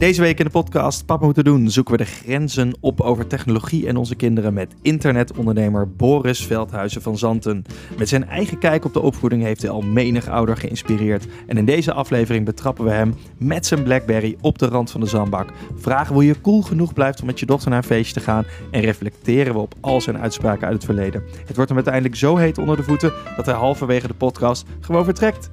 Deze 0.00 0.20
week 0.20 0.38
in 0.38 0.44
de 0.44 0.50
podcast 0.50 1.06
Papa 1.06 1.24
moeten 1.24 1.44
doen 1.44 1.70
zoeken 1.70 1.92
we 1.92 2.04
de 2.04 2.10
grenzen 2.10 2.76
op 2.80 3.00
over 3.00 3.26
technologie 3.26 3.86
en 3.86 3.96
onze 3.96 4.14
kinderen 4.14 4.54
met 4.54 4.74
internetondernemer 4.82 5.90
Boris 5.90 6.46
Veldhuizen 6.46 7.02
van 7.02 7.18
Zanten. 7.18 7.64
Met 7.98 8.08
zijn 8.08 8.28
eigen 8.28 8.58
kijk 8.58 8.84
op 8.84 8.92
de 8.92 9.00
opvoeding 9.00 9.42
heeft 9.42 9.62
hij 9.62 9.70
al 9.70 9.80
menig 9.80 10.28
ouder 10.28 10.56
geïnspireerd. 10.56 11.26
En 11.46 11.56
in 11.56 11.64
deze 11.64 11.92
aflevering 11.92 12.44
betrappen 12.44 12.84
we 12.84 12.90
hem 12.90 13.14
met 13.38 13.66
zijn 13.66 13.82
Blackberry 13.82 14.36
op 14.40 14.58
de 14.58 14.66
rand 14.66 14.90
van 14.90 15.00
de 15.00 15.06
zandbak. 15.06 15.52
Vragen 15.76 16.14
hoe 16.14 16.24
je 16.24 16.40
cool 16.40 16.62
genoeg 16.62 16.92
blijft 16.92 17.20
om 17.20 17.26
met 17.26 17.40
je 17.40 17.46
dochter 17.46 17.70
naar 17.70 17.78
een 17.78 17.84
feestje 17.84 18.14
te 18.14 18.20
gaan 18.20 18.44
en 18.70 18.80
reflecteren 18.80 19.52
we 19.52 19.60
op 19.60 19.74
al 19.80 20.00
zijn 20.00 20.18
uitspraken 20.18 20.66
uit 20.66 20.74
het 20.74 20.84
verleden. 20.84 21.22
Het 21.46 21.54
wordt 21.56 21.68
hem 21.68 21.76
uiteindelijk 21.76 22.16
zo 22.16 22.36
heet 22.36 22.58
onder 22.58 22.76
de 22.76 22.82
voeten 22.82 23.12
dat 23.36 23.46
hij 23.46 23.54
halverwege 23.54 24.06
de 24.06 24.14
podcast 24.14 24.66
gewoon 24.80 25.04
vertrekt. 25.04 25.48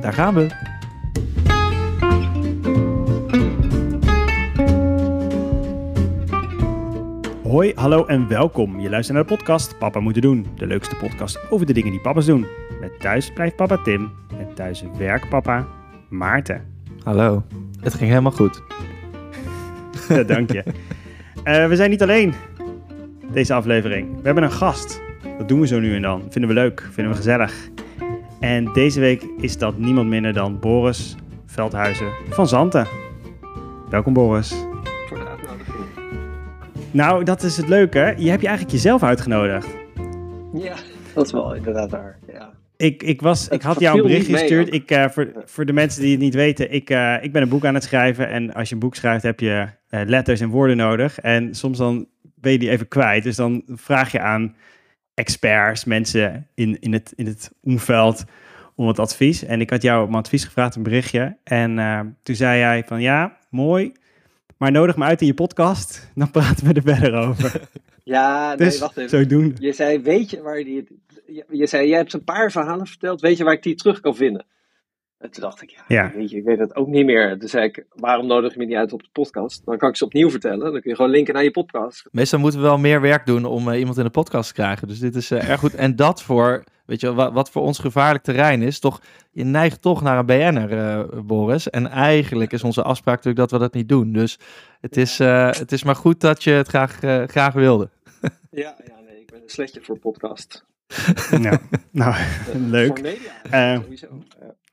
Daar 0.00 0.12
gaan 0.12 0.34
we. 0.34 0.71
Hoi, 7.52 7.72
hallo 7.74 8.04
en 8.04 8.28
welkom. 8.28 8.80
Je 8.80 8.90
luistert 8.90 9.16
naar 9.16 9.26
de 9.26 9.34
podcast 9.36 9.78
Papa 9.78 10.00
Moeten 10.00 10.22
Doen. 10.22 10.46
De 10.56 10.66
leukste 10.66 10.96
podcast 10.96 11.50
over 11.50 11.66
de 11.66 11.72
dingen 11.72 11.90
die 11.90 12.00
papa's 12.00 12.26
doen. 12.26 12.46
Met 12.80 13.00
thuis 13.00 13.32
blijft 13.32 13.56
papa 13.56 13.76
Tim 13.76 14.10
en 14.38 14.54
thuis 14.54 14.84
werkt 14.98 15.28
papa 15.28 15.66
Maarten. 16.08 16.64
Hallo. 17.02 17.42
Het 17.80 17.94
ging 17.94 18.08
helemaal 18.08 18.32
goed. 18.32 18.62
Ja, 20.08 20.22
dank 20.22 20.52
je. 20.52 20.64
Eh, 21.44 21.68
we 21.68 21.76
zijn 21.76 21.90
niet 21.90 22.02
alleen 22.02 22.34
deze 23.32 23.54
aflevering. 23.54 24.16
We 24.16 24.22
hebben 24.22 24.42
een 24.42 24.52
gast. 24.52 25.00
Dat 25.38 25.48
doen 25.48 25.60
we 25.60 25.66
zo 25.66 25.80
nu 25.80 25.94
en 25.94 26.02
dan. 26.02 26.22
Vinden 26.28 26.50
we 26.50 26.56
leuk, 26.56 26.88
vinden 26.90 27.12
we 27.12 27.18
gezellig. 27.18 27.68
En 28.40 28.72
deze 28.72 29.00
week 29.00 29.26
is 29.36 29.58
dat 29.58 29.78
niemand 29.78 30.08
minder 30.08 30.32
dan 30.32 30.58
Boris 30.58 31.16
Veldhuizen 31.46 32.08
van 32.28 32.48
Zanten. 32.48 32.86
Welkom 33.90 34.12
Boris. 34.12 34.71
Nou, 36.92 37.24
dat 37.24 37.42
is 37.42 37.56
het 37.56 37.68
leuke. 37.68 38.14
Je 38.16 38.28
hebt 38.28 38.40
je 38.40 38.46
eigenlijk 38.46 38.70
jezelf 38.70 39.02
uitgenodigd. 39.02 39.66
Ja, 40.54 40.74
dat 41.14 41.26
is 41.26 41.32
wel 41.32 41.54
inderdaad 41.54 41.90
waar. 41.90 42.18
Ja. 42.32 42.52
Ik, 42.76 43.02
ik, 43.02 43.20
was, 43.20 43.44
Het 43.44 43.52
ik 43.52 43.62
had 43.62 43.80
jou 43.80 43.96
een 43.96 44.02
bericht 44.02 44.26
gestuurd. 44.26 44.74
Ik, 44.74 44.90
eh, 44.90 45.08
voor, 45.08 45.32
voor 45.44 45.66
de 45.66 45.72
mensen 45.72 46.02
die 46.02 46.10
het 46.10 46.20
niet 46.20 46.34
weten, 46.34 46.72
ik, 46.72 46.90
eh, 46.90 47.16
ik 47.20 47.32
ben 47.32 47.42
een 47.42 47.48
boek 47.48 47.64
aan 47.64 47.74
het 47.74 47.82
schrijven. 47.82 48.28
En 48.28 48.54
als 48.54 48.68
je 48.68 48.74
een 48.74 48.80
boek 48.80 48.94
schrijft, 48.94 49.22
heb 49.22 49.40
je 49.40 49.66
eh, 49.88 50.00
letters 50.06 50.40
en 50.40 50.48
woorden 50.48 50.76
nodig. 50.76 51.20
En 51.20 51.54
soms 51.54 51.78
dan 51.78 52.06
ben 52.34 52.52
je 52.52 52.58
die 52.58 52.70
even 52.70 52.88
kwijt. 52.88 53.22
Dus 53.22 53.36
dan 53.36 53.62
vraag 53.66 54.12
je 54.12 54.20
aan 54.20 54.56
experts, 55.14 55.84
mensen 55.84 56.48
in, 56.54 56.80
in, 56.80 56.92
het, 56.92 57.12
in 57.16 57.26
het 57.26 57.52
omveld, 57.62 58.24
om 58.74 58.86
wat 58.86 58.98
advies. 58.98 59.44
En 59.44 59.60
ik 59.60 59.70
had 59.70 59.82
jou 59.82 60.06
om 60.06 60.14
advies 60.14 60.44
gevraagd, 60.44 60.74
een 60.74 60.82
berichtje. 60.82 61.36
En 61.44 61.74
toen 62.22 62.34
zei 62.34 62.58
jij 62.58 62.84
van 62.86 63.00
ja, 63.00 63.36
mooi. 63.50 63.92
Maar 64.62 64.72
nodig 64.72 64.96
me 64.96 65.04
uit 65.04 65.20
in 65.20 65.26
je 65.26 65.34
podcast. 65.34 66.10
Dan 66.14 66.30
praten 66.30 66.66
we 66.66 66.72
er 66.72 66.82
verder 66.82 67.14
over. 67.14 67.60
Ja, 68.04 68.48
nee, 68.48 68.56
Dus 68.56 68.78
wacht 68.78 68.96
even. 68.96 69.10
zodoende. 69.10 69.54
Je 69.58 69.72
zei, 69.72 69.98
weet 70.02 70.30
je 70.30 70.42
waar 70.42 70.56
die... 70.64 70.86
Je, 71.26 71.44
je 71.50 71.66
zei, 71.66 71.88
jij 71.88 71.96
hebt 71.98 72.12
een 72.12 72.24
paar 72.24 72.50
verhalen 72.50 72.86
verteld. 72.86 73.20
Weet 73.20 73.36
je 73.36 73.44
waar 73.44 73.52
ik 73.52 73.62
die 73.62 73.74
terug 73.74 74.00
kan 74.00 74.14
vinden? 74.16 74.46
En 75.18 75.30
toen 75.30 75.42
dacht 75.42 75.62
ik, 75.62 75.70
ja, 75.70 75.82
Ja. 75.88 76.12
weet 76.14 76.30
je, 76.30 76.36
ik 76.36 76.44
weet 76.44 76.58
het 76.58 76.76
ook 76.76 76.86
niet 76.88 77.04
meer. 77.04 77.38
Toen 77.38 77.48
zei 77.48 77.64
ik, 77.64 77.84
waarom 77.88 78.26
nodig 78.26 78.52
je 78.52 78.58
me 78.58 78.64
niet 78.64 78.76
uit 78.76 78.92
op 78.92 79.02
de 79.02 79.08
podcast? 79.12 79.64
Dan 79.64 79.78
kan 79.78 79.88
ik 79.88 79.96
ze 79.96 80.04
opnieuw 80.04 80.30
vertellen. 80.30 80.58
Dan 80.72 80.80
kun 80.80 80.90
je 80.90 80.96
gewoon 80.96 81.10
linken 81.10 81.34
naar 81.34 81.44
je 81.44 81.50
podcast. 81.50 82.08
Meestal 82.10 82.38
moeten 82.38 82.60
we 82.60 82.66
wel 82.66 82.78
meer 82.78 83.00
werk 83.00 83.26
doen 83.26 83.44
om 83.44 83.68
eh, 83.70 83.78
iemand 83.78 83.98
in 83.98 84.04
de 84.04 84.10
podcast 84.10 84.48
te 84.48 84.54
krijgen. 84.54 84.88
Dus 84.88 84.98
dit 84.98 85.14
is 85.14 85.30
eh, 85.30 85.48
erg 85.50 85.60
goed. 85.60 85.74
En 85.74 85.96
dat 85.96 86.22
voor, 86.22 86.64
weet 86.92 87.00
je, 87.00 87.14
wat, 87.14 87.32
wat 87.32 87.50
voor 87.50 87.62
ons 87.62 87.78
gevaarlijk 87.78 88.24
terrein 88.24 88.62
is, 88.62 88.78
toch, 88.78 89.00
je 89.30 89.44
neigt 89.44 89.82
toch 89.82 90.02
naar 90.02 90.18
een 90.18 90.26
BN'er, 90.26 90.78
eh, 90.78 91.20
Boris. 91.24 91.70
En 91.70 91.86
eigenlijk 91.86 92.52
is 92.52 92.62
onze 92.62 92.82
afspraak 92.82 93.16
natuurlijk 93.16 93.50
dat 93.50 93.60
we 93.60 93.66
dat 93.66 93.74
niet 93.74 93.88
doen. 93.88 94.12
Dus 94.12 94.38
het 94.80 94.96
is, 94.96 95.20
eh, 95.20 95.50
het 95.52 95.72
is 95.72 95.82
maar 95.82 95.96
goed 95.96 96.20
dat 96.20 96.44
je 96.44 96.50
het 96.50 96.68
graag, 96.68 97.02
eh, 97.02 97.22
graag 97.26 97.54
wilde. 97.54 97.90
Ja, 98.50 98.76
ja, 98.86 99.00
nee, 99.06 99.20
ik 99.20 99.30
ben 99.30 99.42
een 99.42 99.48
slechtje 99.48 99.80
voor 99.82 99.98
podcast. 99.98 100.64
nou, 101.40 101.58
nou, 101.90 102.14
leuk. 102.76 102.98
Voor 102.98 103.00
media, 103.02 103.74
Eh, 103.74 103.80
sowieso. 103.82 104.06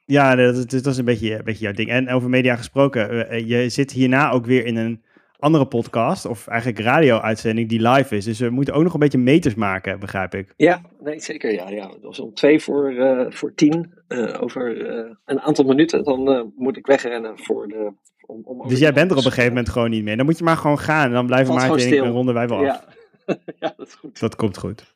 Ja. 0.05 0.35
Dat, 0.35 0.69
dat 0.69 0.85
is 0.85 0.97
een 0.97 1.05
beetje, 1.05 1.37
een 1.37 1.43
beetje 1.43 1.63
jouw 1.63 1.73
ding. 1.73 1.89
En 1.89 2.09
over 2.09 2.29
media 2.29 2.55
gesproken, 2.55 3.47
je 3.47 3.69
zit 3.69 3.91
hierna 3.91 4.31
ook 4.31 4.45
weer 4.45 4.65
in 4.65 4.75
een 4.75 5.03
andere 5.39 5.65
podcast, 5.65 6.25
of 6.25 6.47
eigenlijk 6.47 6.79
radio-uitzending 6.79 7.69
die 7.69 7.87
live 7.89 8.15
is. 8.15 8.25
Dus 8.25 8.39
we 8.39 8.49
moeten 8.49 8.73
ook 8.73 8.83
nog 8.83 8.93
een 8.93 8.99
beetje 8.99 9.17
meters 9.17 9.55
maken, 9.55 9.99
begrijp 9.99 10.33
ik. 10.33 10.53
Ja, 10.57 10.81
nee, 10.99 11.19
zeker. 11.19 11.53
Ja, 11.53 11.69
ja. 11.69 11.87
Dat 11.87 12.01
was 12.01 12.19
om 12.19 12.33
twee 12.33 12.59
voor, 12.59 12.89
eh, 12.89 13.25
voor 13.29 13.53
tien. 13.53 13.93
eh, 14.07 14.41
over 14.41 14.87
eh, 14.87 15.15
een 15.25 15.39
aantal 15.39 15.65
minuten. 15.65 16.03
Dan 16.03 16.51
moet 16.55 16.77
ik 16.77 16.85
wegrennen 16.85 17.39
voor 17.39 17.67
de. 17.67 17.93
Om, 18.25 18.41
om 18.43 18.67
Dus 18.67 18.79
jij 18.79 18.93
bent 18.93 19.11
er 19.11 19.17
op 19.17 19.25
een 19.25 19.31
gegeven 19.31 19.53
moment 19.53 19.69
gewoon 19.69 19.89
niet 19.89 20.03
meer. 20.03 20.17
Dan 20.17 20.25
moet 20.25 20.37
je 20.37 20.43
maar 20.43 20.57
gewoon 20.57 20.79
gaan 20.79 21.05
en 21.05 21.11
dan 21.11 21.25
blijven 21.25 21.47
Valt 21.47 21.59
Maarten 21.59 21.77
en 21.77 21.83
gewoon 21.83 21.99
ik 22.03 22.09
een 22.09 22.15
ronde 22.15 22.33
wij 22.33 22.47
wel 22.47 22.57
af. 22.57 22.63
Ja. 22.63 22.83
ja, 23.59 23.73
dat 23.77 23.87
is 23.87 23.93
goed. 23.93 24.19
Dat 24.19 24.35
komt 24.35 24.57
goed. 24.57 24.93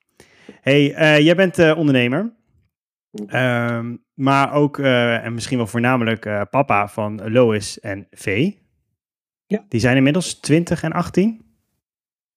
hey, 0.61 0.83
jij 1.23 1.35
bent 1.35 1.57
ondernemer. 1.75 2.33
Mhm. 3.11 3.29
Ehm, 3.29 3.95
maar 4.13 4.53
ook, 4.53 4.79
en 4.79 5.33
misschien 5.33 5.57
wel 5.57 5.67
voornamelijk, 5.67 6.47
papa 6.49 6.87
van 6.87 7.31
Lois 7.31 7.79
en 7.79 8.07
Vee. 8.11 8.62
Ja. 9.45 9.65
Die 9.69 9.79
zijn 9.79 9.97
inmiddels 9.97 10.39
20 10.39 10.83
en 10.83 10.91
18? 10.91 11.45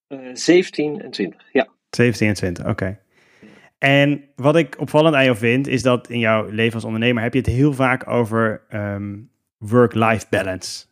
Eh, 0.06 0.19
17 0.33 1.03
en 1.03 1.11
20. 1.11 1.53
Ja. 1.53 1.69
17 1.91 2.28
en 2.28 2.34
20, 2.34 2.67
oké. 2.67 2.99
En 3.78 4.25
wat 4.37 4.56
ik 4.56 4.81
opvallend 4.81 5.15
aan 5.15 5.25
jou 5.25 5.37
vind, 5.37 5.67
is 5.67 5.83
dat 5.83 6.09
in 6.09 6.19
jouw 6.19 6.49
leven 6.50 6.75
als 6.75 6.84
ondernemer 6.84 7.22
heb 7.22 7.33
je 7.33 7.39
het 7.39 7.49
heel 7.49 7.72
vaak 7.72 8.09
over 8.09 8.62
ehm, 8.69 9.19
work-life 9.59 10.27
balance. 10.31 10.87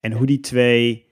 En 0.00 0.12
hoe 0.12 0.26
die 0.26 0.40
twee 0.40 1.05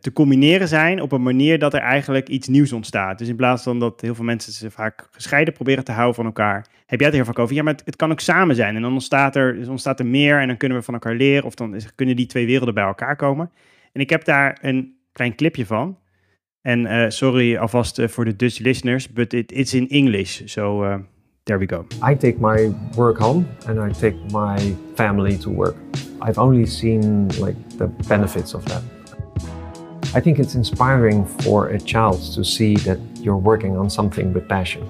te 0.00 0.12
combineren 0.12 0.68
zijn 0.68 1.00
op 1.00 1.12
een 1.12 1.22
manier 1.22 1.58
dat 1.58 1.74
er 1.74 1.80
eigenlijk 1.80 2.28
iets 2.28 2.48
nieuws 2.48 2.72
ontstaat. 2.72 3.18
Dus 3.18 3.28
in 3.28 3.36
plaats 3.36 3.62
van 3.62 3.78
dat 3.78 4.00
heel 4.00 4.14
veel 4.14 4.24
mensen 4.24 4.52
ze 4.52 4.70
vaak 4.70 5.08
gescheiden 5.10 5.54
proberen 5.54 5.84
te 5.84 5.92
houden 5.92 6.14
van 6.14 6.24
elkaar, 6.24 6.66
heb 6.86 6.98
jij 6.98 7.08
het 7.08 7.16
heel 7.16 7.24
vaak 7.24 7.38
over. 7.38 7.54
Ja, 7.54 7.62
maar 7.62 7.76
het, 7.84 7.96
kan 7.96 8.10
ook 8.10 8.20
samen 8.20 8.56
zijn. 8.56 8.76
En 8.76 8.82
dan 8.82 8.92
ontstaat 8.92 9.36
er, 9.36 9.54
dus 9.54 9.68
ontstaat 9.68 9.98
er 9.98 10.06
meer 10.06 10.40
en 10.40 10.46
dan 10.46 10.56
kunnen 10.56 10.78
we 10.78 10.84
van 10.84 10.94
elkaar 10.94 11.14
leren. 11.14 11.44
Of 11.44 11.54
dan 11.54 11.80
kunnen 11.94 12.16
die 12.16 12.26
twee 12.26 12.46
werelden 12.46 12.74
bij 12.74 12.84
elkaar 12.84 13.16
komen. 13.16 13.50
En 13.92 14.00
ik 14.00 14.10
heb 14.10 14.24
daar 14.24 14.58
een 14.60 14.96
klein 15.12 15.34
clipje 15.34 15.66
van. 15.66 15.98
En 16.62 16.86
eh, 16.86 17.10
sorry 17.10 17.56
alvast 17.56 17.98
eh, 17.98 18.08
voor 18.08 18.24
de 18.24 18.36
Dutch 18.36 18.58
listeners, 18.58 19.12
but 19.12 19.32
it, 19.32 19.52
it's 19.52 19.74
in 19.74 19.88
English. 19.88 20.42
So 20.44 20.84
uh, 20.84 20.94
there 21.42 21.58
we 21.58 21.68
go. 21.68 21.86
I 22.10 22.16
take 22.16 22.36
my 22.40 22.74
work 22.94 23.18
home 23.18 23.44
and 23.66 23.78
I 23.78 24.00
take 24.00 24.16
my 24.32 24.76
family 24.94 25.36
to 25.36 25.50
work. 25.50 25.76
I've 26.28 26.40
only 26.40 26.66
seen 26.66 27.26
like 27.26 27.56
the 27.76 27.88
benefits 28.08 28.54
of 28.54 28.64
that. 28.64 28.97
I 30.14 30.20
think 30.20 30.38
it's 30.38 30.54
inspiring 30.54 31.26
for 31.26 31.68
a 31.68 31.78
child 31.78 32.22
to 32.34 32.42
see 32.42 32.76
that 32.76 32.98
you're 33.20 33.36
working 33.36 33.76
on 33.76 33.90
something 33.90 34.32
with 34.32 34.48
passion. 34.48 34.82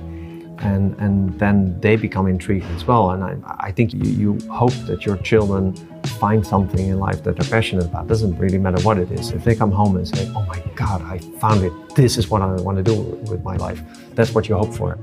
And, 0.60 0.94
and 1.00 1.36
then 1.40 1.80
they 1.80 1.96
become 1.96 2.28
intrigued 2.28 2.70
as 2.76 2.84
well. 2.86 3.10
And 3.10 3.24
I, 3.24 3.36
I 3.68 3.72
think 3.72 3.92
you, 3.92 4.04
you 4.04 4.38
hope 4.48 4.74
that 4.86 5.04
your 5.04 5.16
children 5.18 5.74
find 6.20 6.46
something 6.46 6.86
in 6.86 7.00
life 7.00 7.24
that 7.24 7.36
they're 7.36 7.50
passionate 7.50 7.86
about. 7.86 8.04
It 8.04 8.08
doesn't 8.08 8.38
really 8.38 8.58
matter 8.58 8.80
what 8.82 8.98
it 8.98 9.10
is. 9.10 9.32
If 9.32 9.42
they 9.42 9.56
come 9.56 9.72
home 9.72 9.96
and 9.96 10.06
say, 10.06 10.30
oh 10.36 10.42
my 10.42 10.62
God, 10.76 11.02
I 11.02 11.18
found 11.38 11.64
it. 11.64 11.72
This 11.94 12.16
is 12.16 12.28
what 12.28 12.42
I 12.42 12.62
want 12.62 12.76
to 12.76 12.84
do 12.84 12.96
with 13.28 13.42
my 13.42 13.56
life. 13.56 13.82
That's 14.14 14.32
what 14.32 14.46
you 14.46 14.56
hope 14.56 14.72
for. 14.72 14.98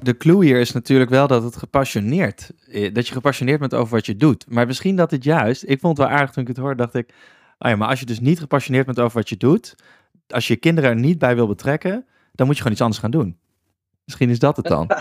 De 0.00 0.16
clue 0.16 0.44
hier 0.44 0.60
is 0.60 0.72
natuurlijk 0.72 1.10
wel 1.10 1.26
dat 1.26 1.42
het 1.42 1.56
gepassioneerd, 1.56 2.50
eh, 2.70 2.94
dat 2.94 3.08
je 3.08 3.14
gepassioneerd 3.14 3.58
bent 3.58 3.74
over 3.74 3.94
wat 3.94 4.06
je 4.06 4.16
doet. 4.16 4.46
Maar 4.48 4.66
misschien 4.66 4.96
dat 4.96 5.10
het 5.10 5.24
juist, 5.24 5.62
ik 5.66 5.80
vond 5.80 5.98
het 5.98 6.06
wel 6.06 6.16
aardig 6.16 6.30
toen 6.30 6.42
ik 6.42 6.48
het 6.48 6.56
hoorde, 6.56 6.76
dacht 6.76 6.94
ik, 6.94 7.08
oh 7.64 7.70
ja, 7.70 7.76
maar 7.76 7.88
als 7.88 8.00
je 8.00 8.06
dus 8.06 8.20
niet 8.20 8.38
gepassioneerd 8.40 8.86
bent 8.86 9.00
over 9.00 9.16
wat 9.18 9.28
je 9.28 9.36
doet, 9.36 9.74
als 10.28 10.46
je 10.46 10.52
je 10.52 10.58
kinderen 10.58 10.90
er 10.90 10.96
niet 10.96 11.18
bij 11.18 11.34
wil 11.34 11.46
betrekken, 11.46 12.06
dan 12.32 12.46
moet 12.46 12.54
je 12.56 12.62
gewoon 12.62 12.72
iets 12.72 12.82
anders 12.82 13.00
gaan 13.00 13.10
doen. 13.10 13.38
Misschien 14.04 14.30
is 14.30 14.38
dat 14.38 14.56
het 14.56 14.66
dan. 14.66 14.86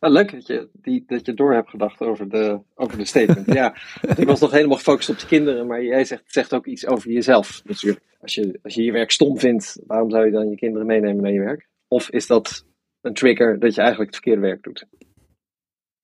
Ah, 0.00 0.10
leuk 0.12 0.32
dat 0.32 0.46
je, 0.46 0.68
die, 0.72 1.04
dat 1.06 1.26
je 1.26 1.34
door 1.34 1.52
hebt 1.54 1.70
gedacht 1.70 2.00
over 2.00 2.28
de, 2.28 2.60
over 2.74 2.98
de 2.98 3.04
statement. 3.04 3.52
ja, 3.52 3.74
ik 4.16 4.26
was 4.26 4.40
nog 4.40 4.50
helemaal 4.50 4.76
gefocust 4.76 5.08
op 5.08 5.18
de 5.18 5.26
kinderen, 5.26 5.66
maar 5.66 5.82
jij 5.84 6.04
zegt, 6.04 6.22
zegt 6.26 6.54
ook 6.54 6.66
iets 6.66 6.86
over 6.86 7.10
jezelf 7.10 7.62
natuurlijk. 7.64 8.02
Als 8.20 8.34
je, 8.34 8.58
als 8.62 8.74
je 8.74 8.82
je 8.82 8.92
werk 8.92 9.10
stom 9.10 9.38
vindt, 9.38 9.80
waarom 9.86 10.10
zou 10.10 10.24
je 10.24 10.30
dan 10.30 10.48
je 10.50 10.56
kinderen 10.56 10.86
meenemen 10.86 11.22
naar 11.22 11.32
je 11.32 11.40
werk? 11.40 11.68
Of 11.88 12.10
is 12.10 12.26
dat 12.26 12.66
een 13.00 13.14
trigger 13.14 13.58
dat 13.58 13.74
je 13.74 13.80
eigenlijk 13.80 14.10
het 14.14 14.20
verkeerde 14.22 14.46
werk 14.46 14.62
doet? 14.62 14.86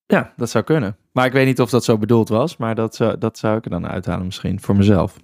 Ja, 0.06 0.32
dat 0.36 0.50
zou 0.50 0.64
kunnen. 0.64 0.96
Maar 1.12 1.26
ik 1.26 1.32
weet 1.32 1.46
niet 1.46 1.60
of 1.60 1.70
dat 1.70 1.84
zo 1.84 1.98
bedoeld 1.98 2.28
was, 2.28 2.56
maar 2.56 2.74
dat, 2.74 2.94
zou- 2.94 3.18
dat 3.18 3.38
zou 3.38 3.56
ik 3.56 3.64
er 3.64 3.70
dan 3.70 3.86
uithalen 3.86 4.24
misschien, 4.24 4.60
voor 4.60 4.76
mezelf. 4.76 5.16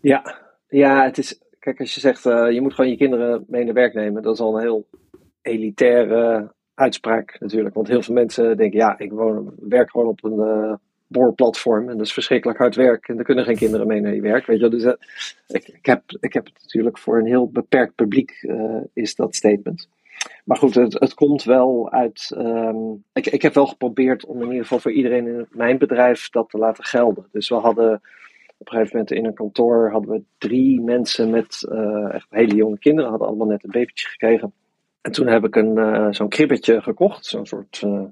Ja, 0.00 0.38
ja 0.68 1.04
het 1.04 1.18
is, 1.18 1.40
kijk, 1.58 1.80
als 1.80 1.94
je 1.94 2.00
zegt 2.00 2.26
eh, 2.26 2.50
je 2.50 2.60
moet 2.60 2.74
gewoon 2.74 2.90
je 2.90 2.96
kinderen 2.96 3.44
mee 3.48 3.64
naar 3.64 3.74
werk 3.74 3.94
nemen, 3.94 4.22
dat 4.22 4.34
is 4.34 4.40
al 4.40 4.54
een 4.54 4.62
heel 4.62 4.86
elitaire 5.42 6.52
uitspraak 6.74 7.36
natuurlijk. 7.40 7.74
Want 7.74 7.88
heel 7.88 8.02
veel 8.02 8.14
mensen 8.14 8.56
denken, 8.56 8.78
ja, 8.78 8.98
ik 8.98 9.12
woon, 9.12 9.54
werk 9.60 9.90
gewoon 9.90 10.06
op 10.06 10.24
een 10.24 10.40
eh, 10.40 10.74
boorplatform 11.06 11.88
en 11.88 11.96
dat 11.96 12.06
is 12.06 12.12
verschrikkelijk 12.12 12.58
hard 12.58 12.74
werk 12.74 13.08
en 13.08 13.18
er 13.18 13.24
kunnen 13.24 13.44
geen 13.44 13.56
kinderen 13.56 13.86
mee 13.86 14.00
naar 14.00 14.14
je 14.14 14.20
werk. 14.20 14.46
Weet 14.46 14.60
je, 14.60 14.68
dus 14.68 14.84
eh, 14.84 14.92
ik, 15.46 15.68
ik, 15.68 15.86
heb, 15.86 16.02
ik 16.20 16.32
heb 16.32 16.44
het 16.44 16.58
natuurlijk 16.62 16.98
voor 16.98 17.18
een 17.18 17.26
heel 17.26 17.50
beperkt 17.50 17.94
publiek 17.94 18.46
is 18.92 19.14
dat 19.14 19.34
statement. 19.34 19.88
Maar 20.44 20.56
goed, 20.56 20.74
het, 20.74 20.92
het 20.92 21.14
komt 21.14 21.44
wel 21.44 21.90
uit. 21.90 22.30
ehm, 22.36 22.76
ik, 23.12 23.26
ik 23.26 23.42
heb 23.42 23.54
wel 23.54 23.66
geprobeerd 23.66 24.24
om 24.24 24.36
in 24.36 24.46
ieder 24.46 24.62
geval 24.62 24.78
voor 24.78 24.92
iedereen 24.92 25.26
in 25.26 25.46
mijn 25.50 25.78
bedrijf 25.78 26.30
dat 26.30 26.50
te 26.50 26.58
laten 26.58 26.84
gelden. 26.84 27.26
Dus 27.32 27.48
we 27.48 27.54
hadden 27.54 28.00
Op 28.58 28.66
een 28.66 28.72
gegeven 28.72 28.96
moment 28.96 29.10
in 29.10 29.24
een 29.24 29.34
kantoor 29.34 29.90
hadden 29.90 30.10
we 30.10 30.22
drie 30.38 30.80
mensen 30.80 31.30
met 31.30 31.66
uh, 31.72 32.14
echt 32.14 32.26
hele 32.30 32.54
jonge 32.54 32.78
kinderen, 32.78 33.10
hadden 33.10 33.28
allemaal 33.28 33.46
net 33.46 33.64
een 33.64 33.70
babytje 33.70 34.06
gekregen. 34.06 34.52
En 35.00 35.12
toen 35.12 35.26
heb 35.26 35.44
ik 35.44 35.56
een, 35.56 35.78
uh, 35.78 36.06
zo'n 36.10 36.28
kribbetje 36.28 36.82
gekocht, 36.82 37.26
zo'n 37.26 37.46
soort, 37.46 37.82
uh, 37.84 38.04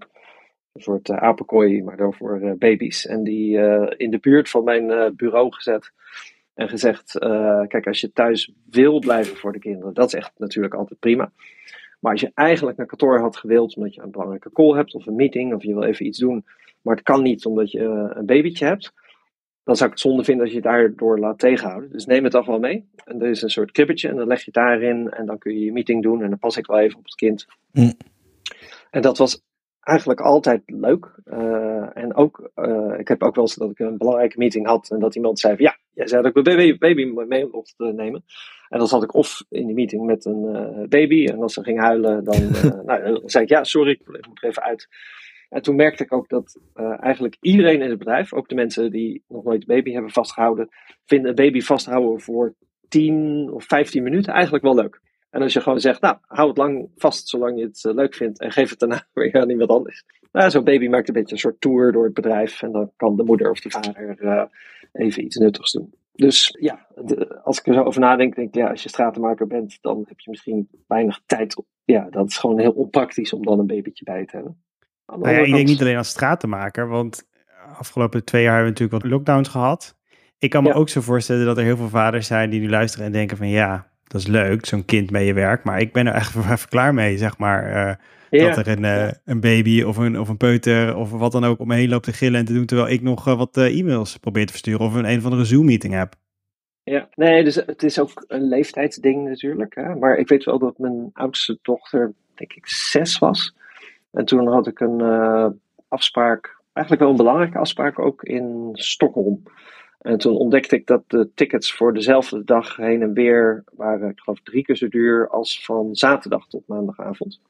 soort 0.75 1.11
apenkooi, 1.11 1.83
maar 1.83 1.97
dan 1.97 2.15
voor 2.15 2.55
baby's. 2.59 3.07
En 3.07 3.23
die 3.23 3.59
in 3.97 4.11
de 4.11 4.19
buurt 4.19 4.51
van 4.51 4.65
mijn 4.65 5.17
bureau 5.17 5.53
gezet. 5.53 5.93
En 6.55 6.69
gezegd, 6.69 7.19
kijk, 7.69 7.87
als 7.87 8.01
je 8.01 8.13
thuis 8.13 8.53
wil 8.71 8.99
blijven 8.99 9.37
voor 9.37 9.53
de 9.53 9.59
kinderen, 9.59 9.95
dat 9.95 10.07
is 10.07 10.15
echt 10.15 10.33
natuurlijk 10.37 10.75
altijd 10.75 10.99
prima. 10.99 11.33
Maar 12.01 12.13
als 12.13 12.21
je 12.21 12.31
eigenlijk 12.35 12.77
naar 12.77 12.87
kantoor 12.87 13.21
had 13.21 13.37
gewild 13.37 13.77
omdat 13.77 13.95
je 13.95 14.03
een 14.03 14.11
belangrijke 14.11 14.53
call 14.53 14.77
hebt 14.77 14.95
of 14.95 15.07
een 15.07 15.17
meeting 15.17 15.55
of 15.55 15.63
je 15.63 15.75
wil 15.75 15.83
even 15.83 16.07
iets 16.07 16.19
doen, 16.19 16.45
maar 16.83 16.95
het 16.95 17.05
kan 17.05 17.23
niet 17.23 17.47
omdat 17.47 17.71
je 17.71 17.81
een 18.15 18.27
babytje 18.27 18.67
hebt, 18.67 18.93
dan 19.67 19.77
zou 19.77 19.91
ik 19.91 19.97
het 19.97 20.05
zonde 20.05 20.25
vinden 20.25 20.45
als 20.45 20.53
je 20.53 20.61
het 20.61 20.69
daardoor 20.69 21.19
laat 21.19 21.39
tegenhouden. 21.39 21.93
Dus 21.93 22.07
neem 22.07 22.23
het 22.23 22.33
toch 22.33 22.47
wel 22.47 22.59
mee. 22.59 22.89
En 23.05 23.23
er 23.23 23.29
is 23.29 23.43
een 23.43 23.51
soort 23.51 23.71
kibbetje 23.71 24.09
en 24.09 24.17
dan 24.17 24.27
leg 24.27 24.39
je 24.39 24.45
het 24.45 24.55
daarin 24.55 25.11
en 25.11 25.27
dan 25.27 25.39
kun 25.39 25.53
je 25.53 25.65
je 25.65 25.73
meeting 25.73 26.03
doen 26.03 26.23
en 26.23 26.29
dan 26.29 26.39
pas 26.39 26.57
ik 26.57 26.67
wel 26.67 26.79
even 26.79 26.99
op 26.99 27.05
het 27.05 27.15
kind. 27.15 27.47
Mm. 27.73 27.93
En 28.91 29.03
dat 29.03 29.19
was 29.19 29.43
eigenlijk 29.81 30.21
altijd 30.21 30.63
leuk. 30.67 31.15
Uh, 31.25 31.97
en 31.97 32.15
ook, 32.15 32.51
uh, 32.57 32.99
ik 32.99 33.09
heb 33.09 33.23
ook 33.23 33.35
wel 33.35 33.45
eens 33.45 33.55
dat 33.55 33.71
ik 33.71 33.79
een 33.79 33.97
belangrijke 33.97 34.39
meeting 34.39 34.67
had 34.67 34.91
en 34.91 34.99
dat 34.99 35.15
iemand 35.15 35.39
zei 35.39 35.57
van 35.57 35.65
ja, 35.65 35.77
jij 35.93 36.07
zei 36.07 36.23
dat 36.23 36.37
ik 36.37 36.45
mijn 36.45 36.57
baby, 36.57 36.79
baby 36.79 37.25
mee 37.27 37.49
mocht 37.51 37.75
nemen. 37.77 38.25
En 38.69 38.79
dan 38.79 38.89
zat 38.89 39.03
ik 39.03 39.15
of 39.15 39.45
in 39.49 39.67
die 39.67 39.75
meeting 39.75 40.07
met 40.07 40.25
een 40.25 40.45
uh, 40.45 40.89
baby 40.89 41.27
en 41.27 41.43
als 41.43 41.55
ze 41.55 41.62
ging 41.62 41.81
huilen, 41.81 42.25
dan, 42.25 42.51
nou, 42.87 43.03
dan 43.03 43.21
zei 43.25 43.45
ik 43.45 43.51
ja, 43.51 43.65
sorry, 43.65 43.91
ik 43.91 44.07
moet 44.07 44.43
er 44.43 44.49
even 44.49 44.62
uit. 44.62 44.89
En 45.49 45.63
toen 45.63 45.77
merkte 45.77 46.03
ik 46.03 46.13
ook 46.13 46.29
dat 46.29 46.61
uh, 46.75 47.03
eigenlijk 47.03 47.37
iedereen 47.41 47.83
in 47.83 47.89
het 47.89 47.99
bedrijf, 47.99 48.33
ook 48.33 48.49
de 48.49 48.55
mensen 48.55 48.91
die 48.91 49.25
nog 49.29 49.45
nooit 49.45 49.61
een 49.61 49.77
baby 49.77 49.93
hebben 49.93 50.11
vastgehouden, 50.11 50.69
vinden 51.05 51.29
een 51.29 51.37
baby 51.37 51.61
vasthouden 51.61 52.21
voor 52.21 52.55
10 52.89 53.51
of 53.53 53.65
15 53.65 54.03
minuten 54.03 54.33
eigenlijk 54.33 54.65
wel 54.65 54.75
leuk. 54.75 55.01
En 55.31 55.43
als 55.43 55.53
je 55.53 55.61
gewoon 55.61 55.81
zegt, 55.81 56.01
nou, 56.01 56.17
hou 56.21 56.49
het 56.49 56.57
lang 56.57 56.91
vast 56.97 57.29
zolang 57.29 57.59
je 57.59 57.65
het 57.65 57.85
uh, 57.85 57.95
leuk 57.95 58.15
vindt 58.15 58.41
en 58.41 58.53
geef 58.53 58.71
het 58.71 58.79
daarna 58.79 59.07
weer 59.15 59.41
aan 59.41 59.51
iemand 59.51 59.71
anders. 59.71 60.05
Nou, 60.33 60.51
zo'n 60.51 60.65
baby 60.65 60.89
maakt 60.89 61.09
een 61.09 61.15
beetje 61.15 61.33
een 61.33 61.41
soort 61.41 61.61
tour 61.61 61.93
door 61.93 62.05
het 62.05 62.15
bedrijf 62.15 62.63
en 62.63 62.73
dan 62.73 62.93
kan 62.97 63.17
de 63.17 63.25
moeder 63.25 63.51
of 63.51 63.61
de 63.61 63.71
vader 63.71 64.23
uh, 64.23 64.45
even 64.93 65.25
iets 65.25 65.37
nuttigs 65.37 65.73
doen. 65.73 65.95
Dus 66.13 66.57
ja, 66.61 66.87
als 67.43 67.59
ik 67.59 67.67
er 67.67 67.75
zo 67.75 67.83
over 67.83 68.01
nadenk, 68.01 68.35
denk 68.35 68.49
ik, 68.49 68.55
ja, 68.55 68.71
als 68.71 68.83
je 68.83 68.89
stratenmaker 68.89 69.47
bent, 69.47 69.79
dan 69.81 70.05
heb 70.09 70.21
je 70.21 70.31
misschien 70.31 70.69
weinig 70.87 71.21
tijd. 71.27 71.63
Ja, 71.85 72.11
dat 72.11 72.29
is 72.29 72.37
gewoon 72.37 72.59
heel 72.59 72.73
onpraktisch 72.73 73.33
om 73.33 73.45
dan 73.45 73.59
een 73.59 73.67
babytje 73.67 74.05
bij 74.05 74.25
te 74.25 74.37
hebben. 74.37 74.63
Nou 75.06 75.31
ja, 75.31 75.38
ik 75.38 75.53
denk 75.53 75.69
niet 75.69 75.81
alleen 75.81 75.97
als 75.97 76.08
stratenmaker, 76.08 76.88
want 76.88 77.29
afgelopen 77.79 78.25
twee 78.25 78.43
jaar 78.43 78.55
hebben 78.55 78.73
we 78.73 78.79
natuurlijk 78.81 79.03
wat 79.03 79.12
lockdowns 79.12 79.49
gehad. 79.49 79.97
Ik 80.38 80.50
kan 80.50 80.62
me 80.62 80.73
ook 80.73 80.88
zo 80.88 81.00
voorstellen 81.00 81.47
dat 81.47 81.58
er 81.58 81.64
heel 81.64 81.76
veel 81.76 81.88
vaders 81.88 82.26
zijn 82.26 82.50
die 82.50 82.61
nu 82.61 82.69
luisteren 82.69 83.06
en 83.06 83.12
denken 83.12 83.37
van 83.37 83.49
ja, 83.49 83.87
dat 84.05 84.20
is 84.20 84.26
leuk, 84.26 84.67
zo'n 84.67 84.85
kind 84.85 85.11
bij 85.11 85.25
je 85.25 85.32
werk, 85.32 85.64
maar 85.64 85.81
ik 85.81 85.93
ben 85.93 86.06
er 86.06 86.14
echt 86.14 86.35
even 86.53 86.69
klaar 86.69 86.94
mee, 86.94 87.19
zeg 87.19 87.38
maar. 87.38 87.69
Uh, 87.69 87.94
ja. 88.31 88.55
Dat 88.55 88.67
er 88.67 88.69
een, 88.69 88.82
uh, 88.82 89.11
een 89.25 89.41
baby 89.41 89.82
of 89.82 89.97
een, 89.97 90.20
of 90.20 90.29
een 90.29 90.37
peuter 90.37 90.97
of 90.97 91.11
wat 91.11 91.32
dan 91.32 91.44
ook 91.44 91.59
om 91.59 91.69
me 91.69 91.75
heen 91.75 91.88
loopt 91.88 92.05
te 92.05 92.12
gillen 92.12 92.38
en 92.38 92.44
te 92.44 92.52
doen, 92.52 92.67
terwijl 92.67 92.88
ik 92.88 93.02
nog 93.02 93.29
uh, 93.29 93.37
wat 93.37 93.56
e-mails 93.56 94.17
probeer 94.17 94.47
te 94.47 94.52
versturen 94.52 94.87
of 94.87 94.94
een 94.94 95.09
een 95.09 95.19
of 95.19 95.25
andere 95.25 95.44
Zoom-meeting 95.44 95.94
heb. 95.94 96.14
Ja, 96.82 97.09
nee, 97.14 97.44
dus 97.44 97.55
het 97.55 97.82
is 97.82 98.00
ook 98.00 98.25
een 98.29 98.49
leeftijdsding 98.49 99.29
natuurlijk. 99.29 99.75
Hè? 99.75 99.94
Maar 99.94 100.17
ik 100.17 100.29
weet 100.29 100.44
wel 100.44 100.59
dat 100.59 100.79
mijn 100.79 101.11
oudste 101.12 101.59
dochter, 101.62 102.12
denk 102.35 102.52
ik, 102.52 102.67
zes 102.69 103.19
was. 103.19 103.55
En 104.17 104.25
toen 104.25 104.49
had 104.49 104.67
ik 104.67 104.81
een 104.81 105.01
uh, 105.01 105.47
afspraak, 105.89 106.63
eigenlijk 106.73 107.05
wel 107.05 107.11
een 107.11 107.25
belangrijke 107.25 107.59
afspraak 107.59 107.99
ook 107.99 108.23
in 108.23 108.71
Stockholm. 108.73 109.43
En 109.99 110.19
toen 110.19 110.37
ontdekte 110.37 110.77
ik 110.77 110.87
dat 110.87 111.03
de 111.07 111.31
tickets 111.35 111.73
voor 111.73 111.95
dezelfde 111.95 112.45
dag 112.45 112.77
heen 112.77 113.03
en 113.03 113.13
weer 113.13 113.65
waren, 113.73 114.09
ik 114.09 114.21
geloof, 114.21 114.41
drie 114.41 114.63
keer 114.63 114.77
zo 114.77 114.89
duur 114.89 115.29
als 115.29 115.65
van 115.65 115.95
zaterdag 115.95 116.47
tot 116.47 116.67
maandagavond. 116.67 117.41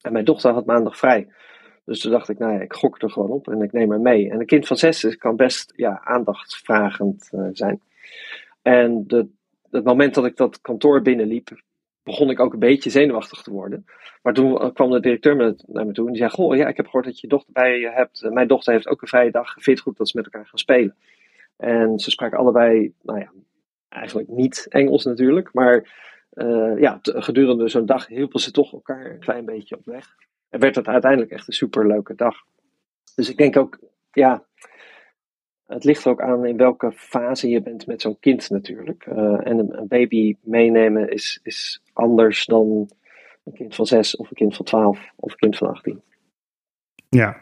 En 0.00 0.12
mijn 0.12 0.24
dochter 0.24 0.52
had 0.52 0.66
maandag 0.66 0.98
vrij. 0.98 1.28
Dus 1.84 2.00
toen 2.00 2.12
dacht 2.12 2.28
ik, 2.28 2.38
nou 2.38 2.52
ja, 2.52 2.60
ik 2.60 2.72
gok 2.72 3.02
er 3.02 3.10
gewoon 3.10 3.30
op 3.30 3.48
en 3.48 3.62
ik 3.62 3.72
neem 3.72 3.90
haar 3.90 4.00
mee. 4.00 4.30
En 4.30 4.40
een 4.40 4.46
kind 4.46 4.66
van 4.66 4.76
zes 4.76 5.16
kan 5.16 5.36
best 5.36 5.72
ja, 5.76 6.00
aandachtvragend 6.04 7.30
uh, 7.34 7.48
zijn. 7.52 7.80
En 8.62 9.04
de, 9.06 9.28
het 9.70 9.84
moment 9.84 10.14
dat 10.14 10.24
ik 10.24 10.36
dat 10.36 10.60
kantoor 10.60 11.02
binnenliep, 11.02 11.62
begon 12.02 12.30
ik 12.30 12.40
ook 12.40 12.52
een 12.52 12.58
beetje 12.58 12.90
zenuwachtig 12.90 13.42
te 13.42 13.50
worden. 13.50 13.86
Maar 14.22 14.32
toen 14.32 14.72
kwam 14.72 14.90
de 14.90 15.00
directeur 15.00 15.36
naar 15.66 15.86
me 15.86 15.92
toe 15.92 16.06
en 16.06 16.12
die 16.12 16.20
zei: 16.20 16.30
Goh, 16.30 16.56
ja, 16.56 16.68
ik 16.68 16.76
heb 16.76 16.86
gehoord 16.86 17.04
dat 17.04 17.20
je 17.20 17.28
dochter 17.28 17.52
bij 17.52 17.78
je 17.78 17.90
hebt. 17.90 18.26
Mijn 18.30 18.48
dochter 18.48 18.72
heeft 18.72 18.88
ook 18.88 19.02
een 19.02 19.08
vrije 19.08 19.30
dag. 19.30 19.54
Vind 19.58 19.80
goed 19.80 19.96
dat 19.96 20.08
ze 20.08 20.16
met 20.16 20.24
elkaar 20.24 20.46
gaan 20.46 20.58
spelen? 20.58 20.96
En 21.56 21.98
ze 21.98 22.10
spraken 22.10 22.38
allebei, 22.38 22.92
nou 23.02 23.18
ja, 23.18 23.32
eigenlijk 23.88 24.28
niet 24.28 24.66
Engels 24.68 25.04
natuurlijk. 25.04 25.52
Maar 25.52 25.98
uh, 26.34 26.78
ja, 26.78 26.98
gedurende 27.02 27.68
zo'n 27.68 27.86
dag 27.86 28.06
hielpen 28.06 28.40
ze 28.40 28.50
toch 28.50 28.72
elkaar 28.72 29.10
een 29.10 29.18
klein 29.18 29.44
beetje 29.44 29.76
op 29.76 29.84
weg. 29.84 30.16
En 30.48 30.60
werd 30.60 30.74
het 30.74 30.86
uiteindelijk 30.86 31.30
echt 31.30 31.46
een 31.46 31.52
superleuke 31.52 32.14
dag. 32.14 32.36
Dus 33.14 33.30
ik 33.30 33.36
denk 33.36 33.56
ook, 33.56 33.78
ja, 34.12 34.44
het 35.70 35.84
ligt 35.84 36.06
ook 36.06 36.20
aan 36.20 36.46
in 36.46 36.56
welke 36.56 36.92
fase 36.92 37.48
je 37.48 37.62
bent 37.62 37.86
met 37.86 38.00
zo'n 38.00 38.18
kind 38.20 38.50
natuurlijk. 38.50 39.06
Uh, 39.06 39.46
en 39.46 39.58
een, 39.58 39.88
baby 39.88 40.36
meenemen 40.42 41.12
is, 41.12 41.40
is 41.42 41.82
anders 41.92 42.46
dan 42.46 42.90
een 43.44 43.52
kind 43.52 43.74
van 43.74 43.86
6 43.86 44.16
of 44.16 44.30
een 44.30 44.36
kind 44.36 44.56
van 44.56 44.64
12 44.64 45.12
of 45.16 45.30
een 45.30 45.38
kind 45.38 45.56
van 45.56 45.68
18. 45.68 46.02
Ja. 47.08 47.36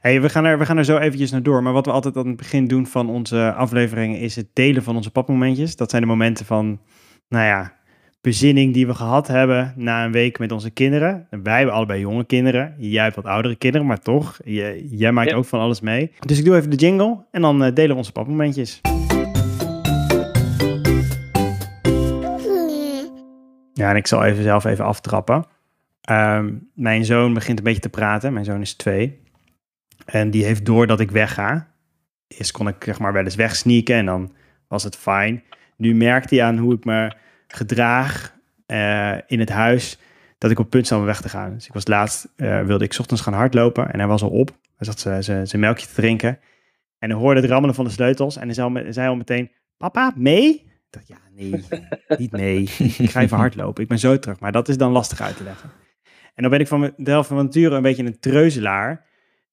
Hey, 0.00 0.20
we, 0.20 0.28
gaan 0.28 0.44
er, 0.44 0.58
we 0.58 0.66
gaan 0.66 0.76
er 0.76 0.84
zo 0.84 0.98
eventjes 0.98 1.30
naar 1.30 1.42
door. 1.42 1.62
Maar 1.62 1.72
wat 1.72 1.86
we 1.86 1.92
altijd 1.92 2.16
aan 2.16 2.26
het 2.26 2.36
begin 2.36 2.66
doen 2.66 2.86
van 2.86 3.10
onze 3.10 3.52
afleveringen 3.52 4.18
is 4.18 4.36
het 4.36 4.48
delen 4.52 4.82
van 4.82 4.96
onze 4.96 5.10
papmomentjes. 5.10 5.76
Dat 5.76 5.90
zijn 5.90 6.02
de 6.02 6.08
momenten 6.08 6.46
van, 6.46 6.80
nou 7.28 7.44
ja, 7.44 7.76
bezinning 8.24 8.72
die 8.72 8.86
we 8.86 8.94
gehad 8.94 9.26
hebben 9.26 9.72
na 9.76 10.04
een 10.04 10.12
week 10.12 10.38
met 10.38 10.52
onze 10.52 10.70
kinderen. 10.70 11.26
Wij 11.30 11.56
hebben 11.56 11.74
allebei 11.74 12.00
jonge 12.00 12.24
kinderen. 12.24 12.74
Jij 12.78 13.02
hebt 13.02 13.16
wat 13.16 13.24
oudere 13.24 13.56
kinderen, 13.56 13.86
maar 13.86 14.00
toch, 14.00 14.38
jij, 14.44 14.82
jij 14.90 15.12
maakt 15.12 15.32
ook 15.32 15.44
van 15.44 15.60
alles 15.60 15.80
mee. 15.80 16.10
Dus 16.20 16.38
ik 16.38 16.44
doe 16.44 16.56
even 16.56 16.70
de 16.70 16.76
jingle 16.76 17.24
en 17.30 17.42
dan 17.42 17.64
uh, 17.64 17.74
delen 17.74 17.90
we 17.90 17.96
onze 17.96 18.12
papmomentjes. 18.12 18.80
Ja, 23.72 23.90
en 23.90 23.96
ik 23.96 24.06
zal 24.06 24.24
even 24.24 24.42
zelf 24.42 24.64
even 24.64 24.84
aftrappen. 24.84 25.44
Um, 26.10 26.68
mijn 26.74 27.04
zoon 27.04 27.34
begint 27.34 27.58
een 27.58 27.64
beetje 27.64 27.80
te 27.80 27.88
praten. 27.88 28.32
Mijn 28.32 28.44
zoon 28.44 28.60
is 28.60 28.74
twee. 28.74 29.20
En 30.04 30.30
die 30.30 30.44
heeft 30.44 30.66
door 30.66 30.86
dat 30.86 31.00
ik 31.00 31.10
wegga. 31.10 31.68
Eerst 32.28 32.52
kon 32.52 32.68
ik 32.68 32.84
zeg 32.84 32.98
maar 32.98 33.12
wel 33.12 33.24
eens 33.24 33.34
wegsneaken 33.34 33.96
en 33.96 34.06
dan 34.06 34.32
was 34.68 34.82
het 34.82 34.96
fijn. 34.96 35.42
Nu 35.76 35.94
merkt 35.94 36.30
hij 36.30 36.42
aan 36.42 36.58
hoe 36.58 36.74
ik 36.74 36.84
me 36.84 37.22
gedraag 37.54 38.34
uh, 38.66 39.16
in 39.26 39.40
het 39.40 39.48
huis 39.48 39.98
dat 40.38 40.50
ik 40.50 40.58
op 40.58 40.70
punt 40.70 40.86
sta 40.86 40.98
om 40.98 41.04
weg 41.04 41.20
te 41.20 41.28
gaan. 41.28 41.54
Dus 41.54 41.66
ik 41.66 41.72
was 41.72 41.86
laatst, 41.86 42.28
uh, 42.36 42.62
wilde 42.62 42.84
ik 42.84 42.96
ochtends 42.98 43.22
gaan 43.22 43.32
hardlopen 43.32 43.92
en 43.92 43.98
hij 43.98 44.08
was 44.08 44.22
al 44.22 44.30
op. 44.30 44.50
Hij 44.76 44.86
zat 44.92 45.00
zijn 45.48 45.60
melkje 45.60 45.86
te 45.86 45.94
drinken. 45.94 46.38
En 46.98 47.10
hij 47.10 47.18
hoorde 47.18 47.40
het 47.40 47.50
rammelen 47.50 47.74
van 47.74 47.84
de 47.84 47.90
sleutels 47.90 48.36
en 48.36 48.44
hij 48.44 48.92
zei, 48.92 49.08
al 49.08 49.16
meteen, 49.16 49.50
papa, 49.76 50.12
mee? 50.16 50.48
Ik 50.54 50.90
dacht, 50.90 51.08
ja, 51.08 51.18
nee, 51.34 51.64
niet 52.18 52.30
mee. 52.30 52.62
ik 52.98 53.10
ga 53.10 53.20
even 53.20 53.36
hardlopen, 53.36 53.82
ik 53.82 53.88
ben 53.88 53.98
zo 53.98 54.18
terug. 54.18 54.40
Maar 54.40 54.52
dat 54.52 54.68
is 54.68 54.76
dan 54.76 54.92
lastig 54.92 55.20
uit 55.20 55.36
te 55.36 55.44
leggen. 55.44 55.70
En 56.34 56.42
dan 56.42 56.50
ben 56.50 56.60
ik 56.60 56.68
van 56.68 56.92
mezelf 56.96 57.26
van 57.26 57.36
nature 57.36 57.76
een 57.76 57.82
beetje 57.82 58.04
een 58.04 58.20
treuzelaar. 58.20 59.06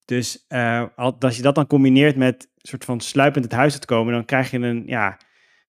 Dus 0.06 0.46
uh, 0.50 0.84
als 1.20 1.36
je 1.36 1.42
dat 1.42 1.56
dan 1.56 1.68
combineert 1.68 2.16
met 2.16 2.50
soort 2.58 2.86
van 2.86 3.00
sluipend 3.00 3.44
het 3.44 3.54
huis 3.54 3.80
te 3.80 3.86
komen, 3.86 4.14
dan 4.14 4.26
krijg 4.26 4.52
je 4.52 4.58
een, 4.58 4.84
ja, 4.86 5.18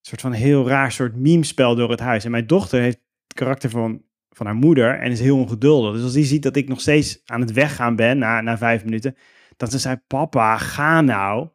soort 0.02 0.20
van 0.20 0.32
heel 0.32 0.68
raar 0.68 0.92
soort 0.92 1.16
meme-spel 1.16 1.74
door 1.74 1.90
het 1.90 2.00
huis. 2.00 2.24
En 2.24 2.30
mijn 2.30 2.46
dochter 2.46 2.80
heeft 2.80 2.98
het 3.26 3.38
karakter 3.38 3.70
van, 3.70 4.02
van 4.30 4.46
haar 4.46 4.54
moeder 4.54 5.00
en 5.00 5.10
is 5.10 5.20
heel 5.20 5.38
ongeduldig. 5.38 5.92
Dus 5.92 6.02
als 6.02 6.12
die 6.12 6.24
ziet 6.24 6.42
dat 6.42 6.56
ik 6.56 6.68
nog 6.68 6.80
steeds 6.80 7.22
aan 7.24 7.40
het 7.40 7.52
weggaan 7.52 7.96
ben 7.96 8.18
na, 8.18 8.40
na 8.40 8.58
vijf 8.58 8.84
minuten, 8.84 9.16
dan 9.56 9.68
ze 9.68 9.78
zei, 9.78 9.96
papa, 10.06 10.56
ga 10.56 11.00
nou. 11.00 11.48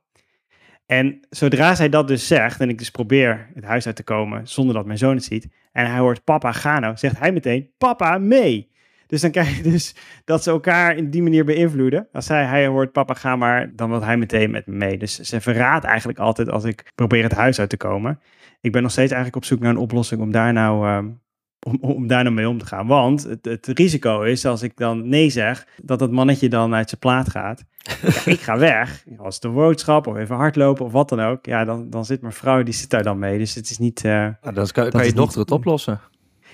En 0.85 1.19
zodra 1.29 1.75
zij 1.75 1.89
dat 1.89 2.07
dus 2.07 2.27
zegt, 2.27 2.59
en 2.59 2.69
ik 2.69 2.77
dus 2.77 2.91
probeer 2.91 3.49
het 3.53 3.63
huis 3.63 3.85
uit 3.85 3.95
te 3.95 4.03
komen 4.03 4.47
zonder 4.47 4.75
dat 4.75 4.85
mijn 4.85 4.97
zoon 4.97 5.15
het 5.15 5.23
ziet, 5.23 5.47
en 5.71 5.91
hij 5.91 5.99
hoort 5.99 6.23
papa, 6.23 6.51
ga 6.51 6.79
nou, 6.79 6.97
zegt 6.97 7.19
hij 7.19 7.31
meteen, 7.31 7.71
papa, 7.77 8.17
mee. 8.17 8.75
Dus 9.07 9.21
dan 9.21 9.31
krijg 9.31 9.57
je 9.57 9.63
dus 9.63 9.95
dat 10.25 10.43
ze 10.43 10.49
elkaar 10.49 10.95
in 10.95 11.09
die 11.09 11.21
manier 11.21 11.45
beïnvloeden. 11.45 12.07
Als 12.11 12.27
hij, 12.27 12.45
hij 12.45 12.67
hoort 12.67 12.91
papa 12.91 13.13
ga 13.13 13.35
maar, 13.35 13.75
dan 13.75 13.89
wil 13.89 14.03
hij 14.03 14.17
meteen 14.17 14.51
met 14.51 14.67
me 14.67 14.75
mee. 14.75 14.97
Dus 14.97 15.19
ze 15.19 15.41
verraadt 15.41 15.85
eigenlijk 15.85 16.19
altijd 16.19 16.49
als 16.49 16.63
ik 16.63 16.91
probeer 16.95 17.23
het 17.23 17.31
huis 17.31 17.59
uit 17.59 17.69
te 17.69 17.77
komen. 17.77 18.19
Ik 18.61 18.71
ben 18.71 18.81
nog 18.81 18.91
steeds 18.91 19.11
eigenlijk 19.11 19.43
op 19.43 19.49
zoek 19.49 19.59
naar 19.59 19.69
een 19.69 19.77
oplossing 19.77 20.21
om 20.21 20.31
daar 20.31 20.53
nou, 20.53 20.89
um, 20.89 21.21
om, 21.59 21.77
om 21.81 22.07
daar 22.07 22.23
nou 22.23 22.35
mee 22.35 22.49
om 22.49 22.57
te 22.57 22.65
gaan. 22.65 22.87
Want 22.87 23.23
het, 23.23 23.45
het, 23.45 23.67
risico 23.67 24.21
is, 24.21 24.45
als 24.45 24.61
ik 24.61 24.71
dan 24.75 25.09
nee 25.09 25.29
zeg, 25.29 25.67
dat 25.83 25.99
dat 25.99 26.11
mannetje 26.11 26.49
dan 26.49 26.73
uit 26.73 26.89
zijn 26.89 27.01
plaat 27.01 27.29
gaat. 27.29 27.63
Ja, 28.01 28.31
ik 28.31 28.39
ga 28.39 28.57
weg. 28.57 29.03
Als 29.17 29.35
het 29.35 29.43
een 29.43 29.53
boodschap 29.53 30.07
of 30.07 30.17
even 30.17 30.35
hardlopen 30.35 30.85
of 30.85 30.91
wat 30.91 31.09
dan 31.09 31.19
ook. 31.19 31.45
Ja, 31.45 31.65
dan, 31.65 31.89
dan 31.89 32.05
zit 32.05 32.21
mijn 32.21 32.33
vrouw, 32.33 32.63
die 32.63 32.73
zit 32.73 32.89
daar 32.89 33.03
dan 33.03 33.19
mee. 33.19 33.37
Dus 33.37 33.55
het 33.55 33.69
is 33.69 33.77
niet... 33.77 34.03
Uh, 34.03 34.11
nou, 34.11 34.53
dan 34.53 34.67
kan, 34.67 34.89
kan 34.89 35.05
je 35.05 35.13
dochter 35.13 35.39
het 35.39 35.51
oplossen. 35.51 35.99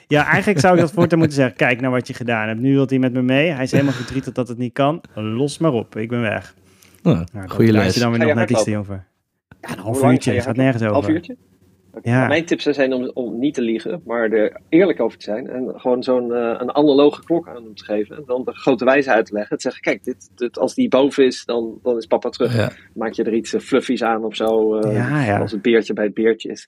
Ja, 0.07 0.25
eigenlijk 0.25 0.59
zou 0.59 0.73
ik 0.73 0.79
dat 0.79 0.91
voortaan 0.91 1.17
moeten 1.17 1.37
zeggen. 1.41 1.55
Kijk 1.55 1.81
naar 1.81 1.91
wat 1.91 2.07
je 2.07 2.13
gedaan 2.13 2.47
hebt. 2.47 2.59
Nu 2.59 2.73
wilt 2.73 2.89
hij 2.89 2.99
met 2.99 3.13
me 3.13 3.21
mee. 3.21 3.49
Hij 3.49 3.63
is 3.63 3.71
helemaal 3.71 3.93
verdrietig 3.93 4.33
dat 4.33 4.47
het 4.47 4.57
niet 4.57 4.73
kan. 4.73 5.01
Los 5.13 5.57
maar 5.57 5.73
op. 5.73 5.95
Ik 5.95 6.09
ben 6.09 6.21
weg. 6.21 6.55
Nou, 7.01 7.25
goeie 7.47 7.71
les. 7.71 7.93
je 7.93 7.99
dan 7.99 8.11
weer 8.11 8.25
nog 8.25 8.35
net 8.35 8.49
iets 8.49 8.67
over. 8.67 9.05
Ja, 9.61 9.71
een 9.71 9.79
half 9.79 10.03
uurtje, 10.03 10.33
je 10.33 10.41
gaat 10.41 10.55
nergens 10.55 10.83
over. 10.83 10.95
Half 10.95 11.07
uurtje? 11.07 11.37
Ja. 12.01 12.27
Mijn 12.27 12.45
tips 12.45 12.63
zijn 12.63 12.93
om, 12.93 13.11
om 13.13 13.39
niet 13.39 13.53
te 13.53 13.61
liegen, 13.61 14.01
maar 14.05 14.31
er 14.31 14.57
eerlijk 14.69 14.99
over 15.01 15.17
te 15.17 15.23
zijn. 15.23 15.49
En 15.49 15.73
gewoon 15.75 16.03
zo'n 16.03 16.33
eh, 16.33 16.55
een 16.57 16.75
analoge 16.75 17.23
klok 17.23 17.47
aan 17.47 17.63
hem 17.63 17.75
te 17.75 17.83
geven. 17.83 18.15
En 18.17 18.23
dan 18.25 18.41
de 18.45 18.51
grote 18.53 18.85
wijze 18.85 19.11
uit 19.11 19.25
te 19.25 19.33
leggen. 19.33 19.55
Te 19.57 19.61
zeggen, 19.63 19.81
kijk, 19.81 20.03
dit, 20.03 20.29
dit, 20.35 20.59
als 20.59 20.73
die 20.75 20.87
boven 20.89 21.25
is, 21.25 21.45
dan, 21.45 21.79
dan 21.83 21.97
is 21.97 22.05
papa 22.05 22.29
terug. 22.29 22.55
Ja. 22.55 22.71
Maak 22.93 23.13
je 23.13 23.23
er 23.23 23.33
iets 23.33 23.53
eh, 23.53 23.61
fluffies 23.61 24.03
aan 24.03 24.23
of 24.23 24.35
zo. 24.35 24.75
eh, 24.79 24.93
Ja, 24.95 25.23
ja. 25.23 25.39
Als 25.39 25.51
het 25.51 25.61
beertje 25.61 25.93
bij 25.93 26.03
het 26.05 26.13
beertje 26.13 26.49
is. 26.49 26.67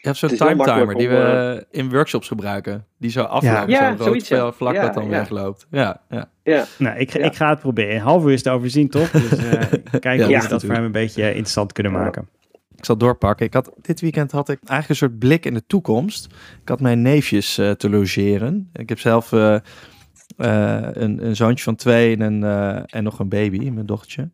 Je 0.00 0.12
hebt 0.12 0.16
zo'n 0.18 0.48
time 0.48 0.64
timer 0.64 0.94
die 0.94 1.08
we 1.08 1.66
in 1.70 1.90
workshops 1.90 2.28
gebruiken. 2.28 2.86
Die 2.98 3.10
zo 3.10 3.22
afloopt, 3.22 3.70
Ja, 3.70 3.78
zo 3.90 3.96
rood 3.96 4.02
zoiets, 4.02 4.28
ja. 4.28 4.36
vel- 4.36 4.52
vlak 4.52 4.74
Ja, 4.74 4.82
dat 4.82 4.94
dan 4.94 5.04
ja. 5.04 5.10
wegloopt. 5.10 5.66
Ja, 5.70 6.00
ja. 6.08 6.30
Ja, 6.42 6.64
Nou, 6.78 6.98
ik, 6.98 7.10
Ja. 7.10 7.24
ik 7.24 7.34
ga 7.34 7.48
het 7.50 7.58
proberen. 7.60 7.94
Een 7.94 8.00
half 8.00 8.24
uur 8.24 8.32
is 8.32 8.42
te 8.42 8.50
overzien, 8.50 8.88
toch? 8.88 9.10
Dus 9.10 9.30
eh 9.36 9.60
kijken 9.90 10.12
Ja, 10.16 10.22
of 10.22 10.26
we 10.26 10.32
ja, 10.32 10.48
dat 10.48 10.64
voor 10.64 10.74
hem 10.74 10.84
een 10.84 10.92
beetje 10.92 11.28
interessant 11.28 11.72
kunnen 11.72 11.92
Ja. 11.92 11.98
maken. 11.98 12.28
Ik 12.76 12.84
zal 12.84 12.96
doorpakken. 12.96 13.46
Ik 13.46 13.54
had, 13.54 13.72
dit 13.80 14.00
weekend 14.00 14.32
had 14.32 14.48
ik 14.48 14.58
eigenlijk 14.58 14.88
een 14.88 15.08
soort 15.08 15.18
blik 15.18 15.44
in 15.44 15.54
de 15.54 15.66
toekomst. 15.66 16.24
Ik 16.62 16.68
had 16.68 16.80
mijn 16.80 17.02
neefjes 17.02 17.58
eh, 17.58 17.70
te 17.70 17.90
logeren. 17.90 18.70
Ik 18.72 18.88
heb 18.88 18.98
zelf 18.98 19.32
eh, 19.32 19.54
eh, 19.54 20.88
een, 20.92 21.26
een 21.26 21.36
zoontje 21.36 21.64
van 21.64 21.76
twee 21.76 22.16
en, 22.16 22.42
een, 22.42 22.86
en 22.86 23.04
nog 23.04 23.18
een 23.18 23.28
baby, 23.28 23.70
mijn 23.70 23.86
dochtertje. 23.86 24.30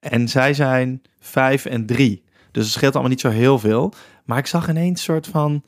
En 0.00 0.28
zij 0.28 0.54
zijn 0.54 1.02
vijf 1.18 1.64
en 1.64 1.86
drie. 1.86 2.24
Dus 2.50 2.64
het 2.64 2.72
scheelt 2.72 2.92
allemaal 2.92 3.10
niet 3.10 3.20
zo 3.20 3.28
heel 3.28 3.58
veel. 3.58 3.92
Maar 4.24 4.38
ik 4.38 4.46
zag 4.46 4.68
ineens 4.68 5.02
soort 5.02 5.26
van 5.26 5.64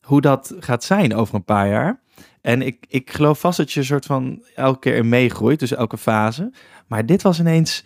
hoe 0.00 0.20
dat 0.20 0.54
gaat 0.58 0.84
zijn 0.84 1.14
over 1.14 1.34
een 1.34 1.44
paar 1.44 1.68
jaar. 1.68 2.00
En 2.40 2.62
ik, 2.62 2.84
ik 2.88 3.10
geloof 3.10 3.40
vast 3.40 3.56
dat 3.56 3.72
je 3.72 3.80
een 3.80 3.86
soort 3.86 4.06
van 4.06 4.42
elke 4.54 4.78
keer 4.78 4.96
in 4.96 5.08
meegroeit, 5.08 5.58
dus 5.58 5.74
elke 5.74 5.98
fase. 5.98 6.52
Maar 6.86 7.06
dit 7.06 7.22
was 7.22 7.40
ineens, 7.40 7.84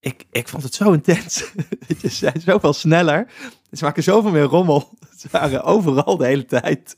ik, 0.00 0.24
ik 0.30 0.48
vond 0.48 0.62
het 0.62 0.74
zo 0.74 0.92
intens. 0.92 1.52
Ze 2.00 2.08
zijn 2.08 2.40
zoveel 2.40 2.72
sneller. 2.72 3.26
Ze 3.72 3.84
maken 3.84 4.02
zoveel 4.02 4.30
meer 4.30 4.42
rommel. 4.42 4.88
Ze 5.20 5.28
waren 5.30 5.62
overal 5.62 6.16
de 6.16 6.26
hele 6.26 6.44
tijd. 6.44 6.96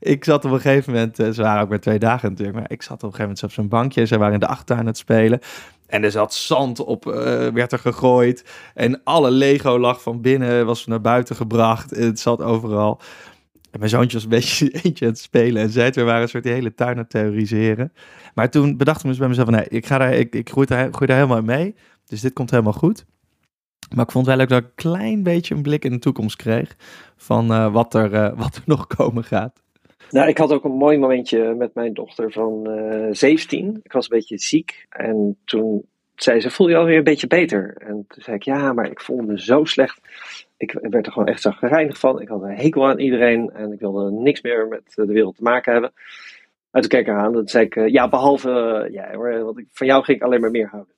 Ik 0.00 0.24
zat 0.24 0.44
op 0.44 0.50
een 0.50 0.60
gegeven 0.60 0.92
moment, 0.92 1.18
eh, 1.18 1.30
ze 1.30 1.42
waren 1.42 1.62
ook 1.62 1.68
maar 1.68 1.80
twee 1.80 1.98
dagen 1.98 2.28
natuurlijk, 2.28 2.58
maar 2.58 2.70
ik 2.70 2.82
zat 2.82 2.92
op 2.92 3.02
een 3.02 3.14
gegeven 3.14 3.24
moment 3.24 3.42
op 3.42 3.52
zo'n 3.52 3.68
bankje. 3.68 4.06
Ze 4.06 4.18
waren 4.18 4.34
in 4.34 4.40
de 4.40 4.46
achtertuin 4.46 4.80
aan 4.80 4.86
het 4.86 4.96
spelen. 4.96 5.40
En 5.86 6.04
er 6.04 6.10
zat 6.10 6.34
zand 6.34 6.80
op, 6.80 7.06
eh, 7.06 7.48
werd 7.48 7.72
er 7.72 7.78
gegooid. 7.78 8.44
En 8.74 9.00
alle 9.04 9.30
Lego 9.30 9.78
lag 9.78 10.02
van 10.02 10.20
binnen, 10.20 10.66
was 10.66 10.86
naar 10.86 11.00
buiten 11.00 11.36
gebracht. 11.36 11.90
Het 11.90 12.20
zat 12.20 12.42
overal. 12.42 13.00
En 13.70 13.78
mijn 13.78 13.90
zoontje 13.90 14.12
was 14.12 14.22
een 14.22 14.28
beetje 14.28 14.70
eentje 14.82 15.04
aan 15.04 15.10
het 15.10 15.20
spelen. 15.20 15.62
En 15.62 15.70
zij 15.70 15.90
twee 15.90 16.04
waren 16.04 16.22
een 16.22 16.28
soort 16.28 16.42
die 16.42 16.52
hele 16.52 16.74
tuin 16.74 16.90
aan 16.90 16.98
het 16.98 17.10
terroriseren. 17.10 17.92
Maar 18.34 18.50
toen 18.50 18.76
bedacht 18.76 18.98
ik 18.98 19.04
me 19.04 19.10
dus 19.10 19.18
bij 19.18 19.28
mezelf 19.28 19.48
van, 19.48 19.56
nee, 19.56 19.68
ik, 19.68 19.86
ga 19.86 19.98
daar, 19.98 20.12
ik, 20.12 20.34
ik 20.34 20.50
groei, 20.50 20.66
daar, 20.66 20.90
helemaal 20.98 21.42
mee. 21.42 21.74
Dus 22.06 22.20
dit 22.20 22.32
komt 22.32 22.50
helemaal 22.50 22.72
goed. 22.72 23.04
Maar 23.94 24.04
ik 24.04 24.10
vond 24.10 24.26
wel 24.26 24.40
ook 24.40 24.48
dat 24.48 24.58
ik 24.58 24.64
een 24.64 24.74
klein 24.74 25.22
beetje 25.22 25.54
een 25.54 25.62
blik 25.62 25.84
in 25.84 25.92
de 25.92 25.98
toekomst 25.98 26.36
kreeg. 26.36 26.76
Van 27.16 27.52
eh, 27.52 27.72
wat, 27.72 27.94
er, 27.94 28.14
eh, 28.14 28.38
wat 28.42 28.56
er 28.56 28.62
nog 28.66 28.86
komen 28.86 29.24
gaat. 29.24 29.62
Nou, 30.10 30.28
ik 30.28 30.38
had 30.38 30.52
ook 30.52 30.64
een 30.64 30.76
mooi 30.76 30.98
momentje 30.98 31.54
met 31.54 31.74
mijn 31.74 31.94
dochter 31.94 32.32
van 32.32 32.66
eh 32.66 33.08
17. 33.10 33.80
Ik 33.82 33.92
was 33.92 34.04
een 34.04 34.16
beetje 34.16 34.38
ziek 34.38 34.86
en 34.88 35.36
toen 35.44 35.84
zei 36.14 36.40
ze, 36.40 36.50
voel 36.50 36.68
je 36.68 36.76
alweer 36.76 36.96
een 36.96 37.04
beetje 37.04 37.26
beter? 37.26 37.76
En 37.78 38.04
toen 38.08 38.22
zei 38.22 38.36
ik, 38.36 38.42
ja, 38.42 38.72
maar 38.72 38.90
ik 38.90 39.00
voelde 39.00 39.22
me 39.22 39.40
zo 39.40 39.64
slecht. 39.64 40.00
Ik 40.56 40.78
werd 40.80 41.06
er 41.06 41.12
gewoon 41.12 41.28
echt 41.28 41.40
zagrijnig 41.40 41.98
van. 41.98 42.20
Ik 42.20 42.28
had 42.28 42.42
een 42.42 42.56
hekel 42.56 42.88
aan 42.88 42.98
iedereen 42.98 43.50
en 43.50 43.72
ik 43.72 43.80
wilde 43.80 44.10
niks 44.10 44.42
meer 44.42 44.68
met 44.68 44.82
de 44.94 45.06
wereld 45.06 45.36
te 45.36 45.42
maken 45.42 45.72
hebben. 45.72 45.92
En 46.70 46.80
toen 46.80 46.90
keek 46.90 47.00
ik 47.00 47.06
haar 47.06 47.24
aan 47.24 47.48
zei 47.48 47.64
ik, 47.64 47.76
eh, 47.76 47.88
ja, 47.88 48.08
behalve 48.08 48.50
eh, 48.50 48.92
jij 48.92 49.14
hoor, 49.14 49.58
ik, 49.58 49.66
van 49.72 49.86
jou 49.86 50.04
ging 50.04 50.18
ik 50.18 50.24
alleen 50.24 50.40
maar 50.40 50.50
meer 50.50 50.68
houden. 50.68 50.94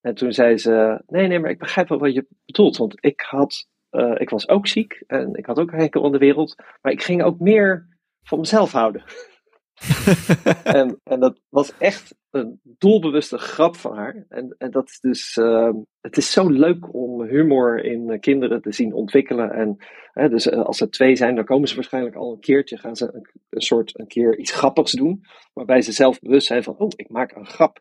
En 0.00 0.14
toen 0.14 0.32
zei 0.32 0.58
ze, 0.58 1.02
nee, 1.06 1.26
nee, 1.26 1.38
maar 1.38 1.50
ik 1.50 1.58
begrijp 1.58 1.88
wel 1.88 1.98
wat 1.98 2.14
je 2.14 2.26
bedoelt. 2.46 2.76
Want 2.76 2.96
ik, 3.00 3.20
had, 3.20 3.68
eh, 3.90 4.14
ik 4.16 4.30
was 4.30 4.48
ook 4.48 4.66
ziek 4.66 5.02
en 5.06 5.34
ik 5.34 5.46
had 5.46 5.58
ook 5.58 5.72
een 5.72 5.78
hekel 5.78 6.04
aan 6.04 6.12
de 6.12 6.18
wereld. 6.18 6.54
Maar 6.82 6.92
ik 6.92 7.02
ging 7.02 7.22
ook 7.22 7.38
meer 7.38 7.88
van 8.22 8.38
mezelf 8.38 8.72
houden. 8.72 9.04
en, 10.64 11.00
en 11.04 11.20
dat 11.20 11.40
was 11.48 11.76
echt 11.78 12.14
een 12.30 12.60
doelbewuste 12.62 13.38
grap 13.38 13.76
van 13.76 13.96
haar. 13.96 14.24
En, 14.28 14.54
en 14.58 14.70
dat 14.70 14.88
is 14.88 15.00
dus, 15.00 15.36
ehm, 15.36 15.74
het 16.00 16.16
is 16.16 16.32
zo 16.32 16.48
leuk 16.48 16.94
om 16.94 17.22
humor 17.22 17.84
in 17.84 18.10
eh, 18.10 18.20
kinderen 18.20 18.62
te 18.62 18.72
zien 18.72 18.92
ontwikkelen. 18.92 19.50
En 19.50 19.76
hè, 20.12 20.28
dus 20.28 20.48
eh, 20.48 20.62
als 20.62 20.76
ze 20.76 20.88
twee 20.88 21.16
zijn, 21.16 21.34
dan 21.34 21.44
komen 21.44 21.68
ze 21.68 21.74
waarschijnlijk 21.74 22.16
al 22.16 22.32
een 22.32 22.40
keertje, 22.40 22.76
gaan 22.76 22.96
ze 22.96 23.10
een, 23.12 23.30
een 23.48 23.60
soort 23.60 23.98
een 23.98 24.06
keer 24.06 24.38
iets 24.38 24.52
grappigs 24.52 24.92
doen. 24.92 25.24
Waarbij 25.52 25.82
ze 25.82 25.92
zelf 25.92 26.20
bewust 26.20 26.46
zijn 26.46 26.62
van, 26.62 26.76
oh, 26.78 26.88
ik 26.96 27.08
maak 27.08 27.34
een 27.34 27.46
grap. 27.46 27.80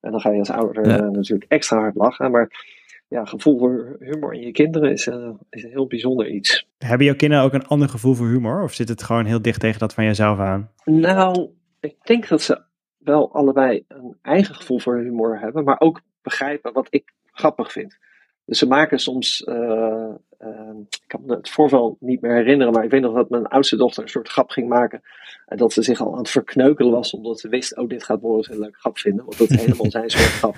En 0.00 0.10
dan 0.10 0.20
ga 0.20 0.30
je 0.30 0.38
als 0.38 0.50
ouder 0.50 0.88
Ja. 0.88 0.98
eh, 0.98 1.08
natuurlijk 1.08 1.50
extra 1.50 1.78
hard 1.78 1.94
lachen. 1.94 2.30
Maar 2.30 2.66
ja, 3.08 3.24
gevoel 3.24 3.58
voor 3.58 3.96
humor 4.00 4.34
in 4.34 4.40
je 4.40 4.52
kinderen 4.52 4.90
is, 4.92 5.06
eh, 5.06 5.30
is 5.50 5.62
een 5.62 5.70
heel 5.70 5.86
bijzonder 5.86 6.28
iets. 6.28 6.66
Hebben 6.78 7.06
jouw 7.06 7.16
kinderen 7.16 7.44
ook 7.44 7.52
een 7.52 7.66
ander 7.66 7.88
gevoel 7.88 8.14
voor 8.14 8.26
humor? 8.26 8.62
Of 8.62 8.72
zit 8.74 8.88
het 8.88 9.02
gewoon 9.02 9.24
heel 9.24 9.42
dicht 9.42 9.60
tegen 9.60 9.78
dat 9.78 9.94
van 9.94 10.04
jezelf 10.04 10.38
aan? 10.38 10.70
Nou, 10.84 11.48
ik 11.80 11.94
denk 12.02 12.28
dat 12.28 12.42
ze 12.42 12.62
wel 12.98 13.32
allebei 13.32 13.84
een 13.88 14.16
eigen 14.22 14.54
gevoel 14.54 14.78
voor 14.78 14.98
humor 14.98 15.40
hebben, 15.40 15.64
maar 15.64 15.80
ook 15.80 16.00
begrijpen 16.22 16.72
wat 16.72 16.86
ik 16.90 17.12
grappig 17.32 17.72
vind. 17.72 17.98
Dus 18.48 18.58
ze 18.58 18.66
maken 18.66 18.98
soms, 18.98 19.44
eh, 19.44 20.10
eh, 20.38 20.76
ik 20.90 21.02
kan 21.06 21.22
me 21.26 21.34
het 21.34 21.50
voorval 21.50 21.96
niet 22.00 22.20
meer 22.20 22.34
herinneren, 22.34 22.72
maar 22.72 22.84
ik 22.84 22.90
weet 22.90 23.00
nog 23.00 23.14
dat 23.14 23.30
mijn 23.30 23.46
oudste 23.46 23.76
dochter 23.76 24.02
een 24.02 24.08
soort 24.08 24.28
grap 24.28 24.50
ging 24.50 24.68
maken. 24.68 25.02
En 25.46 25.56
dat 25.56 25.72
ze 25.72 25.82
zich 25.82 26.00
al 26.00 26.12
aan 26.12 26.18
het 26.18 26.30
verkneukelen 26.30 26.92
was, 26.92 27.14
omdat 27.14 27.40
ze 27.40 27.48
wist, 27.48 27.76
oh, 27.76 27.88
dit 27.88 28.04
gaat 28.04 28.20
Boris 28.20 28.48
een 28.48 28.58
leuke 28.58 28.78
grap 28.78 28.98
vinden, 28.98 29.24
want 29.24 29.38
dat 29.38 29.50
is 29.50 29.60
helemaal 29.60 29.90
zijn 30.00 30.10
soort 30.10 30.24
grap. 30.24 30.56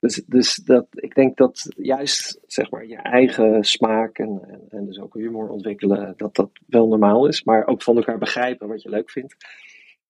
Dus, 0.00 0.22
dus 0.26 0.54
dat, 0.54 0.86
ik 0.90 1.14
denk 1.14 1.36
dat 1.36 1.72
juist 1.76 2.40
zeg 2.46 2.70
maar, 2.70 2.86
je 2.86 2.96
eigen 2.96 3.64
smaak 3.64 4.18
en, 4.18 4.40
en, 4.48 4.60
en 4.70 4.86
dus 4.86 5.00
ook 5.00 5.14
humor 5.14 5.48
ontwikkelen, 5.48 6.14
dat 6.16 6.34
dat 6.34 6.50
wel 6.66 6.88
normaal 6.88 7.26
is. 7.26 7.44
Maar 7.44 7.66
ook 7.66 7.82
van 7.82 7.96
elkaar 7.96 8.18
begrijpen 8.18 8.68
wat 8.68 8.82
je 8.82 8.88
leuk 8.88 9.10
vindt, 9.10 9.36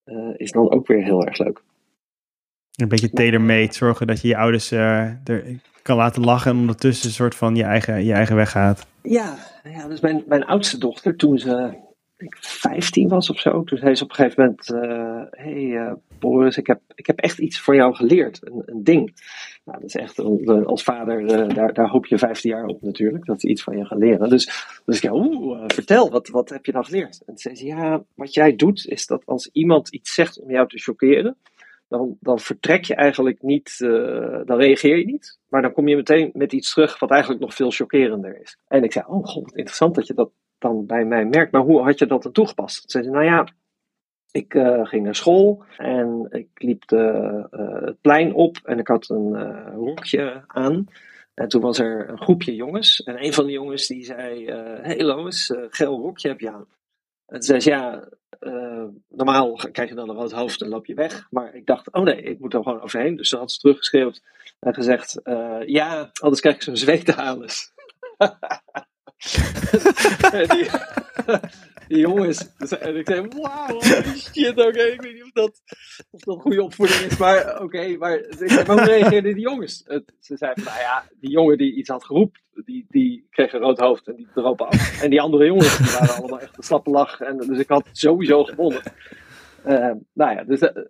eh, 0.05 0.31
is 0.37 0.51
dan 0.51 0.71
ook 0.71 0.87
weer 0.87 1.05
heel 1.05 1.25
erg 1.25 1.39
leuk. 1.39 1.63
Een 2.75 2.89
beetje 2.89 3.11
tailor-made. 3.11 3.73
Zorgen 3.73 4.07
dat 4.07 4.21
je 4.21 4.29
je 4.29 4.37
ouders 4.37 4.71
eh, 4.71 5.29
er 5.29 5.45
kan 5.83 5.97
laten 5.97 6.25
lachen 6.25 6.51
en 6.51 6.59
ondertussen 6.59 7.07
een 7.07 7.15
soort 7.15 7.35
van 7.35 7.57
je 7.57 7.63
eigen, 7.63 8.05
je 8.05 8.13
eigen 8.13 8.37
weg 8.37 8.51
gaat. 8.51 8.87
Ja, 9.03 9.37
ja 9.65 9.89
dus 9.89 10.01
mijn, 10.01 10.25
mijn 10.27 10.45
oudste 10.45 10.79
dochter, 10.79 11.17
toen 11.17 11.39
ze 11.39 11.83
ik, 12.17 12.37
15 12.41 13.09
was 13.09 13.31
of 13.31 13.41
zo, 13.41 13.65
toen 13.65 13.79
zei 13.79 13.95
ze 13.95 14.05
op 14.05 14.09
een 14.11 14.15
gegeven 14.15 14.43
moment: 14.43 14.67
Hé 15.31 15.51
hey, 15.51 15.77
eh, 15.77 15.93
Boris, 16.19 16.57
ik 16.57 16.67
heb, 16.67 16.81
ik 16.95 17.07
heb 17.07 17.19
echt 17.19 17.39
iets 17.39 17.61
voor 17.61 17.75
jou 17.75 17.95
geleerd, 17.95 18.39
een, 18.43 18.63
een 18.67 18.85
ding. 18.85 19.15
Nou, 19.65 19.81
dat 19.81 19.89
is 19.89 19.95
echt, 19.95 20.19
als 20.67 20.83
vader, 20.83 21.27
eh, 21.27 21.55
daar, 21.55 21.73
daar 21.73 21.89
hoop 21.89 22.07
je 22.07 22.19
15 22.19 22.51
jaar 22.51 22.67
op 22.67 22.83
natuurlijk, 22.83 23.25
dat 23.25 23.41
ze 23.41 23.49
iets 23.49 23.63
van 23.63 23.77
je 23.77 23.85
gaan 23.85 23.99
leren. 23.99 24.29
Dus, 24.29 24.67
dus 24.85 25.01
ik 25.01 25.13
Oeh, 25.13 25.63
eh, 25.63 25.65
vertel, 25.67 26.11
wat, 26.11 26.29
wat 26.29 26.49
heb 26.49 26.67
je 26.67 26.73
dan 26.73 26.85
geleerd? 26.85 27.19
En 27.19 27.27
toen 27.27 27.39
zei 27.39 27.55
ze: 27.55 27.65
Ja, 27.65 28.05
wat 28.15 28.35
jij 28.35 28.57
doet, 28.57 28.87
is 28.87 29.07
dat 29.07 29.27
als 29.27 29.51
iemand 29.53 29.89
iets 29.89 30.15
zegt 30.15 30.41
om 30.41 30.51
jou 30.51 30.69
te 30.69 30.79
choqueren. 30.79 31.37
Dan, 31.89 32.17
dan 32.21 32.39
vertrek 32.39 32.85
je 32.85 32.95
eigenlijk 32.95 33.43
niet, 33.43 33.77
eh, 33.81 34.41
dan 34.45 34.59
reageer 34.59 34.97
je 34.97 35.05
niet. 35.05 35.39
Maar 35.49 35.63
dan 35.63 35.73
kom 35.73 35.89
je 35.89 35.97
meteen 35.97 36.31
met 36.33 36.53
iets 36.53 36.73
terug 36.73 36.99
wat 36.99 37.11
eigenlijk 37.11 37.41
nog 37.41 37.55
veel 37.55 37.71
chockerender 37.71 38.41
is. 38.41 38.59
En 38.67 38.85
ik 38.85 38.93
zei, 38.93 39.05
oh 39.09 39.25
god, 39.25 39.55
interessant 39.55 39.95
dat 39.95 40.07
je 40.07 40.15
dat 40.15 40.31
dan 40.59 40.87
bij 40.87 41.05
mij 41.05 41.25
merkt. 41.25 41.53
Maar 41.53 41.63
hoe 41.63 41.83
had 41.83 41.99
je 41.99 42.07
dat 42.07 42.23
dan 42.23 42.33
toegepast? 42.33 42.81
Toen 42.81 42.91
zei 42.91 43.05
ze, 43.05 43.11
nou 43.11 43.25
ja, 43.25 43.49
ik 44.31 44.55
eh, 44.55 44.87
ging 44.87 45.05
naar 45.05 45.15
school 45.15 45.65
en 45.77 46.27
ik 46.31 46.49
liep 46.55 46.87
de, 46.87 47.47
eh, 47.51 47.87
het 47.87 48.01
plein 48.01 48.35
op 48.35 48.57
en 48.65 48.79
ik 48.79 48.89
had 48.89 49.09
een 49.09 49.35
rokje 49.75 50.45
aan. 50.47 50.87
En 51.35 51.49
toen 51.49 51.61
was 51.61 51.79
er 51.79 52.09
een 52.09 52.21
groepje 52.21 52.55
jongens. 52.55 53.03
En 53.03 53.25
een 53.25 53.33
van 53.33 53.47
de 53.47 53.53
jongens 53.53 53.87
die 53.87 54.05
zei, 54.05 54.47
eh 54.47 54.83
hey 54.83 55.03
Lois, 55.03 55.55
geel 55.69 56.01
rokje 56.01 56.29
heb 56.29 56.41
je 56.41 56.51
aan. 56.51 56.67
En 57.27 57.41
toen 57.41 57.43
zei 57.43 57.61
ze, 57.61 57.71
ja, 57.71 58.09
eh, 58.45 58.85
normaal 59.09 59.55
krijg 59.73 59.89
je 59.89 59.95
dan 59.95 60.09
een 60.09 60.17
rood 60.17 60.33
hoofd 60.33 60.63
en 60.63 60.69
loop 60.69 60.87
je 60.87 60.95
weg. 60.95 61.27
Maar 61.31 61.55
ik 61.55 61.67
dacht, 61.67 61.93
oh 61.93 62.03
nee, 62.03 62.23
ik 62.23 62.39
moet 62.39 62.55
er 62.55 62.63
gewoon 62.63 62.81
overheen. 62.81 63.17
Dus 63.17 63.29
ze 63.29 63.37
had 63.37 63.53
ze 63.53 63.59
teruggeschreeuwd 63.59 64.23
en 64.61 64.75
gezegd, 64.75 65.23
eh, 65.23 65.61
ja, 65.67 66.11
anders 66.21 66.41
krijg 66.41 66.57
ik 66.57 66.63
zo'n 66.63 66.77
die, 70.31 70.49
die 70.49 70.71
jongens, 71.89 72.57
dus- 72.59 72.79
en 72.79 72.97
ik 72.97 73.09
zei, 73.09 73.29
wauw, 73.29 73.81
shit, 74.17 74.51
oké, 74.59 74.83
ik 74.83 75.01
weet 75.01 75.13
niet 75.15 75.23
of 75.25 75.31
dat, 75.33 75.61
of 76.11 76.21
dat 76.21 76.41
goede 76.41 76.63
opvoeding 76.63 77.01
is, 77.01 77.17
maar 77.17 77.63
oké, 77.63 77.97
maar, 77.97 78.15
ik 78.19 78.35
zei, 78.51 78.65
hoe 78.67 78.85
reageerden 78.85 79.35
die 79.35 79.43
jongens? 79.43 79.83
Het- 79.87 80.13
ze 80.21 80.37
zeiden, 80.37 80.65
nou 80.65 80.79
ja, 80.79 81.05
die 81.21 81.31
jongen 81.31 81.59
die 81.59 81.75
iets 81.75 81.89
had 81.89 82.05
geroepen, 82.05 82.41
die, 82.65 82.87
die 82.89 83.27
kreeg 83.31 83.53
een 83.53 83.61
rood 83.61 83.79
hoofd 83.79 84.07
en 84.09 84.15
die 84.17 84.29
dropen 84.35 84.67
af. 84.69 85.03
En 85.03 85.11
die 85.11 85.21
andere 85.21 85.45
jongens, 85.45 85.77
die 85.79 85.99
waren 85.99 86.15
allemaal 86.17 86.41
echt 86.41 86.57
een 86.57 86.63
slappe 86.63 86.91
lach, 86.91 87.21
en, 87.21 87.37
dus 87.37 87.59
ik 87.59 87.69
had 87.69 87.89
sowieso 87.93 88.45
gewonnen. 88.45 88.83
Eh, 89.63 89.91
nou 90.13 90.35
ja, 90.35 90.45
dus 90.45 90.61
eh, 90.61 90.83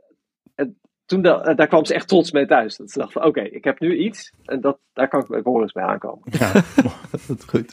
en 0.55 0.79
toen 1.07 1.25
eh, 1.25 1.57
daar 1.57 1.67
kwam 1.69 1.85
ze 1.85 1.95
echt 1.95 2.09
trots 2.09 2.31
mee 2.33 2.47
thuis. 2.47 2.77
Dat 2.77 2.91
ze 2.91 2.99
dacht 2.99 3.13
van, 3.13 3.25
oké, 3.25 3.41
ik 3.41 3.65
heb 3.65 3.81
nu 3.81 3.97
iets, 3.99 4.33
en 4.45 4.61
dat, 4.61 4.79
daar 4.93 5.09
kan 5.09 5.21
ik 5.21 5.27
bij 5.29 5.43
Boris 5.43 5.73
mee 5.73 5.85
aankomen. 5.85 6.23
Ja, 6.31 6.53
Dat 7.27 7.39
is 7.39 7.45
goed. 7.47 7.73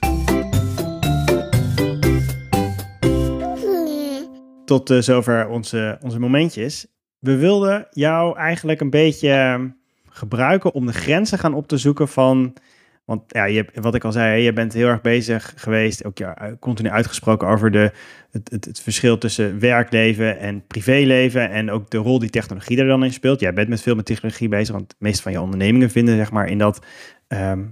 Tot 4.72 4.90
eh, 4.90 5.00
zover 5.00 5.48
onze, 5.48 5.98
onze 6.02 6.20
momentjes. 6.20 6.88
We 7.20 7.36
wilden 7.36 7.88
jou 7.90 8.38
eigenlijk 8.38 8.82
een 8.82 8.90
beetje 8.90 9.30
eh, 9.30 9.62
gebruiken 10.10 10.74
om 10.74 10.86
de 10.86 10.94
grenzen 10.94 11.40
gaan 11.40 11.54
op 11.54 11.68
te 11.68 11.78
zoeken 11.78 12.08
van... 12.08 12.54
Want 13.06 13.24
ja, 13.28 13.46
je, 13.46 13.66
wat 13.74 13.96
ik 13.96 14.04
al 14.04 14.12
zei, 14.12 14.42
je 14.42 14.54
bent 14.54 14.74
heel 14.74 14.88
erg 14.88 15.02
bezig 15.02 15.54
geweest, 15.56 16.06
ook 16.06 16.18
ja, 16.18 16.56
continu 16.60 16.90
uitgesproken 16.90 17.48
over 17.48 17.72
de, 17.72 17.92
het, 18.32 18.52
het, 18.52 18.66
het, 18.66 18.82
verschil 18.82 19.18
tussen 19.18 19.60
werkleven 19.60 20.40
en 20.40 20.68
privéleven. 20.68 21.50
En 21.50 21.72
ook 21.72 21.90
de 21.90 21.98
rol 21.98 22.20
die 22.20 22.30
technologie 22.30 22.78
er 22.78 22.88
dan 22.88 23.04
in 23.04 23.14
speelt. 23.14 23.40
Jij 23.40 23.54
bent 23.54 23.70
met 23.70 23.82
veel 23.82 23.96
met 23.96 24.06
technologie 24.06 24.50
bezig, 24.50 24.76
want 24.76 24.90
de 24.90 24.96
meeste 25.00 25.22
van 25.22 25.32
je 25.32 25.42
ondernemingen 25.42 25.90
vinden 25.90 26.16
zeg 26.16 26.32
maar 26.32 26.48
in 26.48 26.58
dat, 26.58 26.86
ehm, 27.28 27.64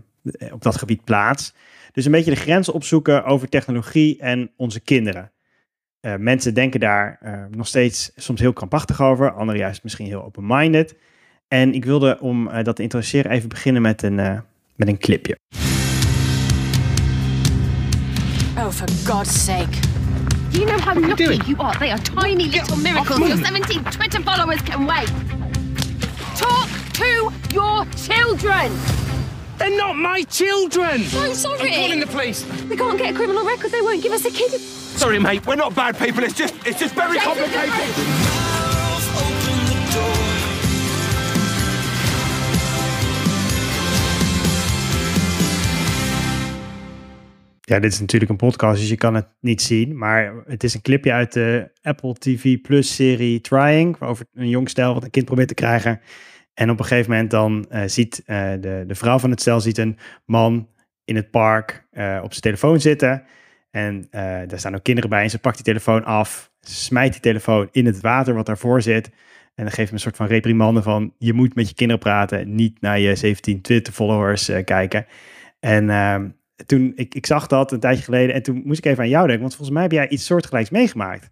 op 0.52 0.62
dat 0.62 0.78
gebied 0.78 1.04
plaats. 1.04 1.54
Dus 1.92 2.06
een 2.06 2.12
beetje 2.12 2.32
de 2.32 2.38
grens 2.38 2.70
opzoeken 2.70 3.26
over 3.26 3.50
technologie 3.50 4.18
en 4.20 4.52
onze 4.56 4.80
kinderen. 4.80 5.32
Uh, 6.02 6.16
mensen 6.16 6.54
denken 6.54 6.80
daar 6.80 7.20
uh, 7.24 7.44
nog 7.50 7.68
steeds 7.68 8.12
soms 8.16 8.40
heel 8.40 8.54
krampachtig 8.54 9.02
over, 9.02 9.32
anderen 9.32 9.62
juist 9.62 9.84
misschien 9.84 10.06
heel 10.06 10.24
open-minded. 10.24 10.96
En 11.48 11.74
ik 11.74 11.86
wilde 11.86 12.20
om 12.20 12.48
uh, 12.48 12.64
dat 12.64 12.76
te 12.76 12.82
introduceren 12.82 13.32
even 13.32 13.50
beginnen 13.50 13.82
met 13.82 14.04
een, 14.04 14.16
met 14.76 14.88
een 14.88 14.98
clipje. 14.98 15.38
Oh, 18.58 18.70
for 18.70 18.88
God's 19.06 19.44
sake. 19.46 19.80
Do 20.52 20.60
you 20.60 20.66
know 20.66 20.80
how 20.80 20.96
lucky 20.96 21.24
you, 21.24 21.44
you 21.46 21.58
are? 21.58 21.78
They 21.78 21.92
are 21.92 22.02
tiny 22.02 22.50
little 22.50 22.78
miracles. 22.78 23.20
Your 23.20 23.38
17 23.38 23.84
Twitter 23.84 24.22
followers 24.22 24.62
can 24.64 24.86
wait. 24.86 25.12
Talk 26.36 26.70
to 26.94 27.32
your 27.52 27.86
children. 27.96 29.09
They're 29.60 29.76
not 29.76 29.98
my 29.98 30.24
children! 30.24 31.04
I'm 31.16 31.34
sorry. 31.36 31.74
I'm 31.74 31.82
calling 31.82 32.00
the 32.00 32.08
police. 32.08 32.46
We 32.70 32.78
can't 32.78 32.98
get 32.98 33.10
a 33.10 33.14
criminal 33.14 33.44
record. 33.46 33.72
They 33.72 33.82
won't 33.82 34.02
give 34.02 34.14
us 34.14 34.26
a 34.26 34.32
kid. 34.32 34.52
Sorry, 34.98 35.20
mate. 35.20 35.46
We're 35.46 35.58
not 35.58 35.76
bad 35.76 35.98
people. 35.98 36.24
It's 36.24 36.34
just, 36.34 36.56
it's 36.66 36.80
just 36.80 36.96
very 36.96 37.20
complicated. 37.20 37.70
Ja, 47.62 47.80
dit 47.80 47.92
is 47.92 48.00
natuurlijk 48.00 48.32
een 48.32 48.38
podcast, 48.38 48.80
dus 48.80 48.90
je 48.90 48.96
kan 48.96 49.16
het 49.16 49.28
niet 49.40 49.62
zien. 49.62 49.98
Maar 49.98 50.34
het 50.46 50.64
is 50.64 50.74
een 50.74 50.82
clipje 50.82 51.12
uit 51.12 51.34
de 51.34 51.72
Apple 51.82 52.14
TV 52.14 52.62
Plus 52.62 52.96
serie 52.96 53.42
Trying. 53.42 54.02
Over 54.02 54.26
een 54.34 54.50
jong 54.50 54.70
stel 54.70 54.94
wat 54.94 55.04
een 55.04 55.10
kind 55.10 55.26
probeert 55.26 55.48
te 55.48 55.54
krijgen. 55.54 56.02
En 56.60 56.70
op 56.70 56.80
een 56.80 56.86
gegeven 56.86 57.12
moment 57.12 57.32
dan 57.32 57.66
uh, 57.72 57.82
ziet 57.86 58.24
uh, 58.26 58.52
de, 58.60 58.84
de 58.88 58.96
vrouw 58.96 59.20
van 59.20 59.30
het 59.30 59.42
stel 59.42 59.62
ziet 59.62 59.78
een 59.78 59.98
man 60.26 60.68
in 61.06 61.16
het 61.16 61.32
park 61.32 61.88
uh, 61.92 62.20
op 62.24 62.30
zijn 62.30 62.42
telefoon 62.42 62.80
zitten. 62.80 63.24
En 63.72 64.08
daar 64.12 64.60
staan 64.60 64.76
ook 64.76 64.84
kinderen 64.84 65.10
bij 65.10 65.24
en 65.24 65.30
ze 65.30 65.40
pakt 65.40 65.56
die 65.56 65.66
telefoon 65.66 66.04
af. 66.06 66.52
Smijt 66.60 67.12
die 67.12 67.22
telefoon 67.22 67.68
in 67.72 67.86
het 67.86 68.02
water 68.02 68.34
wat 68.34 68.46
daarvoor 68.46 68.82
zit. 68.82 69.10
En 69.56 69.64
dan 69.64 69.72
geeft 69.72 69.88
hem 69.88 69.94
een 69.94 70.00
soort 70.00 70.16
van 70.16 70.28
reprimande 70.28 70.82
van... 70.82 71.14
je 71.18 71.34
moet 71.34 71.56
met 71.56 71.70
je 71.70 71.76
kinderen 71.76 72.02
praten, 72.02 72.56
niet 72.56 72.82
naar 72.82 73.00
je 73.00 73.16
17 73.16 73.62
Twitter 73.62 73.94
followers 73.94 74.52
kijken. 74.66 75.06
En 75.60 75.90
ehm, 75.90 76.30
toen, 76.66 76.92
ik, 76.96 77.16
ik 77.16 77.26
zag 77.26 77.48
dat 77.48 77.72
een 77.72 77.80
tijdje 77.80 78.04
geleden 78.04 78.36
en 78.36 78.44
toen 78.44 78.62
moest 78.66 78.78
ik 78.78 78.86
even 78.86 79.04
aan 79.04 79.10
jou 79.10 79.24
denken. 79.26 79.42
Want 79.42 79.56
volgens 79.56 79.76
mij 79.78 79.84
heb 79.84 79.92
jij 79.92 80.10
iets 80.10 80.26
soortgelijks 80.26 80.70
meegemaakt. 80.70 81.30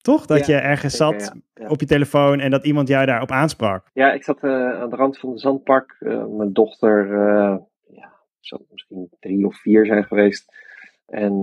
Toch? 0.00 0.26
Dat 0.26 0.46
je 0.46 0.54
ergens 0.54 0.96
zat 0.96 1.32
op 1.68 1.80
je 1.80 1.86
telefoon 1.86 2.40
en 2.40 2.50
dat 2.50 2.64
iemand 2.64 2.88
jou 2.88 3.06
daarop 3.06 3.30
aansprak. 3.30 3.90
Ja, 3.92 4.12
ik 4.12 4.24
zat 4.24 4.42
uh, 4.42 4.80
aan 4.80 4.90
de 4.90 4.96
rand 4.96 5.18
van 5.18 5.32
de 5.32 5.38
zandpark. 5.38 5.96
Uh, 6.00 6.26
mijn 6.26 6.52
dochter, 6.52 7.06
uh, 7.06 7.56
ja, 7.88 8.12
zou 8.40 8.62
misschien 8.70 9.08
drie 9.20 9.46
of 9.46 9.56
vier 9.56 9.86
zijn 9.86 10.04
geweest. 10.04 10.68
En 11.06 11.40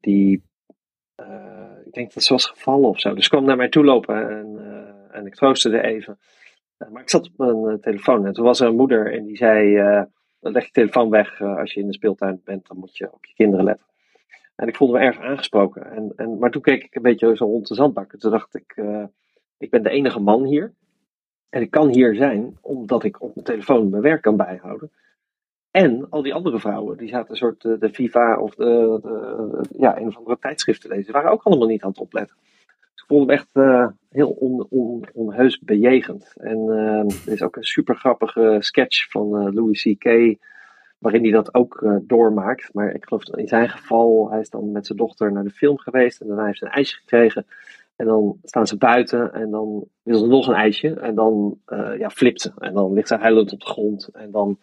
die, 0.00 0.42
ik 1.84 1.92
denk 1.92 2.12
dat 2.12 2.22
ze 2.22 2.32
was 2.32 2.46
gevallen 2.46 2.88
of 2.88 3.00
zo. 3.00 3.14
Dus 3.14 3.28
kwam 3.28 3.44
naar 3.44 3.56
mij 3.56 3.68
toe 3.68 3.84
lopen 3.84 4.30
en, 4.30 4.58
en 5.10 5.26
ik 5.26 5.34
troostte 5.34 5.70
er 5.78 5.84
even. 5.84 6.18
maar 6.92 7.02
ik 7.02 7.10
zat 7.10 7.30
op 7.36 7.62
mijn 7.62 7.80
telefoon 7.80 8.26
en 8.26 8.32
toen 8.32 8.44
was 8.44 8.60
er 8.60 8.68
een 8.68 8.76
moeder 8.76 9.12
en 9.12 9.24
die 9.24 9.36
zei 9.36 9.78
leg 10.40 10.64
je 10.64 10.70
telefoon 10.70 11.10
weg 11.10 11.40
als 11.40 11.72
je 11.72 11.80
in 11.80 11.86
de 11.86 11.92
speeltuin 11.92 12.40
bent, 12.44 12.66
dan 12.66 12.78
moet 12.78 12.96
je 12.96 13.12
op 13.12 13.24
je 13.24 13.34
kinderen 13.34 13.64
letten. 13.64 13.86
En 14.54 14.68
ik 14.68 14.76
voelde 14.76 14.98
me 14.98 15.04
erg 15.04 15.18
aangesproken. 15.18 15.90
En, 15.90 16.12
en, 16.16 16.38
maar 16.38 16.50
toen 16.50 16.62
keek 16.62 16.84
ik 16.84 16.94
een 16.94 17.02
beetje 17.02 17.36
zo 17.36 17.44
rond 17.44 17.68
de 17.68 17.74
zandbak. 17.74 18.12
En 18.12 18.18
toen 18.18 18.30
dacht 18.30 18.54
ik, 18.54 18.76
uh, 18.76 19.04
ik 19.58 19.70
ben 19.70 19.82
de 19.82 19.90
enige 19.90 20.20
man 20.20 20.44
hier. 20.44 20.72
En 21.48 21.62
ik 21.62 21.70
kan 21.70 21.88
hier 21.88 22.14
zijn 22.14 22.56
omdat 22.60 23.04
ik 23.04 23.22
op 23.22 23.34
mijn 23.34 23.46
telefoon 23.46 23.90
mijn 23.90 24.02
werk 24.02 24.22
kan 24.22 24.36
bijhouden. 24.36 24.90
En 25.70 26.06
al 26.10 26.22
die 26.22 26.34
andere 26.34 26.58
vrouwen, 26.58 26.96
die 26.96 27.08
zaten 27.08 27.30
een 27.30 27.36
soort 27.36 27.60
de, 27.60 27.78
de 27.78 27.92
Viva 27.92 28.38
of 28.38 28.54
de, 28.54 29.00
ja, 29.78 29.98
een 29.98 30.06
of 30.06 30.16
andere 30.16 30.38
tijdschriften 30.38 30.90
lezen, 30.90 31.12
waren 31.12 31.30
ook 31.30 31.42
allemaal 31.42 31.68
niet 31.68 31.82
aan 31.82 31.90
het 31.90 31.98
opletten. 31.98 32.36
Dus 32.66 33.02
ik 33.02 33.04
vond 33.06 33.20
hem 33.20 33.30
echt 33.30 33.48
uh, 33.52 33.86
heel 34.10 34.30
on, 34.30 34.66
on, 34.70 35.04
onheus 35.12 35.58
bejegend. 35.58 36.34
En 36.36 36.58
uh, 36.58 37.26
er 37.26 37.32
is 37.32 37.42
ook 37.42 37.56
een 37.56 37.64
super 37.64 37.96
grappige 37.96 38.56
sketch 38.60 39.10
van 39.10 39.54
Louis 39.54 39.82
C.K 39.82 40.36
waarin 41.04 41.22
hij 41.22 41.32
dat 41.32 41.54
ook 41.54 41.80
uh, 41.80 41.96
doormaakt. 42.02 42.70
Maar 42.72 42.94
ik 42.94 43.04
geloof 43.04 43.24
in 43.24 43.48
zijn 43.48 43.68
geval, 43.68 44.30
hij 44.30 44.40
is 44.40 44.50
dan 44.50 44.72
met 44.72 44.86
zijn 44.86 44.98
dochter 44.98 45.32
naar 45.32 45.44
de 45.44 45.50
film 45.50 45.78
geweest 45.78 46.20
en 46.20 46.26
daarna 46.26 46.44
heeft 46.44 46.58
ze 46.58 46.64
een 46.64 46.70
ijsje 46.70 46.96
gekregen. 46.96 47.46
En 47.96 48.06
dan 48.06 48.38
staan 48.42 48.66
ze 48.66 48.76
buiten 48.76 49.32
en 49.32 49.50
dan 49.50 49.84
wil 50.02 50.18
ze 50.18 50.26
nog 50.26 50.46
een 50.46 50.54
ijsje 50.54 50.94
en 50.94 51.14
dan 51.14 51.58
uh, 51.68 51.98
ja, 51.98 52.10
flipt 52.10 52.40
ze. 52.40 52.52
En 52.58 52.74
dan 52.74 52.92
ligt 52.92 53.08
ze 53.08 53.16
huilend 53.16 53.52
op 53.52 53.60
de 53.60 53.66
grond 53.66 54.08
en 54.12 54.30
dan 54.30 54.58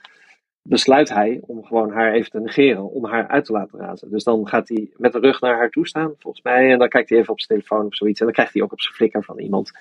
besluit 0.62 1.10
hij 1.10 1.40
om 1.42 1.64
gewoon 1.64 1.92
haar 1.92 2.14
even 2.14 2.32
te 2.32 2.40
negeren, 2.40 2.92
om 2.92 3.06
haar 3.06 3.28
uit 3.28 3.46
te 3.46 3.52
laten 3.52 3.80
razen. 3.80 4.12
Dus 4.12 4.24
dan 4.24 4.48
gaat 4.48 4.70
hij 4.70 4.92
met 4.98 5.12
de 5.12 5.20
rug 5.20 5.42
naar 5.42 5.58
haar 5.58 5.70
toe 5.70 5.88
staan, 5.88 6.14
volgens 6.20 6.44
mij, 6.44 6.72
en 6.72 6.80
dan 6.80 6.90
kijkt 6.90 7.10
hij 7.10 7.18
even 7.18 7.34
op 7.34 7.42
zijn 7.42 7.60
telefoon 7.60 7.86
of 7.86 7.96
zoiets. 7.96 8.20
En 8.20 8.26
dan 8.26 8.36
krijgt 8.36 8.54
hij 8.54 8.62
ook 8.62 8.72
op 8.72 8.82
zijn 8.82 8.96
flikker 8.96 9.24
van 9.24 9.40
iemand. 9.40 9.72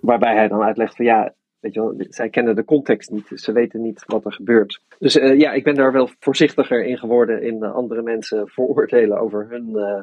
Waarbij 0.00 0.34
hij 0.34 0.48
dan 0.48 0.62
uitlegt 0.62 0.96
van 0.96 1.04
ja, 1.04 1.34
Weet 1.62 1.74
je 1.74 2.06
zij 2.08 2.28
kennen 2.28 2.56
de 2.56 2.64
context 2.64 3.10
niet, 3.10 3.28
dus 3.28 3.42
ze 3.42 3.52
weten 3.52 3.82
niet 3.82 4.04
wat 4.06 4.24
er 4.24 4.32
gebeurt. 4.32 4.82
Dus 4.98 5.16
uh, 5.16 5.38
ja, 5.38 5.52
ik 5.52 5.64
ben 5.64 5.74
daar 5.74 5.92
wel 5.92 6.10
voorzichtiger 6.18 6.84
in 6.84 6.98
geworden 6.98 7.42
in 7.42 7.56
uh, 7.56 7.74
andere 7.74 8.02
mensen 8.02 8.48
vooroordelen 8.54 9.20
over 9.20 9.46
hun 9.50 9.68
uh, 9.68 10.00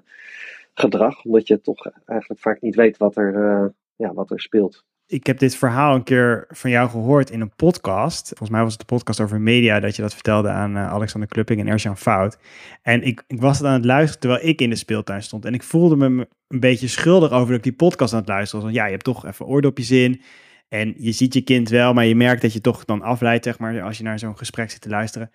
gedrag. 0.74 1.24
Omdat 1.24 1.48
je 1.48 1.62
toch 1.62 1.90
eigenlijk 2.06 2.42
vaak 2.42 2.62
niet 2.62 2.76
weet 2.76 2.98
wat 2.98 3.18
er, 3.18 3.74
ja, 3.96 4.14
wat 4.14 4.32
er 4.32 4.42
speelt. 4.42 4.84
Ik 5.08 5.26
heb 5.26 5.40
dit 5.40 5.56
verhaal 5.56 5.96
een 5.96 6.04
keer 6.04 6.46
van 6.50 6.70
jou 6.70 6.90
gehoord 6.90 7.30
in 7.30 7.42
een 7.42 7.56
podcast. 7.56 8.28
Volgens 8.28 8.50
mij 8.50 8.62
was 8.62 8.72
het 8.72 8.82
de 8.82 8.96
podcast 8.96 9.20
over 9.20 9.42
media 9.42 9.80
dat 9.80 9.96
je 9.96 10.02
dat 10.02 10.14
vertelde 10.14 10.50
aan 10.50 10.78
Alexander 10.78 11.30
Klupping 11.30 11.60
en 11.60 11.68
Erjan 11.68 11.98
Fout. 11.98 12.38
En 12.82 13.04
ik, 13.04 13.24
ik 13.28 13.42
was 13.42 13.58
het 13.58 13.68
aan 13.68 13.74
het 13.74 13.86
luisteren 13.86 14.20
terwijl 14.20 14.48
ik 14.48 14.62
in 14.62 14.70
de 14.70 14.76
speeltuin 14.76 15.24
stond. 15.24 15.46
En 15.46 15.54
ik 15.54 15.64
voelde 15.64 15.96
me 15.96 16.28
een 16.48 16.60
beetje 16.60 16.88
schuldig 16.88 17.32
over 17.32 17.48
dat 17.48 17.58
ik 17.58 17.64
die 17.64 17.74
podcast 17.74 18.14
aan 18.14 18.20
het 18.20 18.28
luisteren 18.28 18.64
was. 18.64 18.72
Want 18.72 18.82
ja, 18.82 18.86
je 18.86 18.92
hebt 18.92 19.04
toch 19.04 19.26
even 19.26 19.46
oordopje 19.46 19.84
zin. 19.84 20.22
En 20.70 20.94
je 20.98 21.12
ziet 21.12 21.34
je 21.34 21.42
kind 21.42 21.70
wel, 21.70 21.94
maar 21.94 22.06
je 22.06 22.16
merkt 22.16 22.42
dat 22.42 22.54
je 22.54 22.62
toch 22.62 22.86
dan 22.86 23.02
afleidt, 23.02 23.46
zeg 23.46 23.60
maar, 23.60 23.82
als 23.82 23.98
je 23.98 24.04
naar 24.04 24.20
zo'n 24.20 24.38
gesprek 24.38 24.72
zit 24.72 24.82
te 24.82 24.90
luisteren. 24.90 25.32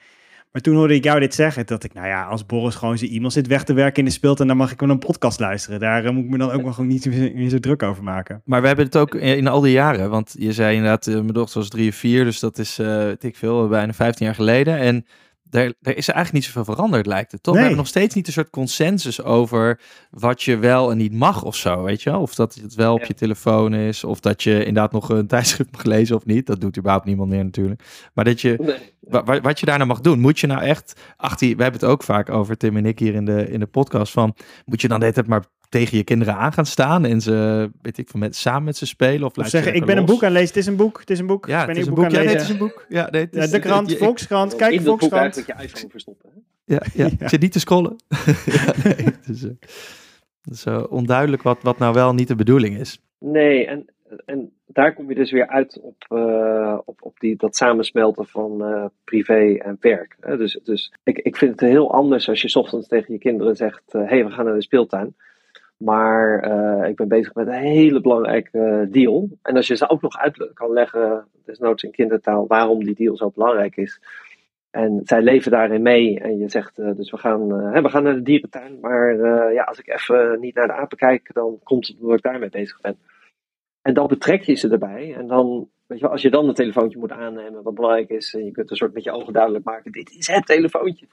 Maar 0.55 0.63
toen 0.63 0.77
hoorde 0.77 0.95
ik 0.95 1.05
jou 1.05 1.21
dit 1.21 1.35
zeggen, 1.35 1.67
dat 1.67 1.85
ik, 1.85 1.95
nou 1.95 2.07
ja, 2.07 2.25
als 2.25 2.47
Boris 2.47 2.75
gewoon 2.75 2.99
zijn 2.99 3.11
e-mail 3.11 3.31
zit 3.31 3.47
weg 3.47 3.65
te 3.65 3.73
werken 3.73 3.99
in 3.99 4.05
de 4.05 4.11
speelt 4.11 4.41
en 4.41 4.47
dan 4.47 4.57
mag 4.57 4.73
ik 4.73 4.81
wel 4.81 4.91
een 4.91 4.99
podcast 4.99 5.41
luisteren. 5.41 5.81
Daar 5.81 6.05
uh, 6.05 6.11
moet 6.11 6.25
ik 6.25 6.31
me 6.31 6.39
dan 6.39 6.51
ook 6.51 6.63
wel 6.63 6.73
gewoon 6.73 6.91
niet 6.91 7.35
meer 7.35 7.49
zo 7.49 7.59
druk 7.59 7.83
over 7.83 8.03
maken. 8.03 8.43
Maar 8.45 8.61
we 8.61 8.67
hebben 8.67 8.85
het 8.85 8.97
ook 8.97 9.15
in, 9.15 9.47
al 9.47 9.61
die 9.61 9.73
jaren, 9.73 10.11
want 10.11 10.35
je 10.39 10.53
zei 10.53 10.77
inderdaad, 10.77 11.07
uh, 11.07 11.15
mijn 11.15 11.27
dochter 11.27 11.59
was 11.59 11.69
drie 11.69 11.89
of 11.89 11.95
vier, 11.95 12.25
dus 12.25 12.41
dat 12.41 12.59
is, 12.59 12.79
uh, 12.79 12.87
weet 12.87 13.25
ik 13.25 13.37
veel, 13.37 13.69
bijna 13.69 13.93
15 13.93 14.27
jaar 14.27 14.35
geleden. 14.35 14.79
En 14.79 15.07
er, 15.51 15.75
er 15.83 15.97
is 15.97 16.09
eigenlijk 16.09 16.33
niet 16.33 16.45
zoveel 16.45 16.75
veranderd, 16.75 17.07
lijkt 17.07 17.33
het. 17.33 17.43
Toch? 17.43 17.55
We 17.55 17.61
hebben 17.61 17.79
nog 17.79 17.87
steeds 17.87 18.15
niet 18.15 18.27
een 18.27 18.33
soort 18.33 18.51
consensus 18.51 19.23
over 19.23 19.81
wat 20.11 20.43
je 20.43 20.57
wel 20.57 20.91
en 20.91 20.97
niet 20.97 21.13
mag 21.13 21.43
of 21.43 21.57
zo, 21.57 21.83
weet 21.83 22.03
je 22.03 22.17
Of 22.17 22.35
dat 22.35 22.55
het 22.55 22.75
wel 22.75 22.95
op 22.95 23.05
je 23.05 23.15
telefoon 23.15 23.75
is, 23.75 24.05
of 24.05 24.21
dat 24.21 24.43
je 24.43 24.59
inderdaad 24.59 24.93
nog 24.93 25.09
een 25.09 25.27
tijdschrift 25.35 25.73
mag 25.73 25.85
lezen 25.85 26.17
of 26.17 26.25
niet. 26.25 26.47
Dat 26.47 26.61
doet 26.61 26.79
überhaupt 26.79 27.07
niemand 27.07 27.31
meer 27.31 27.45
natuurlijk. 27.45 27.83
Maar 28.15 28.25
dat 28.25 28.41
je, 28.41 28.79
wat 29.43 29.61
je 29.61 29.67
daar 29.67 29.77
nou 29.77 29.89
mag 29.89 30.01
doen, 30.01 30.21
moet 30.21 30.41
je 30.41 30.47
nou 30.47 30.63
echt, 30.63 31.01
ach, 31.17 31.37
die, 31.37 31.57
we 31.57 31.63
hebben 31.63 31.81
het 31.81 31.91
ook 31.91 32.03
vaak 32.03 32.31
over, 32.31 32.57
Tim 32.57 32.77
en 32.77 32.87
ik 32.87 32.99
hier 32.99 33.15
in 33.15 33.25
de, 33.25 33.51
in 33.51 33.61
de 33.61 33.67
podcast, 33.67 34.13
van 34.13 34.35
moet 34.65 34.81
je 34.81 34.89
dan 34.89 34.99
de 34.99 35.05
hele 35.05 35.17
tijd 35.17 35.29
maar 35.29 35.45
tegen 35.75 35.97
je 35.97 36.05
kinderen 36.05 36.35
aan 36.35 36.53
gaan 36.53 36.67
staan 36.67 37.05
en 37.05 37.21
ze, 37.21 37.71
weet 37.83 37.99
ik, 37.99 38.09
van 38.09 38.21
met, 38.21 38.37
samen 38.37 38.65
met 38.65 38.77
ze 38.77 38.87
spelen 38.87 39.27
of, 39.27 39.39
of 39.39 39.49
zeggen, 39.49 39.75
ik 39.75 39.85
ben 39.85 39.97
een 39.97 40.05
boek 40.05 40.25
aan 40.25 40.33
lezen, 40.33 40.49
het 40.49 40.57
is 40.57 40.67
een 40.67 40.77
boek, 40.77 41.01
het 41.01 41.11
is 41.11 41.19
een 41.19 41.27
boek. 41.27 41.47
Ja, 41.47 41.61
ik 41.61 41.67
ben 41.67 41.77
het 41.77 41.85
is 41.85 41.89
een 41.89 41.95
boek, 41.95 42.11
ja, 42.11 42.19
nee, 42.19 42.29
het 42.29 42.41
is 42.41 42.49
een 42.49 42.59
boek. 42.59 42.87
Ja, 42.89 43.11
nee, 43.11 43.29
ja, 43.31 43.47
de 43.47 43.59
krant, 43.59 43.91
je, 43.91 43.97
Volkskrant, 43.97 44.57
kijk 44.57 44.81
Volkskrant. 44.81 45.35
je 45.35 45.55
iPhone 45.63 45.91
verstoppen. 45.91 46.31
Ja, 46.65 46.83
ja, 46.95 47.09
ja. 47.19 47.29
zit 47.29 47.41
niet 47.41 47.53
te 47.53 47.61
scrollen. 47.61 47.97
ja, 48.45 48.73
nee, 48.85 48.95
het 48.95 49.29
is, 49.29 49.43
uh, 49.43 49.51
het 50.43 50.53
is 50.53 50.67
uh, 50.67 50.85
onduidelijk 50.89 51.43
wat, 51.43 51.63
wat 51.63 51.79
nou 51.79 51.95
wel 51.95 52.15
niet 52.15 52.29
de 52.29 52.35
bedoeling 52.35 52.79
is. 52.79 53.01
Nee, 53.19 53.67
en, 53.67 53.85
en 54.25 54.53
daar 54.67 54.95
kom 54.95 55.09
je 55.09 55.15
dus 55.15 55.31
weer 55.31 55.49
uit 55.49 55.81
op, 55.81 56.07
uh, 56.09 56.79
op, 56.85 57.03
op 57.03 57.21
die, 57.21 57.37
dat 57.37 57.57
samensmelten 57.57 58.27
van 58.27 58.71
uh, 58.71 58.85
privé 59.05 59.55
en 59.55 59.77
werk. 59.81 60.17
Dus, 60.21 60.61
dus 60.63 60.93
ik, 61.03 61.19
ik 61.19 61.37
vind 61.37 61.51
het 61.51 61.71
heel 61.71 61.93
anders 61.93 62.29
als 62.29 62.43
je 62.43 62.59
ochtends 62.59 62.89
tegen 62.89 63.13
je 63.13 63.19
kinderen 63.19 63.57
zegt: 63.57 63.83
hé, 63.93 64.05
hey, 64.05 64.25
we 64.25 64.31
gaan 64.31 64.45
naar 64.45 64.55
de 64.55 64.63
speeltuin. 64.63 65.15
Maar 65.77 66.49
uh, 66.49 66.89
ik 66.89 66.97
ben 66.97 67.09
bezig 67.09 67.35
met 67.35 67.47
een 67.47 67.53
hele 67.53 68.01
belangrijke 68.01 68.89
deal. 68.91 69.29
En 69.43 69.57
als 69.57 69.67
je 69.67 69.77
ze 69.77 69.89
ook 69.89 70.03
nog 70.03 70.17
uit 70.17 70.51
kan 70.55 70.73
leggen, 70.73 71.27
desnoods 71.45 71.83
in 71.83 71.91
kindertaal, 71.91 72.47
waarom 72.47 72.85
die 72.85 72.95
deal 72.95 73.17
zo 73.17 73.31
belangrijk 73.35 73.77
is. 73.77 74.01
En 74.71 75.01
zij 75.05 75.23
leven 75.23 75.51
daarin 75.51 75.83
mee. 75.83 76.21
En 76.21 76.39
je 76.39 76.49
zegt, 76.49 76.79
uh, 76.79 76.95
dus 76.95 77.11
we 77.11 77.17
gaan, 77.17 77.47
we 77.83 77.89
gaan 77.89 78.03
naar 78.03 78.15
de 78.15 78.23
dierentuin. 78.23 78.81
Maar 78.81 79.15
ja, 79.53 79.63
als 79.63 79.79
ik 79.79 79.89
even 79.89 80.41
niet 80.41 80.55
naar 80.55 80.67
de 80.67 80.73
apen 80.73 80.99
kijk, 80.99 81.31
dan 81.33 81.59
komt 81.63 81.87
het 81.87 82.01
omdat 82.01 82.17
ik 82.17 82.23
daarmee 82.23 82.51
bezig 82.51 82.81
ben. 82.81 82.99
En 83.83 83.95
dan 83.95 84.07
betrek 84.07 84.43
je 84.43 84.55
ze 84.55 84.69
erbij. 84.69 85.15
En 85.15 85.27
dan 85.27 85.69
weet 85.87 85.99
je 85.99 86.05
wel, 86.05 86.13
als 86.13 86.23
je 86.23 86.31
dan 86.31 86.49
een 86.49 86.55
telefoontje 86.55 86.99
moet 86.99 87.13
aannemen, 87.13 87.63
wat 87.63 87.75
belangrijk 87.75 88.09
is, 88.09 88.35
en 88.35 88.45
je 88.45 88.51
kunt 88.51 88.71
een 88.71 88.77
soort 88.77 88.95
met 88.95 89.05
je 89.05 89.13
ogen 89.13 89.33
duidelijk 89.33 89.65
maken, 89.65 89.93
dit 89.93 90.11
is 90.11 90.27
het 90.27 90.47
telefoontje. 90.47 91.07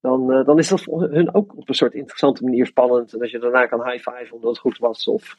Dan, 0.00 0.32
uh, 0.32 0.44
dan 0.44 0.58
is 0.58 0.68
dat 0.68 0.82
voor 0.82 1.02
hun 1.02 1.34
ook 1.34 1.56
op 1.56 1.68
een 1.68 1.74
soort 1.74 1.94
interessante 1.94 2.44
manier 2.44 2.66
spannend. 2.66 3.12
En 3.12 3.20
als 3.20 3.30
je 3.30 3.38
daarna 3.38 3.66
kan 3.66 3.84
high-five 3.84 4.34
omdat 4.34 4.50
het 4.50 4.58
goed 4.58 4.78
was, 4.78 5.08
of 5.08 5.36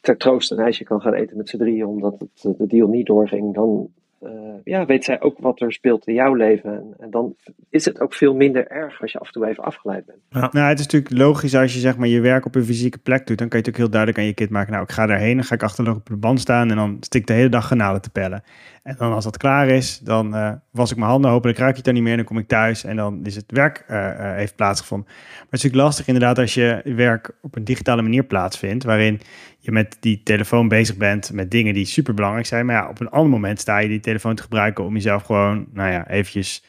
ter 0.00 0.16
troost 0.16 0.50
een 0.50 0.58
ijsje 0.58 0.84
kan 0.84 1.00
gaan 1.00 1.14
eten 1.14 1.36
met 1.36 1.48
z'n 1.48 1.56
drieën 1.56 1.86
omdat 1.86 2.14
het, 2.18 2.58
de 2.58 2.66
deal 2.66 2.88
niet 2.88 3.06
doorging, 3.06 3.54
dan, 3.54 3.88
uh, 4.22 4.30
ja, 4.64 4.86
weet 4.86 5.04
zij 5.04 5.20
ook 5.20 5.38
wat 5.38 5.60
er 5.60 5.72
speelt 5.72 6.06
in 6.06 6.14
jouw 6.14 6.34
leven. 6.34 6.72
En, 6.72 6.94
en, 6.98 7.10
dan 7.10 7.36
is 7.70 7.84
het 7.84 8.00
ook 8.00 8.14
veel 8.14 8.34
minder 8.34 8.66
erg 8.66 9.00
als 9.00 9.12
je 9.12 9.18
af 9.18 9.26
en 9.26 9.32
toe 9.32 9.46
even 9.46 9.64
afgeleid 9.64 10.06
bent. 10.06 10.18
Ja. 10.28 10.48
Nou, 10.52 10.68
het 10.68 10.78
is 10.78 10.84
natuurlijk 10.84 11.12
logisch 11.12 11.54
als 11.54 11.74
je 11.74 11.80
zeg 11.80 11.96
maar 11.96 12.08
je 12.08 12.20
werk 12.20 12.46
op 12.46 12.54
een 12.54 12.64
fysieke 12.64 12.98
plek 12.98 13.26
doet. 13.26 13.38
Dan 13.38 13.48
kan 13.48 13.58
je 13.58 13.64
natuurlijk 13.64 13.76
heel 13.76 13.90
duidelijk 13.90 14.20
aan 14.20 14.26
je 14.26 14.34
kind 14.34 14.50
maken. 14.50 14.72
Nou, 14.72 14.84
ik 14.84 14.92
ga 14.92 15.06
daarheen, 15.06 15.36
dan 15.36 15.44
ga 15.44 15.54
ik 15.54 15.62
achter 15.62 15.90
op 15.90 16.06
de 16.06 16.16
band 16.16 16.40
staan 16.40 16.70
en 16.70 16.76
dan 16.76 16.96
stik 17.00 17.20
ik 17.20 17.26
de 17.26 17.32
hele 17.32 17.48
dag 17.48 17.64
granalen 17.64 18.02
te 18.02 18.10
pellen. 18.10 18.42
En 18.82 18.94
dan 18.98 19.12
als 19.12 19.24
dat 19.24 19.36
klaar 19.36 19.68
is, 19.68 19.98
dan 19.98 20.34
uh, 20.34 20.52
was 20.76 20.90
ik 20.90 20.96
mijn 20.96 21.10
handen, 21.10 21.30
hopelijk 21.30 21.58
ruik 21.58 21.70
je 21.70 21.76
het 21.76 21.84
dan 21.84 21.94
niet 21.94 22.02
meer. 22.02 22.16
Dan 22.16 22.24
kom 22.24 22.38
ik 22.38 22.48
thuis 22.48 22.84
en 22.84 22.96
dan 22.96 23.20
is 23.24 23.34
het 23.36 23.44
werk 23.46 23.84
uh, 23.90 24.10
heeft 24.34 24.56
plaatsgevonden. 24.56 25.06
Maar 25.08 25.16
het 25.16 25.44
is 25.44 25.62
natuurlijk 25.62 25.82
lastig 25.82 26.06
inderdaad 26.06 26.38
als 26.38 26.54
je 26.54 26.80
werk 26.84 27.30
op 27.42 27.56
een 27.56 27.64
digitale 27.64 28.02
manier 28.02 28.24
plaatsvindt. 28.24 28.84
Waarin 28.84 29.20
je 29.58 29.72
met 29.72 29.96
die 30.00 30.22
telefoon 30.22 30.68
bezig 30.68 30.96
bent 30.96 31.32
met 31.32 31.50
dingen 31.50 31.74
die 31.74 31.84
super 31.84 32.14
belangrijk 32.14 32.46
zijn. 32.46 32.66
Maar 32.66 32.74
ja, 32.74 32.88
op 32.88 33.00
een 33.00 33.10
ander 33.10 33.30
moment 33.30 33.60
sta 33.60 33.78
je 33.78 33.88
die 33.88 34.00
telefoon 34.00 34.34
te 34.34 34.42
gebruiken 34.42 34.84
om 34.84 34.94
jezelf 34.94 35.22
gewoon, 35.22 35.66
nou 35.72 35.92
ja, 35.92 36.08
eventjes 36.08 36.64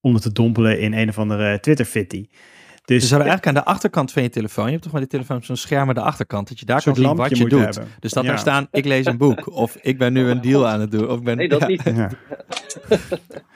onder 0.00 0.20
te 0.20 0.32
dompelen 0.32 0.80
in 0.80 0.92
een 0.92 1.08
of 1.08 1.18
andere 1.18 1.60
Twitter-fitty. 1.60 2.26
Dus, 2.84 3.02
dus 3.02 3.10
eigenlijk 3.10 3.46
aan 3.46 3.54
de 3.54 3.64
achterkant 3.64 4.12
van 4.12 4.22
je 4.22 4.28
telefoon, 4.28 4.64
je 4.64 4.70
hebt 4.70 4.82
toch 4.82 4.92
maar 4.92 5.00
die 5.00 5.10
telefoon 5.10 5.42
zo'n 5.42 5.56
scherm 5.56 5.88
aan 5.88 5.94
de 5.94 6.00
achterkant, 6.00 6.48
dat 6.48 6.58
je 6.58 6.66
daar 6.66 6.82
kan 6.82 6.94
zien 6.94 7.16
wat 7.16 7.38
je 7.38 7.48
doet. 7.48 7.60
Hebben. 7.60 7.88
Dus 8.00 8.12
dat 8.12 8.22
ja. 8.24 8.28
daar 8.28 8.38
staan, 8.38 8.68
ik 8.70 8.84
lees 8.84 9.06
een 9.06 9.16
boek, 9.16 9.52
of 9.52 9.76
ik 9.80 9.98
ben 9.98 10.12
nu 10.12 10.28
een 10.28 10.40
deal 10.40 10.68
aan 10.68 10.80
het 10.80 10.90
doen. 10.90 11.08
Of 11.08 11.22
ben, 11.22 11.36
nee, 11.36 11.48
dat 11.48 11.60
ja. 11.60 11.66
niet. 11.66 11.82
Ja. 11.94 12.10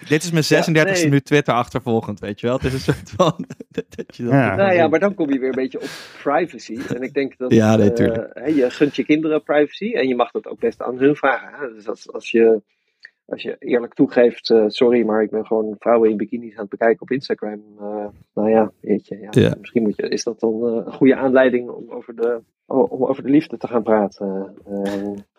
Dit 0.08 0.22
is 0.22 0.30
mijn 0.30 0.44
36e 0.44 0.72
ja, 0.72 0.84
nee. 0.84 1.08
nu 1.08 1.20
Twitter 1.20 1.54
achtervolgend, 1.54 2.20
weet 2.20 2.40
je 2.40 2.46
wel. 2.46 2.56
Het 2.56 2.64
is 2.64 2.72
een 2.72 2.80
soort 2.80 3.12
van... 3.16 3.34
dat 3.68 4.16
je 4.16 4.22
dat 4.22 4.32
ja. 4.32 4.54
Nou 4.54 4.72
ja, 4.72 4.88
maar 4.88 5.00
dan 5.00 5.14
kom 5.14 5.32
je 5.32 5.38
weer 5.38 5.48
een 5.48 5.54
beetje 5.54 5.80
op 5.80 5.88
privacy. 6.22 6.78
En 6.94 7.02
ik 7.02 7.14
denk 7.14 7.36
dat 7.36 7.52
ja, 7.52 7.76
nee, 7.76 7.90
uh, 7.90 8.56
je 8.56 8.70
gunt 8.70 8.96
je 8.96 9.04
kinderen 9.04 9.42
privacy 9.42 9.92
en 9.92 10.08
je 10.08 10.14
mag 10.14 10.30
dat 10.30 10.46
ook 10.46 10.58
best 10.58 10.82
aan 10.82 10.98
hun 10.98 11.16
vragen. 11.16 11.48
Hè? 11.52 11.74
Dus 11.74 11.88
als, 11.88 12.12
als 12.12 12.30
je 12.30 12.62
als 13.26 13.42
je 13.42 13.56
eerlijk 13.58 13.94
toegeeft, 13.94 14.50
uh, 14.50 14.64
sorry, 14.66 15.04
maar 15.04 15.22
ik 15.22 15.30
ben 15.30 15.46
gewoon 15.46 15.76
vrouwen 15.78 16.10
in 16.10 16.16
bikinis 16.16 16.54
aan 16.54 16.60
het 16.60 16.68
bekijken 16.68 17.02
op 17.02 17.10
Instagram. 17.10 17.62
Uh, 17.80 18.06
nou 18.34 18.50
ja, 18.50 18.72
weet 18.80 19.08
je, 19.08 19.18
ja, 19.18 19.28
ja. 19.30 19.54
misschien 19.60 19.82
moet 19.82 19.96
je, 19.96 20.08
is 20.08 20.24
dat 20.24 20.40
dan 20.40 20.54
uh, 20.54 20.86
een 20.86 20.92
goede 20.92 21.16
aanleiding 21.16 21.70
om 21.70 21.90
over 21.90 22.16
de, 22.16 22.40
om 22.66 23.04
over 23.04 23.22
de 23.22 23.28
liefde 23.28 23.56
te 23.56 23.68
gaan 23.68 23.82
praten. 23.82 24.54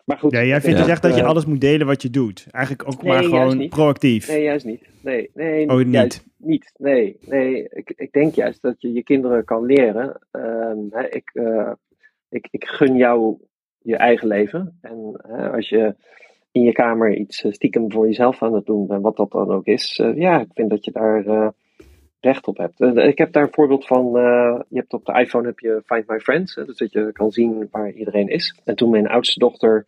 maar 0.05 0.17
goed. 0.17 0.31
Ja, 0.31 0.43
jij 0.43 0.61
vindt 0.61 0.77
ja. 0.77 0.83
dus 0.83 0.91
echt 0.91 1.01
dat 1.01 1.15
je 1.15 1.23
alles 1.23 1.45
moet 1.45 1.61
delen 1.61 1.87
wat 1.87 2.01
je 2.01 2.09
doet. 2.09 2.47
Eigenlijk 2.51 2.87
ook 2.87 3.03
nee, 3.03 3.13
maar 3.13 3.23
gewoon 3.23 3.67
proactief. 3.67 4.27
Nee, 4.27 4.43
juist 4.43 4.65
niet. 4.65 4.89
Nee, 5.01 5.29
nee, 5.33 5.69
oh, 5.69 5.77
niet? 5.77 5.93
Juist 5.93 6.25
niet. 6.37 6.73
Nee, 6.77 7.17
nee. 7.21 7.67
Ik, 7.69 7.93
ik 7.95 8.11
denk 8.11 8.35
juist 8.35 8.61
dat 8.61 8.81
je 8.81 8.91
je 8.91 9.03
kinderen 9.03 9.43
kan 9.43 9.65
leren. 9.65 10.19
Um, 10.31 10.87
hè, 10.89 11.09
ik, 11.09 11.31
ik, 12.29 12.47
ik 12.51 12.65
gun 12.65 12.95
jou 12.95 13.37
je 13.81 13.95
eigen 13.95 14.27
leven. 14.27 14.77
En 14.81 15.21
als 15.51 15.69
je 15.69 15.95
in 16.57 16.63
je 16.63 16.71
kamer 16.71 17.15
iets 17.15 17.45
stiekem 17.49 17.91
voor 17.91 18.05
jezelf 18.05 18.43
aan 18.43 18.53
het 18.53 18.65
doen 18.65 18.87
bent, 18.87 19.01
wat 19.01 19.15
dat 19.15 19.31
dan 19.31 19.51
ook 19.51 19.65
is, 19.65 19.99
uh, 19.99 20.17
ja, 20.17 20.39
ik 20.39 20.49
vind 20.53 20.69
dat 20.69 20.85
je 20.85 20.91
daar 20.91 21.25
uh, 21.25 21.47
recht 22.19 22.47
op 22.47 22.57
hebt. 22.57 22.79
Uh, 22.79 23.07
ik 23.07 23.17
heb 23.17 23.31
daar 23.31 23.43
een 23.43 23.53
voorbeeld 23.53 23.87
van, 23.87 24.11
je 24.69 24.77
hebt 24.77 24.93
op 24.93 25.05
de 25.05 25.19
iPhone 25.19 25.47
heb 25.47 25.59
je 25.59 25.81
Find 25.85 26.07
My 26.07 26.19
Friends, 26.19 26.55
dus 26.55 26.77
dat 26.77 26.91
je 26.91 27.11
kan 27.11 27.31
zien 27.31 27.67
waar 27.71 27.91
iedereen 27.91 28.27
is. 28.27 28.59
En 28.63 28.75
toen 28.75 28.89
mijn 28.89 29.07
oudste 29.07 29.39
dochter 29.39 29.85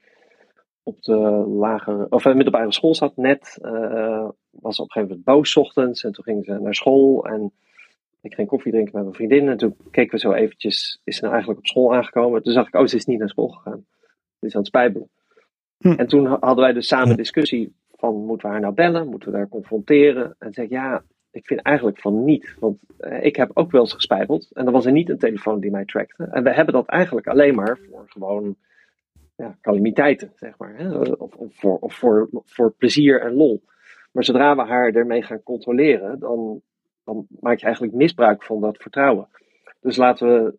op 0.84 1.02
de 1.02 1.18
lagere, 1.48 2.06
of 2.10 2.26
middelbare 2.26 2.74
school 2.74 2.96
zat 2.96 3.16
net, 3.16 3.58
was 4.52 4.76
ze 4.76 4.82
op 4.82 4.88
een 4.88 4.92
gegeven 4.92 5.08
moment 5.08 5.24
boos 5.24 5.58
ochtends 5.58 6.04
en 6.04 6.12
toen 6.12 6.24
ging 6.24 6.46
ze 6.46 6.60
naar 6.60 6.76
school 6.76 7.26
en 7.26 7.52
ik 8.22 8.34
ging 8.34 8.48
koffie 8.48 8.72
drinken 8.72 8.94
met 8.94 9.04
mijn 9.04 9.16
vriendin 9.16 9.48
en 9.48 9.58
toen 9.58 9.76
keken 9.92 10.12
we 10.12 10.20
zo 10.20 10.32
eventjes, 10.32 11.02
is 11.04 11.16
ze 11.16 11.22
nou 11.22 11.34
eigenlijk 11.34 11.62
op 11.62 11.68
school 11.68 11.96
aangekomen? 11.96 12.44
Toen 12.44 12.54
zag 12.54 12.68
ik, 12.68 12.76
oh, 12.76 12.86
ze 12.86 12.96
is 12.96 13.06
niet 13.06 13.20
naar 13.20 13.30
school 13.30 13.48
gegaan. 13.48 13.86
Ze 14.40 14.46
is 14.46 14.54
aan 14.54 14.60
het 14.60 14.68
spijbelen. 14.68 15.10
Hm. 15.80 15.92
En 15.92 16.08
toen 16.08 16.26
hadden 16.26 16.64
wij 16.64 16.74
dus 16.74 16.88
samen 16.88 17.18
discussie 17.18 17.74
van 17.92 18.26
moeten 18.26 18.48
we 18.48 18.54
haar 18.54 18.62
nou 18.62 18.74
bellen, 18.74 19.08
moeten 19.08 19.32
we 19.32 19.38
haar 19.38 19.48
confronteren? 19.48 20.36
En 20.40 20.54
zeg 20.54 20.66
ik 20.66 20.72
ja, 20.72 21.04
ik 21.32 21.46
vind 21.46 21.62
eigenlijk 21.62 22.00
van 22.00 22.24
niet, 22.24 22.56
want 22.60 22.78
uh, 23.00 23.24
ik 23.24 23.36
heb 23.36 23.52
ook 23.54 23.72
wel 23.72 23.82
eens 23.82 23.94
gespijbeld 23.94 24.52
en 24.52 24.64
dan 24.64 24.74
was 24.74 24.86
er 24.86 24.92
niet 24.92 25.10
een 25.10 25.18
telefoon 25.18 25.60
die 25.60 25.72
mij 25.72 25.86
trackte. 25.86 26.24
En 26.24 26.44
we 26.44 26.54
hebben 26.54 26.74
dat 26.74 26.88
eigenlijk 26.88 27.28
alleen 27.28 27.56
maar 27.56 27.80
voor 27.90 28.06
gewoon 28.08 28.56
ja, 29.36 29.58
calamiteiten, 29.62 30.32
zeg 30.36 30.58
maar, 30.58 30.78
hè? 30.78 31.00
Of, 31.00 31.36
of, 31.36 31.56
voor, 31.56 31.78
of 31.78 31.94
voor, 31.94 32.30
voor 32.46 32.72
plezier 32.72 33.22
en 33.22 33.34
lol. 33.34 33.64
Maar 34.12 34.24
zodra 34.24 34.56
we 34.56 34.62
haar 34.62 34.92
ermee 34.92 35.22
gaan 35.22 35.44
controleren, 35.44 36.20
dan, 36.20 36.62
dan 37.04 37.28
maak 37.40 37.58
je 37.58 37.66
eigenlijk 37.66 37.94
misbruik 37.96 38.44
van 38.44 38.62
dat 38.62 38.78
vertrouwen. 38.78 39.28
Dus 39.82 39.98
laten 39.98 40.28
we 40.28 40.58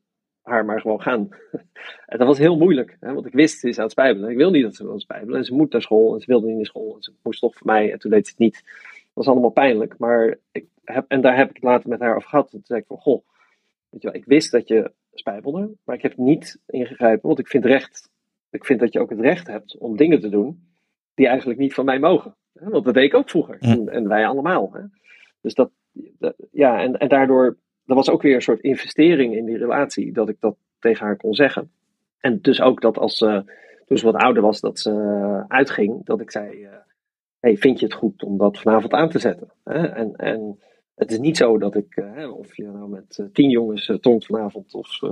haar 0.51 0.65
maar 0.65 0.81
gewoon 0.81 1.03
gaan. 1.03 1.29
en 2.07 2.19
dat 2.19 2.27
was 2.27 2.39
heel 2.39 2.57
moeilijk, 2.57 2.97
hè, 3.01 3.13
want 3.15 3.27
ik 3.27 3.33
wist, 3.33 3.59
ze 3.59 3.69
is 3.69 3.77
aan 3.77 3.83
het 3.83 3.93
spijbelen. 3.93 4.31
Ik 4.31 4.37
wil 4.37 4.51
niet 4.51 4.63
dat 4.63 4.75
ze 4.75 4.85
wil 4.85 5.01
spijbelen. 5.01 5.39
En 5.39 5.45
ze 5.45 5.55
moet 5.55 5.73
naar 5.73 5.83
school, 5.83 6.15
en 6.15 6.21
ze 6.21 6.27
wilde 6.27 6.47
niet 6.47 6.57
naar 6.57 6.65
school. 6.65 6.97
En 6.97 7.03
ze 7.03 7.13
moest 7.23 7.41
toch 7.41 7.57
voor 7.57 7.67
mij, 7.67 7.93
en 7.93 7.99
toen 7.99 8.11
deed 8.11 8.27
ze 8.27 8.31
het 8.31 8.41
niet. 8.41 8.63
Dat 8.93 9.27
was 9.27 9.29
allemaal 9.29 9.51
pijnlijk, 9.51 9.99
maar 9.99 10.39
ik 10.53 10.67
heb, 10.85 11.05
en 11.09 11.21
daar 11.21 11.37
heb 11.37 11.49
ik 11.49 11.55
het 11.55 11.65
later 11.65 11.89
met 11.89 12.01
haar 12.01 12.17
over 12.17 12.29
gehad. 12.29 12.51
Toen 12.51 12.61
zei 12.65 12.81
ik 12.81 12.87
van, 12.87 12.97
goh, 12.97 13.23
weet 13.89 14.03
je 14.03 14.11
wel, 14.11 14.17
ik 14.17 14.25
wist 14.25 14.51
dat 14.51 14.69
je 14.69 14.93
spijbelde, 15.13 15.71
maar 15.85 15.97
ik 15.97 16.03
heb 16.03 16.17
niet 16.17 16.59
ingegrepen, 16.67 17.27
want 17.27 17.39
ik 17.39 17.49
vind, 17.49 17.65
recht, 17.65 18.11
ik 18.51 18.65
vind 18.65 18.81
dat 18.81 18.93
je 18.93 19.01
ook 19.01 19.11
het 19.11 19.21
recht 19.21 19.47
hebt 19.47 19.79
om 19.79 19.97
dingen 19.97 20.21
te 20.21 20.29
doen 20.29 20.69
die 21.15 21.27
eigenlijk 21.27 21.59
niet 21.59 21.75
van 21.75 21.85
mij 21.85 21.99
mogen. 21.99 22.35
Hè? 22.53 22.69
Want 22.69 22.85
dat 22.85 22.95
deed 22.95 23.05
ik 23.05 23.15
ook 23.15 23.31
vroeger, 23.31 23.57
en, 23.61 23.89
en 23.89 24.09
wij 24.09 24.27
allemaal. 24.27 24.73
Hè? 24.73 24.81
Dus 25.41 25.55
dat, 25.55 25.71
dat 25.93 26.35
ja, 26.51 26.81
en, 26.81 26.99
en 26.99 27.09
daardoor 27.09 27.57
dat 27.91 27.99
was 27.99 28.11
ook 28.11 28.23
weer 28.23 28.35
een 28.35 28.43
soort 28.43 28.61
investering 28.61 29.37
in 29.37 29.45
die 29.45 29.57
relatie, 29.57 30.13
dat 30.13 30.29
ik 30.29 30.37
dat 30.41 30.57
tegen 30.79 31.07
haar 31.07 31.17
kon 31.17 31.35
zeggen. 31.35 31.71
En 32.19 32.39
dus 32.41 32.61
ook 32.61 32.81
dat 32.81 32.99
als 32.99 33.17
ze, 33.17 33.43
toen 33.87 33.99
ze 33.99 34.05
wat 34.05 34.15
ouder 34.15 34.43
was, 34.43 34.61
dat 34.61 34.79
ze 34.79 35.45
uitging, 35.49 36.05
dat 36.05 36.21
ik 36.21 36.31
zei, 36.31 36.63
uh, 36.63 36.69
hey, 37.41 37.57
vind 37.57 37.79
je 37.79 37.87
het 37.87 37.95
goed 37.95 38.23
om 38.23 38.39
dat 38.39 38.59
vanavond 38.59 38.93
aan 38.93 39.09
te 39.09 39.19
zetten? 39.19 39.53
En, 39.65 40.17
en 40.17 40.59
het 40.95 41.11
is 41.11 41.19
niet 41.19 41.37
zo 41.37 41.59
dat 41.59 41.77
ik, 41.77 41.97
uh, 41.97 42.37
of 42.37 42.57
je 42.57 42.65
nou 42.65 42.89
met 42.89 43.29
tien 43.33 43.51
jongens 43.51 43.93
tongt 44.01 44.27
vanavond 44.27 44.75
of, 44.75 45.03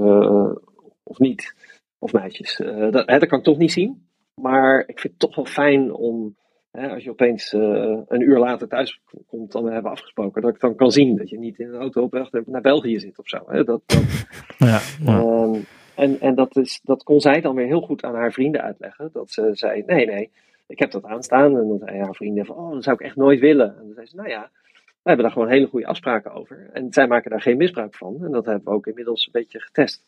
of 1.03 1.19
niet, 1.19 1.55
of 1.99 2.13
meisjes, 2.13 2.57
dat, 2.91 3.07
dat 3.07 3.27
kan 3.27 3.39
ik 3.39 3.45
toch 3.45 3.59
niet 3.59 3.73
zien. 3.73 4.07
Maar 4.35 4.81
ik 4.87 4.99
vind 4.99 5.13
het 5.13 5.19
toch 5.19 5.35
wel 5.35 5.45
fijn 5.45 5.93
om 5.93 6.37
Hè, 6.71 6.89
als 6.89 7.05
je 7.05 7.11
opeens 7.11 7.53
uh, 7.53 7.99
een 8.09 8.21
uur 8.21 8.39
later 8.39 8.69
thuis 8.69 9.01
komt, 9.27 9.53
dan 9.53 9.65
hebben 9.65 9.83
we 9.83 9.89
afgesproken 9.89 10.43
dat 10.43 10.55
ik 10.55 10.61
dan 10.61 10.75
kan 10.75 10.91
zien 10.91 11.17
dat 11.17 11.29
je 11.29 11.39
niet 11.39 11.59
in 11.59 11.69
een 11.69 11.81
auto 11.81 12.03
op 12.03 12.13
weg 12.13 12.31
naar 12.47 12.61
België 12.61 12.99
zit 12.99 13.19
of 13.19 13.29
zo. 13.29 13.39
Hè. 13.47 13.65
Dat, 13.65 13.83
dat, 13.87 14.27
ja, 14.59 14.81
ja. 15.05 15.19
Um, 15.21 15.65
en 15.95 16.21
en 16.21 16.35
dat, 16.35 16.57
is, 16.57 16.81
dat 16.83 17.03
kon 17.03 17.21
zij 17.21 17.41
dan 17.41 17.55
weer 17.55 17.67
heel 17.67 17.81
goed 17.81 18.05
aan 18.05 18.15
haar 18.15 18.33
vrienden 18.33 18.63
uitleggen. 18.63 19.11
Dat 19.13 19.31
ze 19.31 19.51
zei: 19.53 19.83
nee, 19.87 20.07
nee, 20.07 20.31
ik 20.67 20.79
heb 20.79 20.91
dat 20.91 21.05
aanstaan. 21.05 21.59
En 21.59 21.69
dan 21.69 21.79
zei 21.79 21.99
haar 21.99 22.15
vrienden: 22.15 22.47
van, 22.47 22.57
oh, 22.57 22.73
dat 22.73 22.85
zou 22.85 22.97
ik 22.97 23.03
echt 23.03 23.17
nooit 23.17 23.41
willen. 23.41 23.77
En 23.79 23.85
dan 23.85 23.95
zei 23.95 24.07
ze: 24.07 24.17
nou 24.17 24.29
ja, 24.29 24.51
we 24.75 25.15
hebben 25.15 25.25
daar 25.25 25.33
gewoon 25.33 25.49
hele 25.49 25.67
goede 25.67 25.87
afspraken 25.87 26.33
over. 26.33 26.71
En 26.73 26.93
zij 26.93 27.07
maken 27.07 27.31
daar 27.31 27.43
geen 27.43 27.57
misbruik 27.57 27.95
van. 27.95 28.25
En 28.25 28.31
dat 28.31 28.45
hebben 28.45 28.65
we 28.65 28.71
ook 28.71 28.87
inmiddels 28.87 29.27
een 29.27 29.33
beetje 29.33 29.61
getest. 29.61 30.03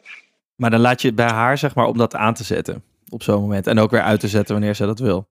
Maar 0.56 0.70
dan 0.70 0.80
laat 0.80 1.00
je 1.00 1.06
het 1.06 1.16
bij 1.16 1.30
haar, 1.30 1.58
zeg 1.58 1.74
maar, 1.74 1.86
om 1.86 1.98
dat 1.98 2.14
aan 2.14 2.34
te 2.34 2.44
zetten 2.44 2.82
op 3.08 3.22
zo'n 3.22 3.40
moment. 3.40 3.66
En 3.66 3.78
ook 3.78 3.90
weer 3.90 4.02
uit 4.02 4.20
te 4.20 4.28
zetten 4.28 4.54
wanneer 4.54 4.74
ze 4.74 4.86
dat 4.86 4.98
wil. 4.98 5.26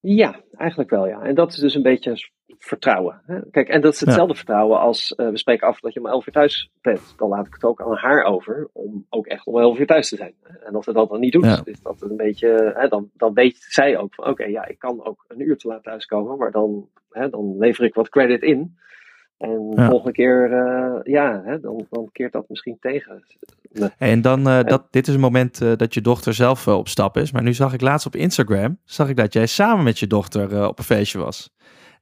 Ja, 0.00 0.40
eigenlijk 0.56 0.90
wel 0.90 1.06
ja. 1.06 1.22
En 1.22 1.34
dat 1.34 1.52
is 1.52 1.58
dus 1.58 1.74
een 1.74 1.82
beetje 1.82 2.30
vertrouwen. 2.58 3.22
Hè? 3.26 3.50
Kijk, 3.50 3.68
en 3.68 3.80
dat 3.80 3.92
is 3.92 4.00
hetzelfde 4.00 4.32
ja. 4.32 4.38
vertrouwen 4.38 4.80
als 4.80 5.14
uh, 5.16 5.28
we 5.28 5.38
spreken 5.38 5.66
af 5.66 5.80
dat 5.80 5.92
je 5.94 6.00
om 6.00 6.06
11 6.06 6.26
uur 6.26 6.32
thuis 6.32 6.70
bent. 6.80 7.14
Dan 7.16 7.28
laat 7.28 7.46
ik 7.46 7.54
het 7.54 7.64
ook 7.64 7.80
aan 7.80 7.96
haar 7.96 8.22
over 8.22 8.68
om 8.72 9.06
ook 9.08 9.26
echt 9.26 9.46
om 9.46 9.58
11 9.58 9.78
uur 9.78 9.86
thuis 9.86 10.08
te 10.08 10.16
zijn. 10.16 10.34
En 10.42 10.74
als 10.74 10.84
ze 10.84 10.92
dat 10.92 11.08
dan 11.08 11.20
niet 11.20 11.32
doet, 11.32 11.44
ja. 11.44 11.60
is 11.64 11.82
dat 11.82 12.02
een 12.02 12.16
beetje, 12.16 12.72
hè, 12.76 12.88
dan, 12.88 13.10
dan 13.14 13.34
weet 13.34 13.56
zij 13.56 13.98
ook 13.98 14.14
van 14.14 14.24
oké, 14.24 14.32
okay, 14.32 14.50
ja, 14.52 14.66
ik 14.66 14.78
kan 14.78 15.04
ook 15.04 15.24
een 15.28 15.40
uur 15.40 15.56
te 15.56 15.68
laat 15.68 15.82
thuiskomen, 15.82 16.38
maar 16.38 16.50
dan, 16.50 16.88
hè, 17.10 17.28
dan 17.30 17.58
lever 17.58 17.84
ik 17.84 17.94
wat 17.94 18.08
credit 18.08 18.42
in. 18.42 18.76
En 19.38 19.70
de 19.70 19.80
ja. 19.80 19.88
volgende 19.88 20.12
keer, 20.12 20.50
uh, 20.50 20.94
ja, 21.02 21.42
hè, 21.44 21.60
dan, 21.60 21.86
dan 21.90 22.08
keert 22.12 22.32
dat 22.32 22.48
misschien 22.48 22.76
tegen. 22.80 23.24
Nee. 23.72 23.90
En 23.98 24.22
dan, 24.22 24.48
uh, 24.48 24.62
dat, 24.62 24.86
dit 24.90 25.08
is 25.08 25.14
een 25.14 25.20
moment 25.20 25.62
uh, 25.62 25.72
dat 25.76 25.94
je 25.94 26.00
dochter 26.00 26.34
zelf 26.34 26.68
op 26.68 26.88
stap 26.88 27.16
is. 27.16 27.32
Maar 27.32 27.42
nu 27.42 27.54
zag 27.54 27.72
ik 27.72 27.80
laatst 27.80 28.06
op 28.06 28.16
Instagram, 28.16 28.78
zag 28.84 29.08
ik 29.08 29.16
dat 29.16 29.32
jij 29.32 29.46
samen 29.46 29.84
met 29.84 29.98
je 29.98 30.06
dochter 30.06 30.68
op 30.68 30.78
een 30.78 30.84
feestje 30.84 31.18
was. 31.18 31.54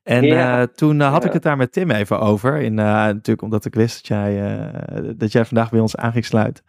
En 0.02 0.22
ja. 0.24 0.66
toen 0.66 1.00
had 1.00 1.22
ja. 1.22 1.28
ik 1.28 1.34
het 1.34 1.42
daar 1.42 1.56
met 1.56 1.72
Tim 1.72 1.90
even 1.90 2.20
over. 2.20 2.60
In, 2.60 2.74
natuurlijk 2.74 3.42
omdat 3.42 3.64
ik 3.64 3.74
wist 3.74 3.96
dat 3.96 4.06
jij, 4.06 4.70
dat 5.16 5.32
jij 5.32 5.44
vandaag 5.44 5.70
bij 5.70 5.80
ons 5.80 5.96
aan 5.96 6.12
ging 6.12 6.24
sluiten. 6.24 6.64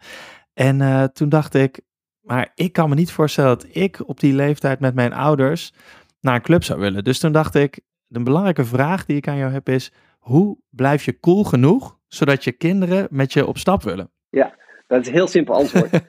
En 0.54 1.10
toen 1.12 1.28
dacht 1.28 1.54
ik, 1.54 1.80
maar 2.20 2.52
ik 2.54 2.72
kan 2.72 2.88
me 2.88 2.94
niet 2.94 3.12
voorstellen 3.12 3.58
dat 3.58 3.66
ik 3.70 4.08
op 4.08 4.20
die 4.20 4.34
leeftijd 4.34 4.80
met 4.80 4.94
mijn 4.94 5.12
ouders 5.12 5.72
naar 6.20 6.34
een 6.34 6.42
club 6.42 6.64
zou 6.64 6.80
willen. 6.80 7.04
Dus 7.04 7.18
toen 7.18 7.32
dacht 7.32 7.54
ik, 7.54 7.80
de 8.06 8.22
belangrijke 8.22 8.64
vraag 8.64 9.04
die 9.04 9.16
ik 9.16 9.28
aan 9.28 9.36
jou 9.36 9.52
heb 9.52 9.68
is, 9.68 9.92
hoe 10.18 10.58
blijf 10.70 11.04
je 11.04 11.20
cool 11.20 11.44
genoeg, 11.44 11.98
zodat 12.06 12.44
je 12.44 12.52
kinderen 12.52 13.06
met 13.10 13.32
je 13.32 13.46
op 13.46 13.58
stap 13.58 13.82
willen? 13.82 14.10
Ja, 14.30 14.54
dat 14.86 15.00
is 15.00 15.06
een 15.06 15.12
heel 15.12 15.28
simpel 15.28 15.54
antwoord. 15.54 15.90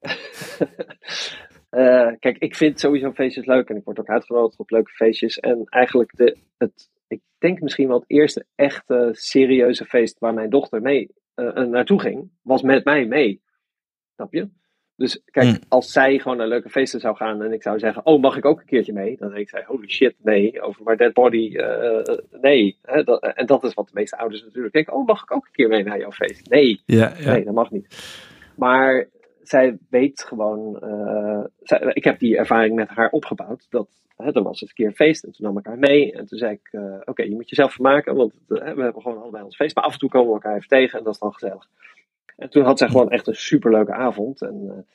Eh, 1.70 2.12
kijk, 2.18 2.38
ik 2.38 2.56
vind 2.56 2.80
sowieso 2.80 3.12
feestjes 3.12 3.46
leuk 3.46 3.68
en 3.68 3.76
ik 3.76 3.84
word 3.84 4.00
ook 4.00 4.08
uitgenodigd 4.08 4.58
op 4.58 4.70
leuke 4.70 4.90
feestjes. 4.90 5.38
En 5.38 5.64
eigenlijk, 5.64 6.16
de, 6.16 6.36
het, 6.58 6.90
ik 7.06 7.20
denk 7.38 7.60
misschien 7.60 7.88
wel 7.88 7.98
het 7.98 8.10
eerste 8.10 8.46
echte 8.54 9.08
serieuze 9.12 9.84
feest 9.84 10.18
waar 10.18 10.34
mijn 10.34 10.50
dochter 10.50 10.82
mee 10.82 11.10
uh, 11.34 11.52
naartoe 11.52 12.00
ging, 12.00 12.30
was 12.42 12.62
met 12.62 12.84
mij 12.84 13.06
mee. 13.06 13.42
Snap 14.14 14.32
je? 14.32 14.48
Dus 15.00 15.22
kijk, 15.30 15.46
Hmm. 15.46 15.58
als 15.68 15.92
zij 15.92 16.18
gewoon 16.18 16.36
naar 16.36 16.48
leuke 16.48 16.70
feesten 16.70 17.00
zou 17.00 17.16
gaan 17.16 17.42
en 17.42 17.52
ik 17.52 17.62
zou 17.62 17.78
zeggen, 17.78 18.06
oh, 18.06 18.20
mag 18.20 18.36
ik 18.36 18.44
ook 18.44 18.60
een 18.60 18.66
keertje 18.66 18.92
mee? 18.92 19.16
Dan 19.18 19.32
denk 19.32 19.48
zij, 19.48 19.64
holy 19.66 19.88
shit, 19.88 20.14
nee, 20.22 20.60
over 20.62 20.82
my 20.84 20.96
dead 20.96 21.12
body, 21.12 21.50
uh, 21.52 22.16
nee. 22.40 22.76
Hè, 22.82 23.02
dat, 23.02 23.22
en 23.22 23.46
dat 23.46 23.64
is 23.64 23.74
wat 23.74 23.86
de 23.86 23.92
meeste 23.94 24.18
ouders 24.18 24.42
natuurlijk 24.42 24.74
denken, 24.74 24.92
oh, 24.92 25.06
mag 25.06 25.22
ik 25.22 25.32
ook 25.32 25.44
een 25.44 25.52
keer 25.52 25.68
mee 25.68 25.84
naar 25.84 25.98
jouw 25.98 26.12
feest? 26.12 26.50
Nee, 26.50 26.80
Ja, 26.86 27.12
ja. 27.18 27.32
nee, 27.32 27.44
dat 27.44 27.54
mag 27.54 27.70
niet. 27.70 27.86
Maar 28.56 29.08
zij 29.42 29.78
weet 29.90 30.22
gewoon, 30.22 30.80
uh, 30.84 31.44
zij, 31.62 31.90
ik 31.92 32.04
heb 32.04 32.18
die 32.18 32.36
ervaring 32.36 32.74
met 32.74 32.88
haar 32.88 33.10
opgebouwd, 33.10 33.66
dat 33.70 33.88
hè, 34.16 34.32
er 34.32 34.42
was 34.42 34.60
het 34.60 34.68
een 34.68 34.74
keer 34.74 34.86
een 34.86 34.94
feest 34.94 35.24
en 35.24 35.32
toen 35.32 35.46
nam 35.46 35.58
ik 35.58 35.66
haar 35.66 35.78
mee 35.78 36.12
en 36.12 36.26
toen 36.26 36.38
zei 36.38 36.52
ik, 36.52 36.68
uh, 36.72 36.82
oké, 36.82 37.10
okay, 37.10 37.28
je 37.28 37.34
moet 37.34 37.48
jezelf 37.48 37.72
vermaken, 37.72 38.14
want 38.14 38.32
we 38.46 38.60
hebben 38.64 39.02
gewoon 39.02 39.22
allebei 39.22 39.44
ons 39.44 39.56
feest, 39.56 39.74
maar 39.74 39.84
af 39.84 39.92
en 39.92 39.98
toe 39.98 40.08
komen 40.08 40.28
we 40.28 40.34
elkaar 40.34 40.56
even 40.56 40.68
tegen 40.68 40.98
en 40.98 41.04
dat 41.04 41.14
is 41.14 41.20
dan 41.20 41.32
gezellig. 41.32 41.68
En 42.40 42.50
toen 42.50 42.64
had 42.64 42.78
zij 42.78 42.88
gewoon 42.88 43.10
echt 43.10 43.26
een 43.26 43.34
superleuke 43.34 43.92
avond. 43.92 44.42
En 44.42 44.86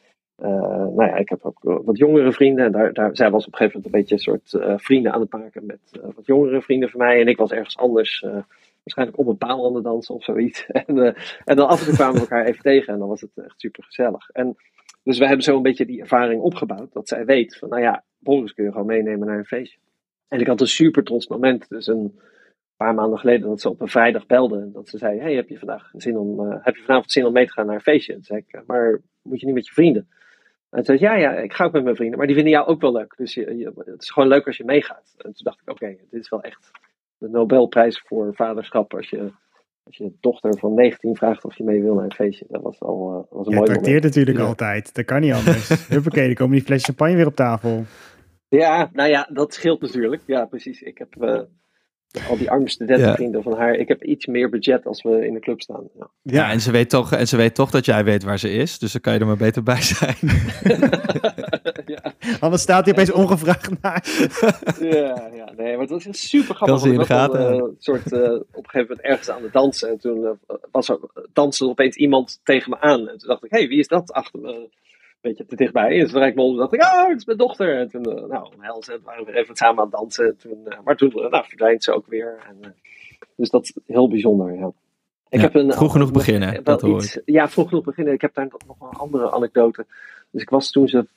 uh, 0.42 0.48
nou 0.48 1.06
ja, 1.06 1.16
ik 1.16 1.30
heb 1.30 1.40
ook 1.46 1.60
wat 1.62 1.98
jongere 1.98 2.32
vrienden. 2.32 2.66
En 2.66 2.72
daar, 2.72 2.94
daar, 2.94 3.16
zij 3.16 3.32
was 3.32 3.46
op 3.48 3.52
een 3.52 3.58
gegeven 3.58 3.82
moment 3.82 3.96
een 3.96 4.02
beetje 4.02 4.16
een 4.16 4.40
soort 4.40 4.82
vrienden 4.84 5.14
aan 5.14 5.22
het 5.22 5.32
maken 5.32 5.66
met 5.66 5.80
wat 6.16 6.26
jongere 6.26 6.62
vrienden 6.62 6.90
van 6.90 7.00
mij. 7.00 7.22
En 7.22 7.28
ik 7.28 7.38
was 7.38 7.52
ergens 7.52 7.78
anders, 7.78 8.26
waarschijnlijk 8.84 9.20
op 9.20 9.28
een 9.28 9.38
paal 9.38 9.68
aan 9.68 9.76
het 9.76 9.84
dansen 9.84 10.16
of 10.16 10.24
zoiets. 10.24 10.66
En, 10.86 11.16
en 11.46 11.56
dan 11.56 11.68
af 11.68 11.80
en 11.80 11.86
toe 11.86 11.96
kwamen 11.96 12.14
we 12.14 12.20
elkaar 12.20 12.46
even 12.46 12.62
tegen 12.62 12.94
en 12.94 13.00
dan 13.00 13.08
was 13.08 13.22
het 13.22 13.32
echt 13.36 13.60
super 13.60 13.84
gezellig. 13.84 14.30
En 14.30 14.56
dus 15.04 15.18
we 15.18 15.26
hebben 15.26 15.44
zo 15.44 15.56
een 15.56 15.62
beetje 15.62 15.86
die 15.86 16.02
ervaring 16.02 16.42
opgebouwd. 16.42 16.94
Dat 16.94 17.08
zij 17.08 17.26
weet 17.26 17.58
van, 17.58 17.70
nou 17.70 17.82
ja, 17.82 18.04
Boris 18.18 18.54
kun 18.54 18.64
je 18.64 18.72
gewoon 18.72 18.86
meenemen 18.86 19.28
naar 19.28 19.38
een 19.38 19.46
feestje. 19.46 19.80
En 20.28 20.40
ik 20.40 20.48
had 20.48 20.62
een 20.62 20.68
super 20.68 21.04
trots 21.04 21.28
moment. 21.28 21.70
Dus 21.70 21.88
een 21.88 22.20
paar 22.78 22.94
maanden 22.94 23.20
geleden 23.20 23.48
dat 23.48 23.62
ze 23.62 23.70
op 23.70 23.82
een 23.82 23.88
vrijdag 23.88 24.26
belde. 24.26 24.60
En 24.60 24.72
dat 24.72 24.90
ze 24.90 24.98
zei, 24.98 25.20
hey, 25.20 25.34
heb 25.34 25.50
je 25.50 25.58
vandaag 25.58 25.90
zin 25.94 26.18
om, 26.18 26.40
uh, 26.40 26.56
heb 26.60 26.76
je 26.76 26.84
vanavond 26.84 27.12
zin 27.12 27.26
om 27.26 27.34
mee 27.34 27.46
te 27.46 27.52
gaan 27.52 27.66
naar 27.66 27.76
een 27.76 27.82
feestje? 27.82 28.12
En 28.14 28.18
toen 28.18 28.28
zei 28.28 28.44
ik, 28.48 28.62
maar 28.68 29.02
moet 29.22 29.40
je 29.40 29.46
niet 29.46 29.56
met 29.56 29.68
je 29.68 29.74
vrienden? 29.74 30.08
En 30.70 30.84
toen 30.84 30.98
zei 30.98 31.00
ja, 31.00 31.16
ja, 31.16 31.38
ik 31.38 31.54
ga 31.54 31.64
ook 31.64 31.72
met 31.72 31.84
mijn 31.84 31.96
vrienden. 31.96 32.18
Maar 32.18 32.28
die 32.28 32.36
vinden 32.36 32.54
jou 32.54 32.68
ook 32.68 32.82
wel 32.82 32.92
leuk. 32.92 33.14
Dus 33.18 33.34
je, 33.34 33.58
je, 33.58 33.72
het 33.86 34.02
is 34.02 34.10
gewoon 34.10 34.30
leuk 34.30 34.46
als 34.46 34.58
je 34.58 34.66
meegaat. 34.66 35.14
En 35.18 35.24
toen 35.24 35.44
dacht 35.44 35.62
ik, 35.62 35.70
oké, 35.70 35.84
okay, 35.84 36.00
dit 36.10 36.22
is 36.22 36.30
wel 36.30 36.42
echt 36.42 36.72
de 37.18 37.30
Nobelprijs 37.30 38.04
voor 38.06 38.34
vaderschap. 38.34 38.94
Als 38.94 39.10
je, 39.10 39.32
als 39.84 39.98
je 39.98 40.12
dochter 40.20 40.58
van 40.58 40.74
19 40.74 41.16
vraagt 41.16 41.46
of 41.46 41.58
je 41.58 41.64
mee 41.64 41.82
wil 41.82 41.94
naar 41.94 42.04
een 42.04 42.14
feestje. 42.14 42.46
Dat 42.50 42.62
was 42.62 42.80
al 42.80 43.10
uh, 43.10 43.38
was 43.38 43.48
een 43.48 43.54
mooi 43.54 43.72
moment. 43.72 44.04
natuurlijk 44.04 44.38
ja. 44.38 44.44
altijd. 44.44 44.96
Dat 44.96 45.06
kan 45.06 45.22
niet 45.22 45.34
anders. 45.34 45.70
Huppakee, 45.90 46.26
dan 46.26 46.36
komen 46.36 46.56
die 46.56 46.66
flesjes 46.66 46.86
champagne 46.86 47.16
weer 47.16 47.28
op 47.28 47.36
tafel. 47.36 47.84
Ja, 48.48 48.90
nou 48.94 49.10
ja, 49.10 49.30
dat 49.32 49.54
scheelt 49.54 49.82
natuurlijk. 49.82 50.22
Ja, 50.26 50.46
precies. 50.46 50.82
Ik 50.82 50.98
heb 50.98 51.16
uh, 51.20 51.42
al 52.30 52.38
die 52.38 52.50
arme 52.50 52.70
studentenvrienden 52.70 53.42
ja. 53.44 53.50
van 53.50 53.60
haar. 53.60 53.74
Ik 53.74 53.88
heb 53.88 54.04
iets 54.04 54.26
meer 54.26 54.50
budget 54.50 54.86
als 54.86 55.04
we 55.04 55.26
in 55.26 55.34
de 55.34 55.40
club 55.40 55.62
staan. 55.62 55.84
Ja, 56.00 56.10
ja 56.22 56.52
en, 56.52 56.62
ze 56.62 56.72
weet 56.72 56.90
toch, 56.90 57.12
en 57.12 57.28
ze 57.28 57.38
weet 57.38 57.56
toch 57.56 57.72
dat 57.72 57.86
jij 57.86 58.04
weet 58.04 58.24
waar 58.24 58.40
ze 58.40 58.50
is. 58.50 58.80
Dus 58.80 58.92
dan 58.92 59.02
kan 59.02 59.14
je 59.14 59.20
er 59.20 59.26
maar 59.26 59.38
beter 59.38 59.64
bij 59.64 59.82
zijn. 59.82 60.16
ja. 61.86 62.14
Anders 62.40 62.62
staat 62.62 62.86
hij 62.86 62.94
opeens 62.94 63.12
ongevraagd 63.12 63.82
naar. 63.82 64.06
ja, 64.80 65.30
ja, 65.34 65.52
nee, 65.58 65.72
maar 65.72 65.88
het 65.88 65.90
was 65.90 66.30
super 66.30 66.56
grappig. 66.56 66.68
Kan 66.68 66.80
ze 66.80 66.90
in 66.90 67.00
de 67.00 67.06
gaten. 67.06 67.48
Een, 67.48 67.56
uh, 67.56 67.64
soort, 67.80 68.12
uh, 68.12 68.32
op 68.32 68.64
een 68.64 68.70
gegeven 68.70 68.88
moment 68.88 69.02
ergens 69.02 69.30
aan 69.30 69.44
het 69.44 69.54
dansen. 69.54 69.90
En 69.90 70.00
toen 70.00 70.22
uh, 70.22 70.56
was 70.72 70.90
er, 70.90 71.00
danste 71.34 71.66
opeens 71.66 71.96
iemand 71.96 72.40
tegen 72.44 72.70
me 72.70 72.80
aan. 72.80 73.00
En 73.00 73.18
toen 73.18 73.30
dacht 73.30 73.44
ik, 73.44 73.52
hé, 73.52 73.58
hey, 73.58 73.68
wie 73.68 73.80
is 73.80 73.88
dat 73.88 74.12
achter 74.12 74.40
me? 74.40 74.70
Beetje 75.26 75.46
te 75.46 75.56
dichtbij. 75.56 76.00
En 76.00 76.08
toen 76.08 76.20
raakte 76.20 76.36
me 76.36 76.42
om 76.42 76.58
dacht 76.58 76.74
ik, 76.74 76.82
oh, 76.82 77.08
het 77.08 77.18
is 77.18 77.26
mijn 77.26 77.38
dochter. 77.38 77.80
En 77.80 77.90
toen, 77.90 78.10
uh, 78.10 78.26
nou, 78.26 78.48
hels, 78.60 78.90
en 78.90 79.00
waren 79.04 79.26
we 79.26 79.34
even 79.34 79.56
samen 79.56 79.78
aan 79.78 79.90
het 79.90 79.96
dansen. 80.00 80.38
Toen, 80.38 80.58
uh, 80.66 80.78
maar 80.84 80.96
toen 80.96 81.12
uh, 81.16 81.30
nou, 81.30 81.46
verdwijnt 81.46 81.84
ze 81.84 81.94
ook 81.94 82.08
weer. 82.08 82.38
En, 82.48 82.76
dus 83.36 83.50
dat 83.50 83.64
is 83.64 83.78
heel 83.86 84.10
bijzonder, 84.10 84.54
ja. 84.54 84.72
Ik 85.30 85.40
ja, 85.40 85.46
heb 85.46 85.56
een, 85.56 85.74
vroeg 85.74 85.92
genoeg 85.92 86.12
beginnen, 86.12 86.64
dat 86.64 86.82
hoor 86.82 86.98
iets, 86.98 87.20
Ja, 87.26 87.50
vroeg 87.50 87.70
genoeg 87.70 87.84
beginnen. 87.84 88.14
Ik 88.14 88.22
heb 88.22 88.34
daar 88.34 88.48
nog 88.68 88.92
een 88.92 88.98
andere 88.98 89.32
anekdote. 89.32 89.86
Dus 90.32 90.42
ik 90.42 90.50
was 90.50 90.72
toen 90.72 90.88
ze 90.88 91.08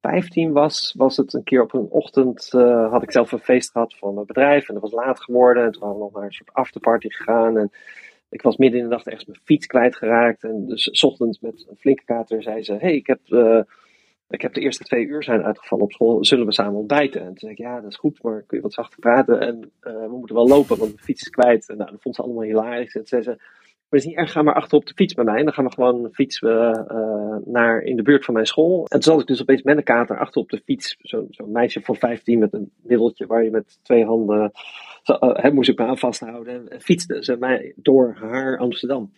15 0.00 0.52
was, 0.52 0.94
was 0.96 1.16
het 1.16 1.34
een 1.34 1.44
keer 1.44 1.62
op 1.62 1.74
een 1.74 1.88
ochtend, 1.90 2.52
uh, 2.54 2.90
had 2.90 3.02
ik 3.02 3.12
zelf 3.12 3.32
een 3.32 3.38
feest 3.38 3.70
gehad 3.70 3.94
van 3.96 4.14
mijn 4.14 4.26
bedrijf. 4.26 4.68
En 4.68 4.74
dat 4.74 4.82
was 4.82 4.92
laat 4.92 5.20
geworden. 5.20 5.64
En 5.64 5.72
toen 5.72 5.80
waren 5.80 5.96
we 5.96 6.02
nog 6.02 6.12
naar 6.12 6.24
een 6.24 6.32
soort 6.32 6.52
afterparty 6.52 7.08
gegaan. 7.08 7.58
En 7.58 7.70
ik 8.32 8.42
was 8.42 8.56
midden 8.56 8.80
in 8.80 8.86
de 8.86 8.92
nacht 8.92 9.06
ergens 9.06 9.24
mijn 9.24 9.40
fiets 9.44 9.66
kwijtgeraakt. 9.66 10.44
En 10.44 10.66
dus 10.66 11.00
ochtends 11.00 11.40
met 11.40 11.66
een 11.68 11.76
flinke 11.76 12.04
kater 12.04 12.42
zei 12.42 12.62
ze: 12.62 12.74
hey, 12.74 12.94
ik 12.94 13.06
heb, 13.06 13.20
uh, 13.28 13.60
ik 14.28 14.42
heb 14.42 14.54
de 14.54 14.60
eerste 14.60 14.84
twee 14.84 15.06
uur 15.06 15.22
zijn 15.22 15.42
uitgevallen 15.42 15.84
op 15.84 15.92
school. 15.92 16.24
Zullen 16.24 16.46
we 16.46 16.52
samen 16.52 16.78
ontbijten? 16.78 17.20
En 17.20 17.26
toen 17.26 17.38
zei 17.38 17.52
ik: 17.52 17.58
Ja, 17.58 17.80
dat 17.80 17.90
is 17.90 17.96
goed, 17.96 18.22
maar 18.22 18.42
kun 18.42 18.56
je 18.56 18.62
wat 18.62 18.72
zachter 18.72 18.98
praten? 18.98 19.40
En 19.40 19.72
uh, 19.82 19.92
we 19.92 20.16
moeten 20.16 20.36
wel 20.36 20.48
lopen, 20.48 20.78
want 20.78 20.92
de 20.96 21.02
fiets 21.02 21.22
is 21.22 21.28
kwijt. 21.30 21.68
En 21.68 21.76
nou, 21.76 21.90
dat 21.90 22.02
vond 22.02 22.14
ze 22.14 22.22
allemaal 22.22 22.42
hilarisch. 22.42 22.94
En 22.94 23.04
toen 23.04 23.22
zei 23.22 23.22
ze: 23.22 23.42
Maar 23.92 24.00
het 24.00 24.10
is 24.10 24.16
niet 24.16 24.24
erg, 24.26 24.32
ga 24.32 24.42
maar 24.42 24.54
achter 24.54 24.78
op 24.78 24.86
de 24.86 24.94
fiets 24.94 25.14
bij 25.14 25.24
mij. 25.24 25.38
En 25.38 25.44
dan 25.44 25.52
gaan 25.52 25.64
we 25.64 25.72
gewoon 25.72 26.08
fietsen 26.12 26.86
uh, 26.90 27.52
naar 27.52 27.82
in 27.82 27.96
de 27.96 28.02
buurt 28.02 28.24
van 28.24 28.34
mijn 28.34 28.46
school. 28.46 28.86
En 28.88 29.00
toen 29.00 29.12
zat 29.12 29.20
ik 29.20 29.26
dus 29.26 29.40
opeens 29.40 29.62
met 29.62 29.76
een 29.76 29.82
kater 29.82 30.18
achter 30.18 30.40
op 30.40 30.50
de 30.50 30.60
fiets. 30.64 30.96
Zo'n 30.98 31.26
zo 31.30 31.46
meisje 31.46 31.80
van 31.80 31.96
15 31.96 32.38
met 32.38 32.52
een 32.52 32.72
middeltje 32.82 33.26
waar 33.26 33.44
je 33.44 33.50
met 33.50 33.78
twee 33.82 34.04
handen. 34.04 34.52
Zo, 35.02 35.18
uh, 35.20 35.50
moest 35.50 35.68
ik 35.68 35.78
me 35.78 35.84
aan 35.84 35.98
vasthouden. 35.98 36.68
En 36.68 36.80
fietste 36.80 37.24
ze 37.24 37.36
mij 37.36 37.72
door 37.76 38.16
haar 38.20 38.58
Amsterdam. 38.58 39.12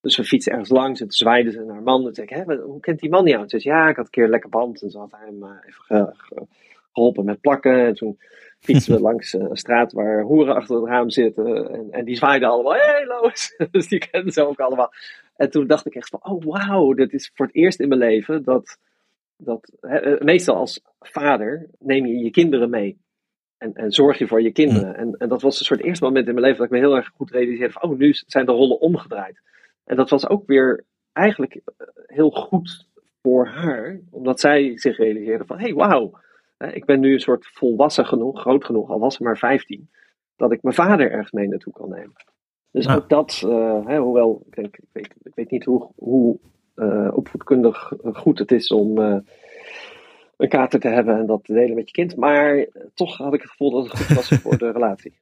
Dus 0.00 0.16
we 0.16 0.24
fietsen 0.24 0.52
ergens 0.52 0.70
langs 0.70 1.00
en 1.00 1.06
toen 1.06 1.16
zwaaide 1.16 1.50
ze 1.50 1.64
naar 1.64 1.74
haar 1.74 1.82
man. 1.82 2.06
En 2.06 2.14
zei 2.14 2.26
ik, 2.26 2.60
hoe 2.60 2.80
kent 2.80 3.00
die 3.00 3.10
man 3.10 3.26
jou? 3.26 3.42
En 3.42 3.48
ze 3.48 3.58
zei, 3.58 3.74
ja, 3.74 3.88
ik 3.88 3.96
had 3.96 4.04
een 4.04 4.10
keer 4.10 4.28
lekker 4.28 4.50
band. 4.50 4.82
En 4.82 4.90
ze 4.90 4.98
had 4.98 5.10
hem 5.16 5.44
even 5.44 5.82
ge, 5.82 6.10
ge, 6.12 6.46
geholpen 6.92 7.24
met 7.24 7.40
plakken. 7.40 7.86
En 7.86 7.94
toen 7.94 8.18
fietsen 8.60 8.94
we 8.94 9.00
langs 9.08 9.32
een 9.32 9.56
straat 9.56 9.92
waar 9.92 10.22
hoeren 10.22 10.54
achter 10.54 10.76
het 10.76 10.88
raam 10.88 11.10
zitten. 11.10 11.70
En, 11.70 11.86
en 11.90 12.04
die 12.04 12.16
zwaaiden 12.16 12.48
allemaal, 12.48 12.74
hé, 12.74 12.80
hey, 12.80 13.06
Lois. 13.06 13.56
dus 13.70 13.88
die 13.88 14.08
kenden 14.10 14.32
ze 14.32 14.46
ook 14.46 14.60
allemaal. 14.60 14.92
En 15.36 15.50
toen 15.50 15.66
dacht 15.66 15.86
ik 15.86 15.94
echt 15.94 16.08
van, 16.08 16.20
oh 16.22 16.44
wauw, 16.44 16.92
dit 16.92 17.12
is 17.12 17.30
voor 17.34 17.46
het 17.46 17.54
eerst 17.54 17.80
in 17.80 17.88
mijn 17.88 18.00
leven 18.00 18.44
dat... 18.44 18.78
dat 19.36 19.72
hè, 19.80 20.24
meestal 20.24 20.56
als 20.56 20.82
vader 21.00 21.68
neem 21.78 22.06
je 22.06 22.18
je 22.18 22.30
kinderen 22.30 22.70
mee. 22.70 22.98
En, 23.58 23.74
en, 23.74 23.92
zorg 23.92 24.18
je 24.18 24.26
voor 24.26 24.42
je 24.42 24.52
kinderen. 24.52 24.96
En, 24.96 25.14
en, 25.18 25.28
dat 25.28 25.42
was 25.42 25.58
een 25.58 25.64
soort 25.64 25.82
eerste 25.82 26.04
moment 26.04 26.26
in 26.26 26.34
mijn 26.34 26.46
leven 26.46 26.58
dat 26.58 26.66
ik 26.66 26.72
me 26.72 26.86
heel 26.86 26.96
erg 26.96 27.10
goed 27.16 27.30
realiseerde 27.30 27.72
van, 27.72 27.90
oh, 27.90 27.98
nu 27.98 28.12
zijn 28.12 28.46
de 28.46 28.52
rollen 28.52 28.80
omgedraaid. 28.80 29.40
En 29.84 29.96
dat 29.96 30.10
was 30.10 30.28
ook 30.28 30.46
weer 30.46 30.84
eigenlijk 31.12 31.60
heel 32.06 32.30
goed 32.30 32.86
voor 33.22 33.46
haar, 33.46 34.00
omdat 34.10 34.40
zij 34.40 34.78
zich 34.78 34.96
realiseerde 34.96 35.44
van, 35.44 35.58
hé, 35.58 35.64
hey, 35.64 35.74
wauw, 35.74 36.20
ik 36.72 36.84
ben 36.84 37.00
nu 37.00 37.12
een 37.12 37.20
soort 37.20 37.46
volwassen 37.46 38.06
genoeg, 38.06 38.40
groot 38.40 38.64
genoeg, 38.64 38.90
al 38.90 38.98
was 38.98 39.14
ze 39.14 39.22
maar 39.22 39.38
15, 39.38 39.90
dat 40.36 40.52
ik 40.52 40.62
mijn 40.62 40.74
vader 40.74 41.10
ergens 41.10 41.30
mee 41.30 41.48
naartoe 41.48 41.72
kan 41.72 41.88
nemen. 41.88 42.14
Dus 42.70 42.84
ja. 42.84 42.94
ook 42.94 43.08
dat, 43.08 43.42
uh, 43.46 43.86
hè, 43.86 43.98
hoewel, 43.98 44.42
ik, 44.46 44.54
denk, 44.54 44.76
ik, 44.76 44.84
weet, 44.92 45.14
ik 45.22 45.34
weet 45.34 45.50
niet 45.50 45.64
hoe, 45.64 45.90
hoe 45.96 46.38
uh, 46.76 47.10
opvoedkundig 47.14 47.92
goed 48.12 48.38
het 48.38 48.52
is 48.52 48.70
om 48.70 48.98
uh, 48.98 49.16
een 50.36 50.48
kater 50.48 50.80
te 50.80 50.88
hebben 50.88 51.18
en 51.18 51.26
dat 51.26 51.44
te 51.44 51.52
delen 51.52 51.74
met 51.74 51.86
je 51.86 51.92
kind. 51.92 52.16
Maar 52.16 52.66
toch 52.94 53.16
had 53.16 53.34
ik 53.34 53.40
het 53.40 53.50
gevoel 53.50 53.70
dat 53.70 53.84
het 53.84 53.96
goed 53.96 54.16
was 54.16 54.28
voor 54.28 54.58
de 54.58 54.70
relatie. 54.70 55.18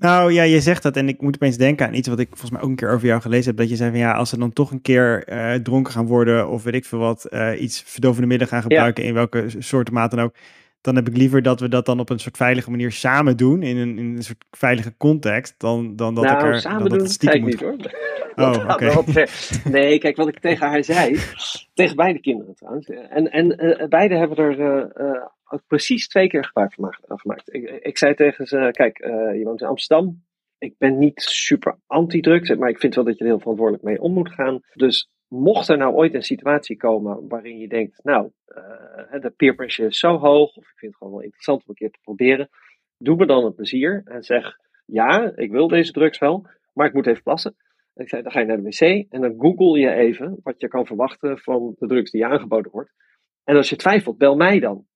Nou 0.00 0.32
ja, 0.32 0.42
je 0.42 0.60
zegt 0.60 0.82
dat 0.82 0.96
en 0.96 1.08
ik 1.08 1.20
moet 1.20 1.34
opeens 1.34 1.56
denken 1.56 1.86
aan 1.86 1.94
iets 1.94 2.08
wat 2.08 2.18
ik 2.18 2.28
volgens 2.28 2.50
mij 2.50 2.60
ook 2.60 2.68
een 2.68 2.76
keer 2.76 2.90
over 2.90 3.06
jou 3.06 3.20
gelezen 3.20 3.46
heb. 3.46 3.56
Dat 3.56 3.68
je 3.68 3.76
zei 3.76 3.90
van 3.90 3.98
ja, 3.98 4.12
als 4.12 4.28
ze 4.28 4.38
dan 4.38 4.52
toch 4.52 4.70
een 4.70 4.80
keer 4.80 5.32
uh, 5.32 5.54
dronken 5.54 5.92
gaan 5.92 6.06
worden 6.06 6.48
of 6.48 6.62
weet 6.62 6.74
ik 6.74 6.84
veel 6.84 6.98
wat, 6.98 7.26
uh, 7.30 7.60
iets 7.60 7.82
verdovende 7.86 8.26
middelen 8.26 8.52
gaan 8.52 8.62
gebruiken, 8.62 9.02
ja. 9.02 9.08
in 9.08 9.14
welke 9.14 9.44
soorten 9.58 9.94
mate 9.94 10.16
dan 10.16 10.24
ook. 10.24 10.34
Dan 10.80 10.96
heb 10.96 11.08
ik 11.08 11.16
liever 11.16 11.42
dat 11.42 11.60
we 11.60 11.68
dat 11.68 11.86
dan 11.86 12.00
op 12.00 12.10
een 12.10 12.18
soort 12.18 12.36
veilige 12.36 12.70
manier 12.70 12.92
samen 12.92 13.36
doen, 13.36 13.62
in 13.62 13.76
een, 13.76 13.98
in 13.98 14.16
een 14.16 14.22
soort 14.22 14.44
veilige 14.50 14.94
context, 14.96 15.54
dan, 15.58 15.96
dan 15.96 16.14
dat 16.14 16.24
nou, 16.24 16.36
ik 16.36 16.42
er 16.42 16.60
samen 16.60 16.78
dan 16.78 16.88
doen, 16.88 16.98
dat 16.98 17.06
het 17.06 17.16
stiekem 17.16 17.44
niet 17.44 17.60
moet. 17.60 17.60
hoor. 17.60 17.76
Oh, 18.34 18.64
oké. 18.72 18.98
Okay. 18.98 19.28
Nee, 19.64 19.98
kijk, 19.98 20.16
wat 20.16 20.28
ik 20.28 20.38
tegen 20.38 20.68
haar 20.68 20.84
zei, 20.84 21.18
tegen 21.74 21.96
beide 21.96 22.20
kinderen 22.20 22.54
trouwens. 22.54 22.88
En, 22.88 23.30
en 23.30 23.64
uh, 23.64 23.88
beide 23.88 24.16
hebben 24.16 24.36
er 24.36 25.30
ook 25.52 25.62
precies 25.66 26.08
twee 26.08 26.28
keer 26.28 26.44
gebruik 26.44 26.74
van 26.74 27.18
gemaakt. 27.18 27.54
Ik, 27.54 27.70
ik 27.70 27.98
zei 27.98 28.14
tegen 28.14 28.46
ze, 28.46 28.68
kijk, 28.72 28.98
je 29.36 29.42
woont 29.44 29.60
in 29.60 29.66
Amsterdam, 29.66 30.22
ik 30.58 30.74
ben 30.78 30.98
niet 30.98 31.22
super 31.22 31.78
anti-drugs, 31.86 32.54
maar 32.54 32.68
ik 32.68 32.78
vind 32.78 32.94
wel 32.94 33.04
dat 33.04 33.18
je 33.18 33.24
er 33.24 33.30
heel 33.30 33.40
verantwoordelijk 33.40 33.84
mee 33.84 34.00
om 34.00 34.12
moet 34.12 34.32
gaan. 34.32 34.60
Dus 34.74 35.10
mocht 35.28 35.68
er 35.68 35.76
nou 35.76 35.94
ooit 35.94 36.14
een 36.14 36.22
situatie 36.22 36.76
komen 36.76 37.28
waarin 37.28 37.58
je 37.58 37.68
denkt, 37.68 38.04
nou, 38.04 38.30
uh, 38.48 39.20
de 39.20 39.32
peer 39.36 39.54
pressure 39.54 39.88
is 39.88 39.98
zo 39.98 40.18
hoog, 40.18 40.56
of 40.56 40.70
ik 40.70 40.78
vind 40.78 40.92
het 40.92 40.96
gewoon 40.96 41.12
wel 41.12 41.22
interessant 41.22 41.60
om 41.60 41.68
een 41.68 41.74
keer 41.74 41.90
te 41.90 41.98
proberen, 42.02 42.48
doe 42.98 43.16
me 43.16 43.26
dan 43.26 43.44
een 43.44 43.54
plezier 43.54 44.02
en 44.04 44.22
zeg, 44.22 44.56
ja, 44.84 45.32
ik 45.36 45.50
wil 45.50 45.68
deze 45.68 45.92
drugs 45.92 46.18
wel, 46.18 46.46
maar 46.72 46.86
ik 46.86 46.94
moet 46.94 47.06
even 47.06 47.22
plassen. 47.22 47.56
En 47.94 48.02
ik 48.02 48.08
zei, 48.08 48.22
dan 48.22 48.32
ga 48.32 48.40
je 48.40 48.46
naar 48.46 48.56
de 48.56 48.62
wc 48.62 49.12
en 49.12 49.20
dan 49.20 49.34
google 49.38 49.78
je 49.78 49.90
even 49.90 50.40
wat 50.42 50.60
je 50.60 50.68
kan 50.68 50.86
verwachten 50.86 51.38
van 51.38 51.74
de 51.78 51.86
drugs 51.86 52.10
die 52.10 52.20
je 52.20 52.26
aangeboden 52.26 52.72
wordt. 52.72 52.92
En 53.44 53.56
als 53.56 53.68
je 53.68 53.76
twijfelt, 53.76 54.18
bel 54.18 54.36
mij 54.36 54.60
dan. 54.60 54.86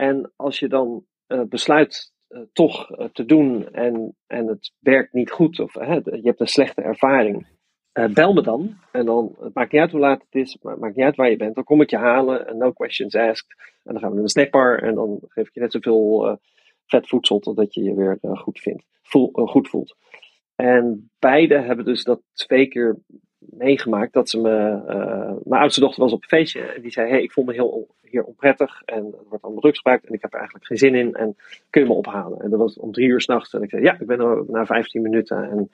En 0.00 0.32
als 0.36 0.58
je 0.58 0.68
dan 0.68 1.04
uh, 1.28 1.42
besluit 1.42 2.12
uh, 2.28 2.40
toch 2.52 2.90
uh, 2.90 3.06
te 3.12 3.24
doen 3.24 3.72
en, 3.72 4.16
en 4.26 4.46
het 4.46 4.72
werkt 4.78 5.12
niet 5.12 5.30
goed, 5.30 5.60
of 5.60 5.74
je 5.74 6.20
hebt 6.22 6.40
een 6.40 6.46
slechte 6.46 6.82
ervaring, 6.82 7.46
eh, 7.92 8.12
bel 8.12 8.32
me 8.32 8.42
dan. 8.42 8.76
En 8.92 9.04
dan, 9.06 9.36
het 9.40 9.54
maakt 9.54 9.72
niet 9.72 9.80
uit 9.80 9.90
hoe 9.90 10.00
laat 10.00 10.22
het 10.22 10.34
is, 10.34 10.58
maar 10.62 10.72
het 10.72 10.80
maakt 10.80 10.96
niet 10.96 11.04
uit 11.04 11.16
waar 11.16 11.30
je 11.30 11.36
bent. 11.36 11.54
Dan 11.54 11.64
kom 11.64 11.80
ik 11.80 11.90
je 11.90 11.96
halen 11.96 12.46
en 12.46 12.56
no 12.56 12.72
questions 12.72 13.14
asked. 13.14 13.54
En 13.84 13.92
dan 13.92 13.98
gaan 13.98 14.08
we 14.08 14.14
naar 14.14 14.22
een 14.22 14.30
snackbar 14.30 14.82
en 14.82 14.94
dan 14.94 15.18
geef 15.28 15.46
ik 15.46 15.54
je 15.54 15.60
net 15.60 15.72
zoveel 15.72 16.38
vet 16.86 17.08
voedsel 17.08 17.38
totdat 17.38 17.74
je 17.74 17.82
je 17.82 17.94
weer 17.94 18.18
goed, 18.20 18.60
vindt, 18.60 18.84
voel, 19.02 19.30
goed 19.32 19.68
voelt. 19.68 19.96
En 20.54 21.10
beide 21.18 21.58
hebben 21.58 21.84
dus 21.84 22.04
dat 22.04 22.22
twee 22.32 22.68
keer 22.68 22.98
meegemaakt 23.38 24.12
dat 24.12 24.30
ze 24.30 24.40
me. 24.40 24.82
mijn 25.44 25.60
oudste 25.60 25.80
dochter 25.80 26.02
was 26.02 26.12
op 26.12 26.22
een 26.22 26.28
feestje 26.28 26.60
en 26.60 26.82
die 26.82 26.90
zei: 26.90 27.08
Hey, 27.08 27.22
ik 27.22 27.32
voel 27.32 27.44
me 27.44 27.52
heel 27.52 27.88
hier 28.10 28.24
onprettig 28.24 28.82
en 28.84 29.04
er 29.04 29.28
wordt 29.28 29.44
allemaal 29.44 29.62
drugs 29.62 29.76
gebruikt 29.76 30.06
en 30.06 30.14
ik 30.14 30.22
heb 30.22 30.32
er 30.32 30.38
eigenlijk 30.38 30.66
geen 30.66 30.78
zin 30.78 30.94
in 30.94 31.14
en 31.14 31.36
kun 31.70 31.82
je 31.82 31.88
me 31.88 31.94
ophalen? 31.94 32.40
En 32.40 32.50
dat 32.50 32.58
was 32.58 32.78
om 32.78 32.92
drie 32.92 33.08
uur 33.08 33.20
s'nachts 33.20 33.54
en 33.54 33.62
ik 33.62 33.70
zei: 33.70 33.82
Ja, 33.82 34.00
ik 34.00 34.06
ben 34.06 34.20
er 34.20 34.44
na 34.46 34.66
15 34.66 35.02
minuten. 35.02 35.50
En 35.50 35.70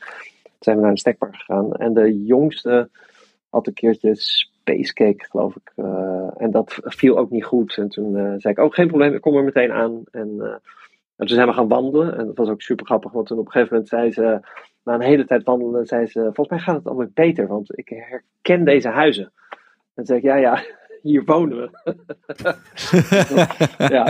zijn 0.59 0.77
we 0.77 0.83
naar 0.83 0.91
een 0.91 0.97
snackbar 0.97 1.35
gegaan. 1.35 1.73
En 1.73 1.95
de 1.95 2.25
jongste 2.25 2.89
had 3.51 3.67
een 3.67 3.75
keertje 3.75 4.15
spacecake, 4.15 5.25
geloof 5.29 5.57
ik. 5.57 5.73
Uh, 5.77 6.31
en 6.37 6.51
dat 6.51 6.79
viel 6.83 7.19
ook 7.19 7.31
niet 7.31 7.45
goed. 7.45 7.77
En 7.77 7.89
toen 7.89 8.17
uh, 8.17 8.35
zei 8.37 8.55
ik, 8.55 8.59
oh 8.59 8.73
geen 8.73 8.87
probleem, 8.87 9.15
ik 9.15 9.21
kom 9.21 9.37
er 9.37 9.45
meteen 9.45 9.73
aan. 9.73 10.03
En, 10.11 10.29
uh, 10.39 10.47
en 11.17 11.27
toen 11.27 11.37
zijn 11.37 11.47
we 11.47 11.53
gaan 11.53 11.69
wandelen. 11.69 12.19
En 12.19 12.27
dat 12.27 12.37
was 12.37 12.49
ook 12.49 12.63
super 12.63 12.87
grappig, 12.87 13.13
want 13.13 13.27
toen 13.27 13.39
op 13.39 13.47
een 13.47 13.53
gegeven 13.53 13.73
moment 13.73 13.89
zei 13.91 14.13
ze, 14.13 14.41
na 14.85 14.95
een 14.95 15.01
hele 15.01 15.25
tijd 15.25 15.45
wandelen, 15.45 15.87
zei 15.87 16.07
ze, 16.07 16.21
volgens 16.21 16.49
mij 16.49 16.59
gaat 16.59 16.77
het 16.77 16.87
alweer 16.87 17.11
beter, 17.15 17.47
want 17.47 17.79
ik 17.79 17.89
herken 17.89 18.65
deze 18.65 18.89
huizen. 18.89 19.33
En 19.95 20.05
toen 20.05 20.07
zei 20.07 20.19
ik, 20.19 20.25
ja, 20.25 20.37
ja, 20.37 20.65
hier 21.03 21.25
wonen 21.25 21.57
we. 21.57 21.95
ja. 23.95 24.05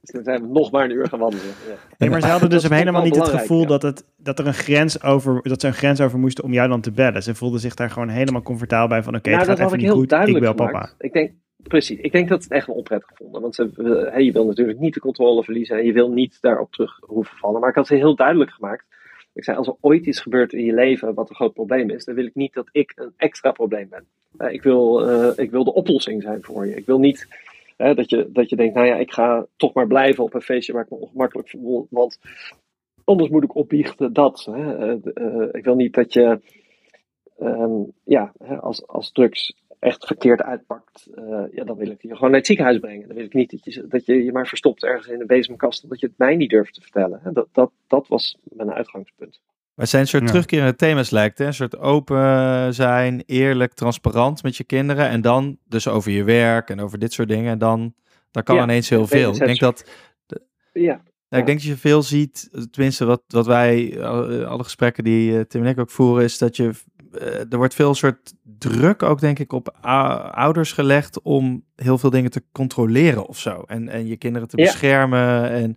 Dus 0.00 0.12
dan 0.12 0.24
zijn 0.24 0.42
we 0.42 0.48
nog 0.48 0.70
maar 0.70 0.84
een 0.84 0.90
uur 0.90 1.08
gaan 1.08 1.18
wandelen. 1.18 1.44
Ja. 1.46 1.74
Nee, 1.98 2.10
maar 2.10 2.20
ze 2.20 2.26
hadden 2.26 2.50
dus 2.50 2.68
helemaal 2.68 3.02
niet 3.02 3.16
het 3.16 3.28
gevoel 3.28 3.60
ja. 3.60 3.66
dat, 3.66 3.82
het, 3.82 4.04
dat 4.16 4.38
er 4.38 4.46
een 4.46 4.54
grens 4.54 5.02
over, 5.02 5.42
dat 5.42 5.60
ze 5.60 5.66
een 5.66 5.74
grens 5.74 6.00
over 6.00 6.18
moesten 6.18 6.44
om 6.44 6.52
jou 6.52 6.68
dan 6.68 6.80
te 6.80 6.92
bellen. 6.92 7.22
Ze 7.22 7.34
voelden 7.34 7.60
zich 7.60 7.74
daar 7.74 7.90
gewoon 7.90 8.08
helemaal 8.08 8.42
comfortabel 8.42 8.88
bij 8.88 9.02
van 9.02 9.14
oké, 9.14 9.28
okay, 9.28 9.32
nou, 9.32 9.50
het 9.50 9.58
gaat 9.58 9.68
even 9.68 9.82
niet 9.82 9.90
goed, 9.90 10.12
ik 10.12 10.40
bel 10.40 10.52
gemaakt. 10.52 10.56
papa. 10.56 10.90
Ik 10.98 11.12
denk, 11.12 11.32
precies, 11.62 11.98
ik 11.98 12.12
denk 12.12 12.28
dat 12.28 12.42
het 12.42 12.52
echt 12.52 12.66
wel 12.66 12.76
onprettig 12.76 13.10
vonden. 13.14 13.40
Want 13.40 13.54
ze, 13.54 13.70
hey, 14.12 14.22
je 14.22 14.32
wil 14.32 14.46
natuurlijk 14.46 14.78
niet 14.78 14.94
de 14.94 15.00
controle 15.00 15.44
verliezen 15.44 15.78
en 15.78 15.84
je 15.84 15.92
wil 15.92 16.10
niet 16.10 16.38
daarop 16.40 16.72
terug 16.72 16.98
hoeven 17.00 17.36
vallen. 17.36 17.60
Maar 17.60 17.70
ik 17.70 17.76
had 17.76 17.86
ze 17.86 17.94
heel 17.94 18.16
duidelijk 18.16 18.50
gemaakt. 18.50 18.84
Ik 19.34 19.44
zei, 19.44 19.56
als 19.56 19.66
er 19.66 19.76
ooit 19.80 20.06
iets 20.06 20.20
gebeurt 20.20 20.52
in 20.52 20.64
je 20.64 20.74
leven 20.74 21.14
wat 21.14 21.28
een 21.28 21.34
groot 21.34 21.52
probleem 21.52 21.90
is, 21.90 22.04
dan 22.04 22.14
wil 22.14 22.26
ik 22.26 22.34
niet 22.34 22.54
dat 22.54 22.68
ik 22.72 22.92
een 22.94 23.12
extra 23.16 23.52
probleem 23.52 23.88
ben. 23.88 24.06
Uh, 24.38 24.52
ik, 24.52 24.62
wil, 24.62 25.08
uh, 25.08 25.38
ik 25.38 25.50
wil 25.50 25.64
de 25.64 25.74
oplossing 25.74 26.22
zijn 26.22 26.42
voor 26.42 26.66
je. 26.66 26.76
Ik 26.76 26.86
wil 26.86 26.98
niet 26.98 27.28
dat, 27.76 28.10
je, 28.10 28.28
dat 28.32 28.50
je 28.50 28.56
denkt, 28.56 28.74
nou 28.74 28.86
ja, 28.86 28.96
ik 28.96 29.12
ga 29.12 29.46
toch 29.56 29.72
maar 29.72 29.86
blijven 29.86 30.24
op 30.24 30.34
een 30.34 30.40
feestje 30.40 30.72
waar 30.72 30.84
ik 30.84 30.90
me 30.90 30.96
ongemakkelijk 30.96 31.48
voel. 31.48 31.86
Want 31.90 32.18
anders 33.04 33.30
moet 33.30 33.44
ik 33.44 33.54
opbiechten 33.54 34.12
dat. 34.12 34.46
Uh, 34.50 34.94
ik 35.52 35.64
wil 35.64 35.74
niet 35.74 35.94
dat 35.94 36.12
je 36.12 36.40
um, 37.40 37.92
ja, 38.04 38.32
als, 38.60 38.86
als 38.86 39.12
drugs 39.12 39.63
echt 39.84 40.06
verkeerd 40.06 40.42
uitpakt, 40.42 41.08
uh, 41.14 41.44
ja, 41.52 41.64
dan 41.64 41.76
wil 41.76 41.90
ik 41.90 42.02
je 42.02 42.14
gewoon 42.14 42.30
naar 42.30 42.38
het 42.38 42.46
ziekenhuis 42.46 42.78
brengen. 42.78 43.06
Dan 43.06 43.16
wil 43.16 43.24
ik 43.24 43.34
niet 43.34 43.50
dat 43.50 43.64
je 43.64 43.86
dat 43.88 44.06
je, 44.06 44.24
je 44.24 44.32
maar 44.32 44.46
verstopt 44.46 44.84
ergens 44.84 45.06
in 45.06 45.20
een 45.20 45.26
bezemkast, 45.26 45.82
omdat 45.82 46.00
je 46.00 46.06
het 46.06 46.18
mij 46.18 46.36
niet 46.36 46.50
durft 46.50 46.74
te 46.74 46.80
vertellen. 46.80 47.20
Dat, 47.32 47.48
dat, 47.52 47.70
dat 47.86 48.08
was 48.08 48.38
mijn 48.42 48.72
uitgangspunt. 48.72 49.40
Maar 49.42 49.84
het 49.84 49.88
zijn 49.88 50.02
een 50.02 50.08
soort 50.08 50.22
ja. 50.22 50.28
terugkerende 50.28 50.74
thema's 50.74 51.10
lijkt, 51.10 51.38
hè? 51.38 51.46
Een 51.46 51.54
soort 51.54 51.78
open 51.78 52.74
zijn, 52.74 53.22
eerlijk, 53.26 53.72
transparant 53.72 54.42
met 54.42 54.56
je 54.56 54.64
kinderen. 54.64 55.08
En 55.08 55.20
dan 55.20 55.58
dus 55.64 55.88
over 55.88 56.10
je 56.10 56.24
werk 56.24 56.70
en 56.70 56.80
over 56.80 56.98
dit 56.98 57.12
soort 57.12 57.28
dingen. 57.28 57.52
En 57.52 57.58
dan, 57.58 57.94
dan 58.30 58.42
kan 58.42 58.56
ja, 58.56 58.62
ineens 58.62 58.88
heel 58.88 59.06
veel. 59.06 59.32
Ik 59.32 59.46
denk 59.46 59.58
dat... 59.58 59.90
Ja. 60.72 61.02
Ja, 61.28 61.40
ik 61.40 61.46
denk 61.46 61.58
dat 61.58 61.68
je 61.68 61.76
veel 61.76 62.02
ziet, 62.02 62.50
tenminste 62.70 63.04
wat, 63.04 63.22
wat 63.26 63.46
wij, 63.46 64.02
alle 64.46 64.62
gesprekken 64.62 65.04
die 65.04 65.30
uh, 65.30 65.40
Tim 65.40 65.62
en 65.62 65.68
ik 65.68 65.78
ook 65.78 65.90
voeren, 65.90 66.24
is 66.24 66.38
dat 66.38 66.56
je, 66.56 66.70
er 67.50 67.56
wordt 67.56 67.74
veel 67.74 67.94
soort 67.94 68.34
druk 68.58 69.02
ook 69.02 69.20
denk 69.20 69.38
ik 69.38 69.52
op 69.52 69.76
ouders 70.30 70.72
gelegd 70.72 71.22
om 71.22 71.64
heel 71.76 71.98
veel 71.98 72.10
dingen 72.10 72.30
te 72.30 72.42
controleren 72.52 73.26
of 73.26 73.38
zo. 73.38 73.62
En, 73.66 73.88
en 73.88 74.06
je 74.06 74.16
kinderen 74.16 74.48
te 74.48 74.56
beschermen 74.56 75.50
en 75.50 75.76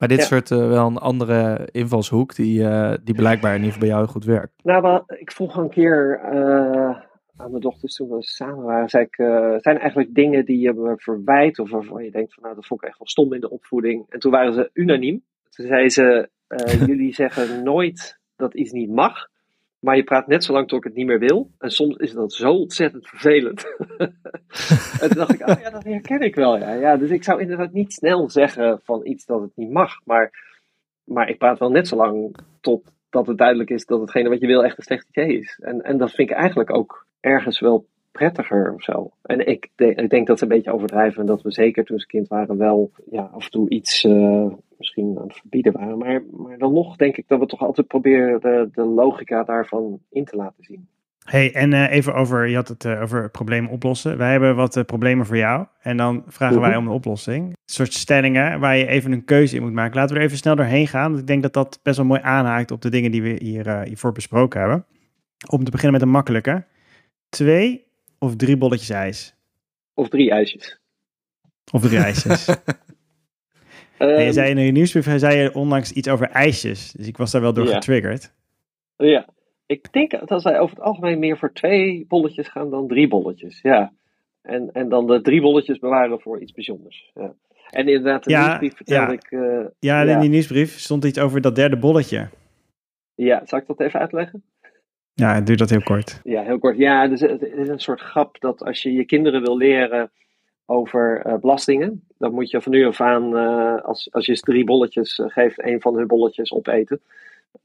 maar 0.00 0.08
dit 0.08 0.18
ja. 0.18 0.24
soort 0.24 0.50
uh, 0.50 0.68
wel 0.68 0.86
een 0.86 0.96
andere 0.96 1.68
invalshoek 1.70 2.34
die, 2.34 2.60
uh, 2.60 2.94
die 3.04 3.14
blijkbaar 3.14 3.54
in 3.54 3.62
ieder 3.62 3.72
geval 3.72 3.88
bij 3.88 3.96
jou 3.96 4.08
goed 4.08 4.24
werkt. 4.24 4.52
Nou, 4.62 4.82
maar 4.82 5.02
ik 5.06 5.32
vroeg 5.32 5.56
een 5.56 5.70
keer 5.70 6.20
uh, 6.24 6.98
aan 7.36 7.50
mijn 7.50 7.60
dochters 7.60 7.94
toen 7.94 8.08
we 8.08 8.22
samen 8.22 8.64
waren, 8.64 8.88
zei 8.88 9.04
ik, 9.04 9.14
zijn 9.60 9.78
eigenlijk 9.78 10.14
dingen 10.14 10.44
die 10.44 10.58
je 10.58 10.72
me 10.72 10.92
verwijt 10.96 11.58
of 11.58 11.70
waarvan 11.70 12.04
je 12.04 12.10
denkt 12.10 12.34
van 12.34 12.42
nou 12.42 12.54
dat 12.54 12.66
vond 12.66 12.82
ik 12.82 12.88
echt 12.88 12.98
wel 12.98 13.08
stom 13.08 13.32
in 13.32 13.40
de 13.40 13.50
opvoeding. 13.50 14.06
En 14.08 14.18
toen 14.18 14.32
waren 14.32 14.52
ze 14.52 14.70
unaniem. 14.72 15.24
Toen 15.50 15.66
zei 15.66 15.88
ze, 15.88 16.28
jullie 16.86 17.14
zeggen 17.14 17.62
nooit 17.62 18.18
dat 18.36 18.54
iets 18.54 18.72
niet 18.72 18.90
mag. 18.90 19.28
Maar 19.80 19.96
je 19.96 20.04
praat 20.04 20.26
net 20.26 20.44
zo 20.44 20.52
lang 20.52 20.68
tot 20.68 20.78
ik 20.78 20.84
het 20.84 20.94
niet 20.94 21.06
meer 21.06 21.18
wil. 21.18 21.50
En 21.58 21.70
soms 21.70 21.96
is 21.96 22.12
dat 22.12 22.32
zo 22.32 22.52
ontzettend 22.52 23.08
vervelend. 23.08 23.64
en 25.00 25.08
toen 25.08 25.16
dacht 25.16 25.32
ik, 25.32 25.48
oh 25.48 25.60
ja, 25.60 25.70
dat 25.70 25.84
herken 25.84 26.20
ik 26.20 26.34
wel. 26.34 26.58
Ja. 26.58 26.72
ja, 26.72 26.96
dus 26.96 27.10
ik 27.10 27.24
zou 27.24 27.40
inderdaad 27.40 27.72
niet 27.72 27.92
snel 27.92 28.30
zeggen 28.30 28.80
van 28.84 29.06
iets 29.06 29.24
dat 29.24 29.40
het 29.40 29.56
niet 29.56 29.70
mag. 29.70 30.00
Maar, 30.04 30.30
maar 31.04 31.28
ik 31.28 31.38
praat 31.38 31.58
wel 31.58 31.70
net 31.70 31.88
zo 31.88 31.96
lang 31.96 32.36
totdat 32.60 33.26
het 33.26 33.38
duidelijk 33.38 33.70
is 33.70 33.86
dat 33.86 34.00
hetgene 34.00 34.28
wat 34.28 34.40
je 34.40 34.46
wil 34.46 34.64
echt 34.64 34.76
een 34.76 34.84
slecht 34.84 35.08
idee 35.08 35.38
is. 35.38 35.58
En, 35.62 35.80
en 35.80 35.98
dat 35.98 36.10
vind 36.12 36.30
ik 36.30 36.36
eigenlijk 36.36 36.74
ook 36.74 37.06
ergens 37.20 37.60
wel 37.60 37.86
prettiger 38.20 38.74
of 38.74 38.82
zo. 38.82 39.10
En 39.22 39.46
ik, 39.46 39.68
de, 39.74 39.94
ik 39.94 40.10
denk 40.10 40.26
dat 40.26 40.38
ze 40.38 40.44
een 40.44 40.50
beetje 40.50 40.72
overdrijven. 40.72 41.20
En 41.20 41.26
dat 41.26 41.42
we 41.42 41.52
zeker 41.52 41.84
toen 41.84 41.98
ze 41.98 42.06
kind 42.06 42.28
waren 42.28 42.56
wel 42.56 42.90
ja, 43.10 43.30
af 43.32 43.44
en 43.44 43.50
toe 43.50 43.68
iets... 43.68 44.04
Uh, 44.04 44.52
misschien 44.80 45.18
aan 45.18 45.26
het 45.26 45.36
verbieden 45.36 45.72
waren. 45.72 45.98
Maar, 45.98 46.22
maar 46.30 46.58
dan 46.58 46.72
nog 46.72 46.96
denk 46.96 47.16
ik 47.16 47.28
dat 47.28 47.38
we 47.38 47.46
toch 47.46 47.60
altijd 47.60 47.86
proberen 47.86 48.40
de, 48.40 48.68
de 48.72 48.84
logica 48.84 49.42
daarvan 49.42 50.00
in 50.10 50.24
te 50.24 50.36
laten 50.36 50.64
zien. 50.64 50.88
Hey, 51.24 51.54
en 51.54 51.72
uh, 51.72 51.90
even 51.90 52.14
over, 52.14 52.48
je 52.48 52.54
had 52.54 52.68
het 52.68 52.84
uh, 52.84 53.02
over 53.02 53.30
problemen 53.30 53.70
oplossen. 53.70 54.18
Wij 54.18 54.30
hebben 54.30 54.56
wat 54.56 54.76
uh, 54.76 54.84
problemen 54.84 55.26
voor 55.26 55.36
jou. 55.36 55.66
En 55.80 55.96
dan 55.96 56.22
vragen 56.26 56.56
-huh. 56.56 56.66
wij 56.66 56.76
om 56.76 56.84
de 56.84 56.90
oplossing. 56.90 57.48
Een 57.48 57.56
soort 57.64 57.92
stellingen 57.92 58.60
waar 58.60 58.76
je 58.76 58.86
even 58.86 59.12
een 59.12 59.24
keuze 59.24 59.56
in 59.56 59.62
moet 59.62 59.72
maken. 59.72 59.96
Laten 59.96 60.14
we 60.14 60.20
er 60.20 60.26
even 60.26 60.38
snel 60.38 60.56
doorheen 60.56 60.86
gaan. 60.86 61.08
Want 61.08 61.20
ik 61.20 61.26
denk 61.26 61.42
dat 61.42 61.52
dat 61.52 61.80
best 61.82 61.96
wel 61.96 62.06
mooi 62.06 62.20
aanhaakt 62.22 62.70
op 62.70 62.82
de 62.82 62.90
dingen 62.90 63.10
die 63.10 63.22
we 63.22 63.36
hier, 63.42 63.82
hiervoor 63.82 64.12
besproken 64.12 64.60
hebben. 64.60 64.84
Om 65.50 65.64
te 65.64 65.70
beginnen 65.70 65.92
met 65.92 66.02
een 66.02 66.14
makkelijke. 66.14 66.64
Twee 67.28 67.89
of 68.20 68.36
drie 68.36 68.56
bolletjes 68.56 68.90
ijs? 68.90 69.34
Of 69.94 70.08
drie 70.08 70.30
ijsjes. 70.30 70.78
Of 71.72 71.82
drie 71.82 71.98
ijsjes. 71.98 72.48
Um, 74.02 74.20
je 74.20 74.32
zei 74.32 74.50
in 74.50 74.58
je 74.58 74.72
nieuwsbrief 74.72 75.18
zei 75.18 75.36
je 75.36 75.54
onlangs 75.54 75.92
iets 75.92 76.08
over 76.08 76.28
ijsjes. 76.28 76.92
Dus 76.92 77.06
ik 77.06 77.16
was 77.16 77.30
daar 77.30 77.40
wel 77.40 77.52
door 77.52 77.66
ja. 77.66 77.74
getriggerd. 77.74 78.32
Ja, 78.96 79.28
ik 79.66 79.92
denk 79.92 80.28
dat 80.28 80.42
wij 80.42 80.58
over 80.58 80.76
het 80.76 80.84
algemeen 80.84 81.18
meer 81.18 81.38
voor 81.38 81.52
twee 81.52 82.04
bolletjes 82.08 82.48
gaan 82.48 82.70
dan 82.70 82.88
drie 82.88 83.08
bolletjes. 83.08 83.60
Ja. 83.62 83.92
En, 84.42 84.72
en 84.72 84.88
dan 84.88 85.06
de 85.06 85.20
drie 85.20 85.40
bolletjes 85.40 85.78
bewaren 85.78 86.20
voor 86.20 86.40
iets 86.40 86.52
bijzonders. 86.52 87.10
Ja. 87.14 87.34
En 87.70 87.88
inderdaad, 87.88 88.26
in 88.26 88.34
de 88.34 88.40
ja, 88.40 88.46
nieuwsbrief 88.46 88.76
vertelde 88.76 89.12
ja. 89.12 89.18
ik... 89.18 89.30
Uh, 89.30 89.66
ja, 89.78 90.02
in 90.02 90.20
die 90.20 90.30
nieuwsbrief 90.30 90.78
stond 90.78 91.04
iets 91.04 91.18
over 91.18 91.40
dat 91.40 91.54
derde 91.54 91.78
bolletje. 91.78 92.28
Ja, 93.14 93.42
zal 93.44 93.58
ik 93.58 93.66
dat 93.66 93.80
even 93.80 94.00
uitleggen? 94.00 94.42
Ja, 95.14 95.40
doe 95.40 95.56
dat 95.56 95.70
heel 95.70 95.82
kort. 95.82 96.20
Ja, 96.24 96.42
heel 96.42 96.58
kort. 96.58 96.76
Ja, 96.76 97.08
dus 97.08 97.20
het 97.20 97.42
is 97.42 97.68
een 97.68 97.80
soort 97.80 98.00
grap 98.00 98.40
dat 98.40 98.64
als 98.64 98.82
je 98.82 98.92
je 98.92 99.04
kinderen 99.04 99.42
wil 99.42 99.56
leren 99.56 100.10
over 100.66 101.26
uh, 101.26 101.36
belastingen. 101.36 102.04
Dan 102.18 102.34
moet 102.34 102.50
je 102.50 102.60
van 102.60 102.72
nu 102.72 102.86
af 102.86 103.00
aan, 103.00 103.36
uh, 103.36 103.82
als, 103.82 104.08
als 104.12 104.26
je 104.26 104.34
ze 104.34 104.42
drie 104.42 104.64
bolletjes 104.64 105.18
uh, 105.18 105.26
geeft, 105.28 105.64
een 105.64 105.80
van 105.80 105.96
hun 105.96 106.06
bolletjes 106.06 106.52
opeten. 106.52 107.00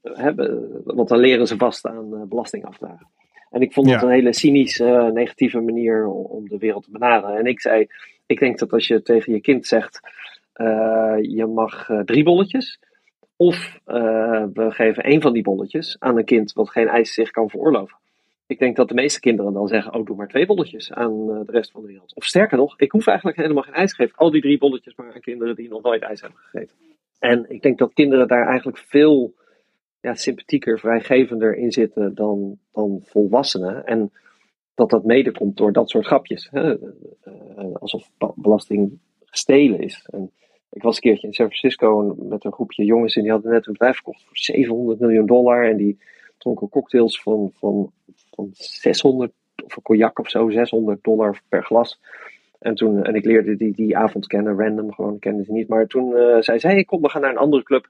Hebben, 0.02 0.70
want 0.84 1.08
dan 1.08 1.18
leren 1.18 1.46
ze 1.46 1.56
vast 1.56 1.86
aan 1.86 2.28
belastingafdragen. 2.28 3.06
En 3.50 3.60
ik 3.60 3.72
vond 3.72 3.88
dat 3.88 4.00
ja. 4.00 4.06
een 4.06 4.12
hele 4.12 4.32
cynische, 4.32 5.10
negatieve 5.14 5.60
manier 5.60 6.06
om 6.06 6.48
de 6.48 6.58
wereld 6.58 6.84
te 6.84 6.90
benaderen. 6.90 7.36
En 7.36 7.46
ik 7.46 7.60
zei, 7.60 7.86
ik 8.26 8.38
denk 8.38 8.58
dat 8.58 8.72
als 8.72 8.86
je 8.86 9.02
tegen 9.02 9.32
je 9.32 9.40
kind 9.40 9.66
zegt, 9.66 10.00
je 11.20 11.46
mag 11.54 11.90
drie 12.04 12.24
bolletjes. 12.24 12.80
Of 13.36 13.80
we 13.84 14.66
geven 14.68 15.02
één 15.02 15.20
van 15.20 15.32
die 15.32 15.42
bolletjes 15.42 15.96
aan 15.98 16.18
een 16.18 16.24
kind 16.24 16.52
wat 16.52 16.70
geen 16.70 16.88
ijs 16.88 17.14
zich 17.14 17.30
kan 17.30 17.50
veroorloven 17.50 17.96
ik 18.46 18.58
denk 18.58 18.76
dat 18.76 18.88
de 18.88 18.94
meeste 18.94 19.20
kinderen 19.20 19.52
dan 19.52 19.68
zeggen: 19.68 19.94
Oh, 19.94 20.06
doe 20.06 20.16
maar 20.16 20.28
twee 20.28 20.46
bolletjes 20.46 20.92
aan 20.92 21.30
uh, 21.30 21.40
de 21.46 21.52
rest 21.52 21.70
van 21.70 21.80
de 21.80 21.86
wereld. 21.86 22.14
Of 22.14 22.24
sterker 22.24 22.56
nog, 22.58 22.78
ik 22.78 22.92
hoef 22.92 23.06
eigenlijk 23.06 23.38
helemaal 23.38 23.62
geen 23.62 23.74
ijs 23.74 23.90
te 23.90 23.96
geven. 23.96 24.16
Al 24.16 24.30
die 24.30 24.40
drie 24.40 24.58
bolletjes 24.58 24.94
maar 24.94 25.14
aan 25.14 25.20
kinderen 25.20 25.56
die 25.56 25.68
nog 25.68 25.82
nooit 25.82 26.02
ijs 26.02 26.20
hebben 26.20 26.38
gegeten. 26.40 26.76
En 27.18 27.44
ik 27.48 27.62
denk 27.62 27.78
dat 27.78 27.92
kinderen 27.92 28.28
daar 28.28 28.46
eigenlijk 28.46 28.78
veel 28.78 29.34
ja, 30.00 30.14
sympathieker, 30.14 30.78
vrijgevender 30.78 31.56
in 31.56 31.72
zitten 31.72 32.14
dan, 32.14 32.58
dan 32.72 33.00
volwassenen. 33.04 33.86
En 33.86 34.12
dat 34.74 34.90
dat 34.90 35.04
mede 35.04 35.32
komt 35.32 35.56
door 35.56 35.72
dat 35.72 35.90
soort 35.90 36.06
grapjes. 36.06 36.48
Hè? 36.50 36.78
Uh, 36.78 37.74
alsof 37.74 38.10
belasting 38.34 38.98
stelen 39.24 39.80
is. 39.80 40.08
En 40.10 40.32
ik 40.76 40.82
was 40.82 40.94
een 40.94 41.02
keertje 41.02 41.26
in 41.26 41.32
San 41.32 41.46
Francisco 41.46 42.16
met 42.18 42.44
een 42.44 42.52
groepje 42.52 42.84
jongens 42.84 43.16
en 43.16 43.22
die 43.22 43.30
hadden 43.30 43.52
net 43.52 43.66
een 43.66 43.72
bedrijf 43.72 43.94
verkocht 43.94 44.24
voor 44.24 44.36
700 44.36 45.00
miljoen 45.00 45.26
dollar. 45.26 45.68
En 45.68 45.76
die 45.76 45.98
dronken 46.38 46.68
cocktails 46.68 47.22
van, 47.22 47.50
van 47.54 47.92
van 48.36 48.50
600 48.52 49.32
of 49.64 49.76
een 49.76 49.82
cognac 49.82 50.18
of 50.18 50.30
zo, 50.30 50.50
600 50.50 51.04
dollar 51.04 51.40
per 51.48 51.64
glas. 51.64 52.00
En, 52.58 52.74
toen, 52.74 53.04
en 53.04 53.14
ik 53.14 53.24
leerde 53.24 53.56
die, 53.56 53.72
die 53.72 53.96
avond 53.96 54.26
kennen, 54.26 54.58
random, 54.58 54.92
gewoon 54.92 55.18
kende 55.18 55.44
ze 55.44 55.52
niet. 55.52 55.68
Maar 55.68 55.86
toen 55.86 56.10
uh, 56.10 56.40
zei 56.40 56.58
ze, 56.58 56.66
hey, 56.66 56.84
kom, 56.84 57.02
we 57.02 57.08
gaan 57.08 57.20
naar 57.20 57.30
een 57.30 57.36
andere 57.36 57.62
club. 57.62 57.88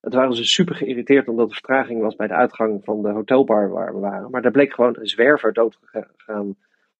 Het 0.00 0.14
waren 0.14 0.34
ze 0.34 0.44
super 0.44 0.74
geïrriteerd 0.74 1.28
omdat 1.28 1.48
er 1.48 1.54
vertraging 1.54 2.00
was 2.00 2.16
bij 2.16 2.26
de 2.26 2.34
uitgang 2.34 2.84
van 2.84 3.02
de 3.02 3.10
hotelbar 3.10 3.70
waar 3.70 3.94
we 3.94 4.00
waren. 4.00 4.30
Maar 4.30 4.42
daar 4.42 4.50
bleek 4.50 4.72
gewoon 4.72 4.96
een 4.98 5.06
zwerver 5.06 5.52
dood 5.52 5.78
gegaan 5.82 6.56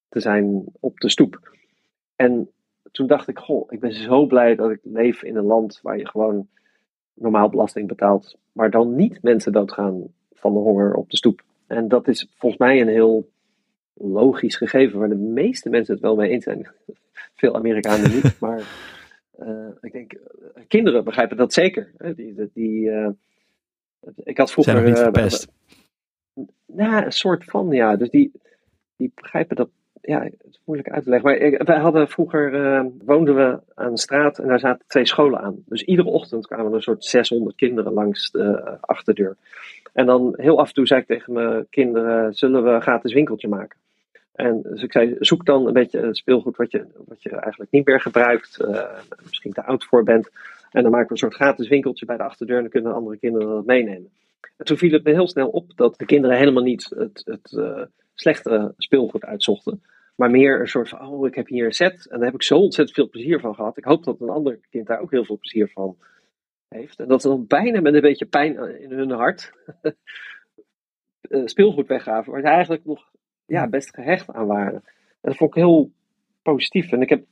te 0.08 0.20
zijn 0.20 0.64
op 0.80 0.98
de 0.98 1.10
stoep. 1.10 1.56
En 2.16 2.50
toen 2.92 3.06
dacht 3.06 3.28
ik, 3.28 3.38
goh, 3.38 3.72
ik 3.72 3.80
ben 3.80 3.92
zo 3.92 4.26
blij 4.26 4.54
dat 4.54 4.70
ik 4.70 4.80
leef 4.82 5.22
in 5.22 5.36
een 5.36 5.44
land 5.44 5.80
waar 5.82 5.98
je 5.98 6.08
gewoon 6.08 6.48
normaal 7.14 7.48
belasting 7.48 7.88
betaalt, 7.88 8.36
maar 8.52 8.70
dan 8.70 8.94
niet 8.94 9.22
mensen 9.22 9.52
doodgaan 9.52 10.02
van 10.32 10.52
de 10.52 10.58
honger 10.58 10.94
op 10.94 11.10
de 11.10 11.16
stoep. 11.16 11.42
En 11.66 11.88
dat 11.88 12.08
is 12.08 12.28
volgens 12.36 12.60
mij 12.60 12.80
een 12.80 12.88
heel 12.88 13.28
logisch 13.92 14.56
gegeven 14.56 14.98
waar 14.98 15.08
de 15.08 15.14
meeste 15.14 15.68
mensen 15.68 15.94
het 15.94 16.02
wel 16.02 16.16
mee 16.16 16.30
eens 16.30 16.44
zijn. 16.44 16.68
Veel 17.34 17.54
Amerikanen 17.54 18.10
niet, 18.10 18.36
maar 18.40 18.62
uh, 19.38 19.68
ik 19.80 19.92
denk, 19.92 20.12
uh, 20.12 20.20
kinderen 20.68 21.04
begrijpen 21.04 21.36
dat 21.36 21.52
zeker. 21.52 21.92
Hè? 21.96 22.14
Die, 22.14 22.50
die, 22.52 22.80
uh, 22.80 23.08
ik 24.16 24.38
had 24.38 24.52
vroeger. 24.52 24.72
Zijn 24.72 24.84
niet 24.84 24.98
verpest? 24.98 25.48
nou, 26.66 27.04
een 27.04 27.12
soort 27.12 27.44
van, 27.44 27.70
ja. 27.70 27.96
Dus 27.96 28.10
die, 28.10 28.32
die 28.96 29.12
begrijpen 29.14 29.56
dat. 29.56 29.68
Ja, 30.06 30.22
het 30.22 30.34
is 30.50 30.60
moeilijk 30.64 30.90
uit 30.90 31.04
te 31.04 31.10
leggen. 31.10 31.28
Maar 31.28 31.38
ik, 31.38 31.62
wij 31.62 31.78
hadden 31.78 32.08
vroeger. 32.08 32.50
woonden 33.04 33.34
we 33.34 33.58
aan 33.74 33.90
een 33.90 33.96
straat 33.96 34.38
en 34.38 34.48
daar 34.48 34.60
zaten 34.60 34.84
twee 34.86 35.06
scholen 35.06 35.40
aan. 35.40 35.64
Dus 35.66 35.82
iedere 35.82 36.08
ochtend 36.08 36.46
kwamen 36.46 36.66
er 36.66 36.74
een 36.74 36.82
soort 36.82 37.04
600 37.04 37.56
kinderen 37.56 37.92
langs 37.92 38.30
de 38.30 38.76
achterdeur. 38.80 39.36
En 39.92 40.06
dan 40.06 40.34
heel 40.36 40.58
af 40.58 40.68
en 40.68 40.74
toe 40.74 40.86
zei 40.86 41.00
ik 41.00 41.06
tegen 41.06 41.32
mijn 41.32 41.66
kinderen: 41.70 42.34
zullen 42.34 42.64
we 42.64 42.70
een 42.70 42.82
gratis 42.82 43.12
winkeltje 43.12 43.48
maken? 43.48 43.78
En 44.36 44.62
dus 44.62 44.82
ik 44.82 44.92
zei, 44.92 45.16
zoek 45.18 45.44
dan 45.44 45.66
een 45.66 45.72
beetje 45.72 46.14
speelgoed 46.14 46.56
wat 46.56 46.70
je, 46.70 46.86
wat 47.06 47.22
je 47.22 47.30
eigenlijk 47.30 47.70
niet 47.70 47.86
meer 47.86 48.00
gebruikt, 48.00 48.58
uh, 48.60 48.82
misschien 49.24 49.52
te 49.52 49.64
oud 49.64 49.84
voor 49.84 50.02
bent. 50.02 50.30
En 50.70 50.82
dan 50.82 50.90
maken 50.90 51.06
we 51.06 51.12
een 51.12 51.18
soort 51.18 51.34
gratis 51.34 51.68
winkeltje 51.68 52.06
bij 52.06 52.16
de 52.16 52.22
achterdeur 52.22 52.56
en 52.56 52.62
dan 52.62 52.70
kunnen 52.70 52.94
andere 52.94 53.16
kinderen 53.16 53.48
dat 53.48 53.66
meenemen. 53.66 54.10
En 54.56 54.64
toen 54.64 54.76
viel 54.76 54.92
het 54.92 55.04
me 55.04 55.12
heel 55.12 55.28
snel 55.28 55.48
op 55.48 55.72
dat 55.76 55.98
de 55.98 56.04
kinderen 56.04 56.36
helemaal 56.36 56.62
niet 56.62 56.92
het, 56.96 57.22
het 57.24 57.52
uh, 57.52 57.82
slechte 58.14 58.74
speelgoed 58.78 59.24
uitzochten. 59.24 59.82
Maar 60.16 60.30
meer 60.30 60.60
een 60.60 60.68
soort 60.68 60.88
van, 60.88 61.08
oh 61.08 61.26
ik 61.26 61.34
heb 61.34 61.46
hier 61.46 61.64
een 61.64 61.72
set 61.72 62.06
en 62.08 62.16
daar 62.16 62.26
heb 62.26 62.34
ik 62.34 62.42
zo 62.42 62.58
ontzettend 62.58 62.96
veel 62.96 63.08
plezier 63.08 63.40
van 63.40 63.54
gehad. 63.54 63.76
Ik 63.76 63.84
hoop 63.84 64.04
dat 64.04 64.20
een 64.20 64.28
ander 64.28 64.58
kind 64.70 64.86
daar 64.86 65.00
ook 65.00 65.10
heel 65.10 65.24
veel 65.24 65.38
plezier 65.38 65.68
van 65.68 65.96
heeft. 66.68 66.98
En 66.98 67.08
dat 67.08 67.22
ze 67.22 67.28
dan 67.28 67.46
bijna 67.46 67.80
met 67.80 67.94
een 67.94 68.00
beetje 68.00 68.26
pijn 68.26 68.80
in 68.80 68.90
hun 68.90 69.10
hart 69.10 69.52
uh, 71.28 71.42
speelgoed 71.54 71.86
weggaven. 71.86 72.32
Waar 72.32 72.40
ze 72.40 72.48
eigenlijk 72.48 72.84
nog 72.84 73.10
ja, 73.46 73.68
best 73.68 73.94
gehecht 73.94 74.32
aan 74.32 74.46
waren. 74.46 74.82
En 75.20 75.32
dat 75.32 75.36
vond 75.36 75.50
ik 75.50 75.62
heel 75.62 75.90
positief. 76.42 76.92
En 76.92 77.02
ik 77.02 77.08
heb, 77.08 77.24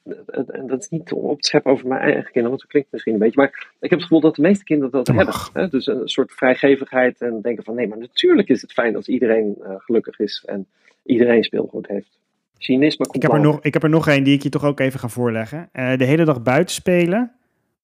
en 0.46 0.66
dat 0.66 0.82
is 0.82 0.88
niet 0.88 1.12
om 1.12 1.24
op 1.24 1.40
te 1.40 1.48
scheppen 1.48 1.72
over 1.72 1.88
mijn 1.88 2.00
eigen 2.00 2.22
kinderen, 2.22 2.48
want 2.48 2.60
dat 2.60 2.70
klinkt 2.70 2.92
misschien 2.92 3.12
een 3.12 3.18
beetje, 3.18 3.40
maar 3.40 3.72
ik 3.80 3.90
heb 3.90 3.98
het 3.98 4.02
gevoel 4.02 4.20
dat 4.20 4.34
de 4.34 4.42
meeste 4.42 4.64
kinderen 4.64 4.92
dat 4.92 5.06
hebben. 5.06 5.34
Hè? 5.52 5.68
Dus 5.68 5.86
een 5.86 6.08
soort 6.08 6.32
vrijgevigheid 6.32 7.20
en 7.20 7.40
denken 7.40 7.64
van 7.64 7.74
nee, 7.74 7.88
maar 7.88 7.98
natuurlijk 7.98 8.48
is 8.48 8.62
het 8.62 8.72
fijn 8.72 8.96
als 8.96 9.08
iedereen 9.08 9.56
uh, 9.58 9.74
gelukkig 9.78 10.18
is 10.18 10.44
en 10.46 10.66
iedereen 11.02 11.44
speelgoed 11.44 11.86
heeft. 11.86 12.18
Cynisme 12.58 13.06
ik 13.10 13.22
heb, 13.22 13.32
er 13.32 13.40
nog, 13.40 13.60
ik 13.60 13.72
heb 13.72 13.82
er 13.82 13.88
nog 13.88 14.08
één 14.08 14.24
die 14.24 14.34
ik 14.34 14.42
je 14.42 14.48
toch 14.48 14.64
ook 14.64 14.80
even 14.80 15.00
ga 15.00 15.08
voorleggen. 15.08 15.68
Uh, 15.72 15.96
de 15.96 16.04
hele 16.04 16.24
dag 16.24 16.42
buiten 16.42 16.74
spelen 16.74 17.32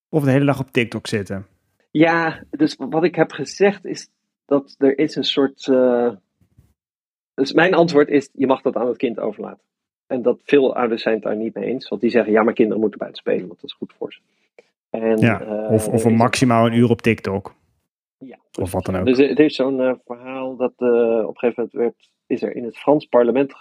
of 0.09 0.25
de 0.25 0.31
hele 0.31 0.45
dag 0.45 0.61
op 0.61 0.71
TikTok 0.71 1.07
zitten? 1.07 1.47
Ja, 1.91 2.43
dus 2.51 2.77
wat 2.79 3.05
ik 3.05 3.15
heb 3.15 3.33
gezegd 3.33 3.85
is 3.85 4.09
dat 4.47 4.75
er 4.79 4.99
is 4.99 5.17
een 5.17 5.25
soort 5.25 5.67
uh, 5.67 6.11
dus 7.41 7.53
mijn 7.53 7.75
antwoord 7.75 8.09
is, 8.09 8.29
je 8.33 8.47
mag 8.47 8.61
dat 8.63 8.77
aan 8.77 8.87
het 8.87 8.97
kind 8.97 9.21
overlaten. 9.21 9.63
En 10.07 10.23
dat 10.23 10.41
veel 10.45 10.75
ouders 10.77 11.03
zijn 11.03 11.15
het 11.15 11.25
daar 11.25 11.37
niet 11.37 11.55
mee 11.55 11.65
eens. 11.65 11.89
Want 11.89 12.01
die 12.01 12.11
zeggen, 12.11 12.33
ja, 12.33 12.43
maar 12.43 12.55
kinderen 12.55 12.81
moeten 12.81 12.99
buiten 12.99 13.21
spelen, 13.21 13.47
want 13.47 13.61
dat 13.61 13.71
is 13.71 13.77
goed 13.77 13.93
voor 13.99 14.13
ze. 14.13 14.21
En, 14.91 15.19
ja, 15.19 15.43
uh, 15.43 15.73
of, 15.73 15.89
of 15.89 16.05
een 16.05 16.17
maximaal 16.17 16.67
een 16.67 16.73
uur 16.73 16.91
op 16.91 17.03
TikTok. 17.03 17.55
Ja, 18.25 18.39
of 18.61 18.73
wat 18.73 18.85
dan 18.85 18.97
ook. 18.97 19.07
Dus 19.07 19.19
er 19.19 19.41
is 19.41 19.55
zo'n 19.55 19.81
uh, 19.81 19.95
verhaal 20.05 20.57
dat 20.57 20.73
uh, 20.79 20.89
op 21.27 21.29
een 21.29 21.39
gegeven 21.39 21.55
moment 21.57 21.73
werd, 21.73 22.11
is 22.27 22.43
er 22.43 22.57
in 22.57 22.65
het 22.65 22.79
Frans 22.79 23.07
parlement 23.07 23.53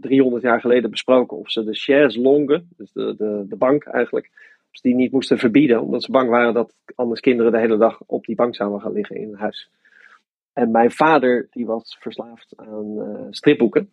300 0.00 0.42
jaar 0.42 0.60
geleden 0.60 0.90
besproken 0.90 1.36
of 1.36 1.50
ze 1.50 1.64
de 1.64 1.74
chaise 1.74 2.20
longue, 2.20 2.64
dus 2.76 2.92
de, 2.92 3.14
de, 3.16 3.44
de 3.48 3.56
bank 3.56 3.84
eigenlijk, 3.84 4.30
of 4.72 4.80
die 4.80 4.94
niet 4.94 5.12
moesten 5.12 5.38
verbieden, 5.38 5.82
omdat 5.82 6.02
ze 6.02 6.10
bang 6.10 6.28
waren 6.28 6.54
dat 6.54 6.74
anders 6.94 7.20
kinderen 7.20 7.52
de 7.52 7.58
hele 7.58 7.76
dag 7.76 8.02
op 8.06 8.24
die 8.24 8.34
bank 8.36 8.54
zouden 8.54 8.80
gaan 8.80 8.92
liggen 8.92 9.16
in 9.16 9.34
huis. 9.34 9.70
En 10.52 10.70
mijn 10.70 10.90
vader 10.90 11.48
die 11.50 11.66
was 11.66 11.96
verslaafd 12.00 12.52
aan 12.56 12.98
uh, 12.98 13.26
stripboeken. 13.30 13.90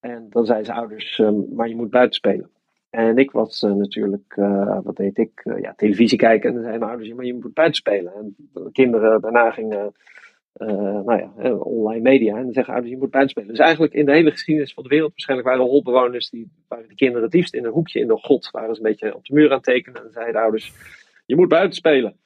En 0.00 0.26
dan 0.30 0.44
zeiden 0.46 0.66
zijn 0.66 0.78
ouders, 0.78 1.18
um, 1.18 1.46
maar 1.54 1.68
je 1.68 1.76
moet 1.76 1.90
buiten 1.90 2.14
spelen. 2.14 2.50
En 2.92 3.18
ik 3.18 3.30
was 3.30 3.62
uh, 3.62 3.72
natuurlijk, 3.72 4.36
uh, 4.38 4.78
wat 4.82 4.96
deed 4.96 5.18
ik, 5.18 5.42
ja, 5.60 5.74
televisie 5.76 6.18
kijken. 6.18 6.48
En 6.48 6.54
dan 6.54 6.62
zeiden 6.62 6.80
mijn 6.80 6.92
ouders, 6.92 7.16
maar 7.16 7.24
je 7.24 7.34
moet 7.34 7.54
buiten 7.54 7.76
spelen. 7.76 8.14
En 8.14 8.34
de 8.52 8.68
kinderen 8.72 9.20
daarna 9.20 9.50
gingen, 9.50 9.92
nou 11.04 11.18
ja, 11.18 11.54
online 11.54 12.02
media. 12.02 12.36
En 12.36 12.42
dan 12.42 12.52
zeggen 12.52 12.72
ouders, 12.72 12.92
je 12.92 12.98
moet 12.98 13.10
buiten 13.10 13.30
spelen. 13.30 13.48
Dus 13.48 13.66
eigenlijk 13.66 13.92
in 13.92 14.04
de 14.04 14.12
hele 14.12 14.30
geschiedenis 14.30 14.74
van 14.74 14.82
de 14.82 14.88
wereld, 14.88 15.10
waarschijnlijk 15.10 15.48
waren 15.48 15.64
holbewoners, 15.64 16.30
die 16.30 16.50
waren 16.68 16.88
de 16.88 16.94
kinderen 16.94 17.22
het 17.22 17.34
liefst 17.34 17.54
in 17.54 17.64
een 17.64 17.72
hoekje 17.72 18.00
in 18.00 18.06
de 18.06 18.16
god. 18.16 18.50
Waren 18.50 18.74
ze 18.74 18.82
een 18.82 18.88
beetje 18.88 19.14
op 19.14 19.24
de 19.24 19.34
muur 19.34 19.48
aan 19.48 19.54
het 19.54 19.64
tekenen. 19.64 19.96
En 19.96 20.02
dan 20.02 20.12
zeiden 20.12 20.34
de 20.34 20.40
ouders, 20.40 20.72
je 21.26 21.36
moet 21.36 21.48
buiten 21.48 21.74
spelen. 21.74 22.16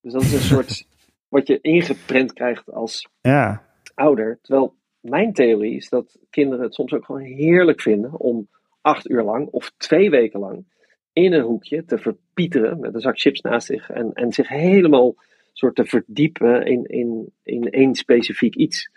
Dus 0.00 0.12
dat 0.12 0.22
is 0.22 0.32
een 0.32 0.38
soort 0.40 0.86
wat 1.34 1.46
je 1.46 1.58
ingeprent 1.60 2.32
krijgt 2.32 2.72
als 2.72 3.08
ja. 3.20 3.62
ouder. 3.94 4.38
Terwijl 4.42 4.74
mijn 5.00 5.32
theorie 5.32 5.76
is 5.76 5.88
dat 5.88 6.18
kinderen 6.30 6.64
het 6.64 6.74
soms 6.74 6.92
ook 6.92 7.04
gewoon 7.04 7.22
heerlijk 7.22 7.80
vinden 7.80 8.20
om 8.20 8.48
acht 8.84 9.10
uur 9.10 9.22
lang 9.22 9.48
of 9.50 9.72
twee 9.76 10.10
weken 10.10 10.40
lang 10.40 10.64
in 11.12 11.32
een 11.32 11.42
hoekje 11.42 11.84
te 11.84 11.98
verpieteren 11.98 12.80
met 12.80 12.94
een 12.94 13.00
zak 13.00 13.18
chips 13.18 13.40
naast 13.40 13.66
zich 13.66 13.90
en, 13.90 14.12
en 14.12 14.32
zich 14.32 14.48
helemaal 14.48 15.14
soort 15.52 15.74
te 15.74 15.84
verdiepen 15.84 16.66
in, 16.66 16.84
in, 16.84 17.32
in 17.42 17.70
één 17.70 17.94
specifiek 17.94 18.54
iets. 18.54 18.90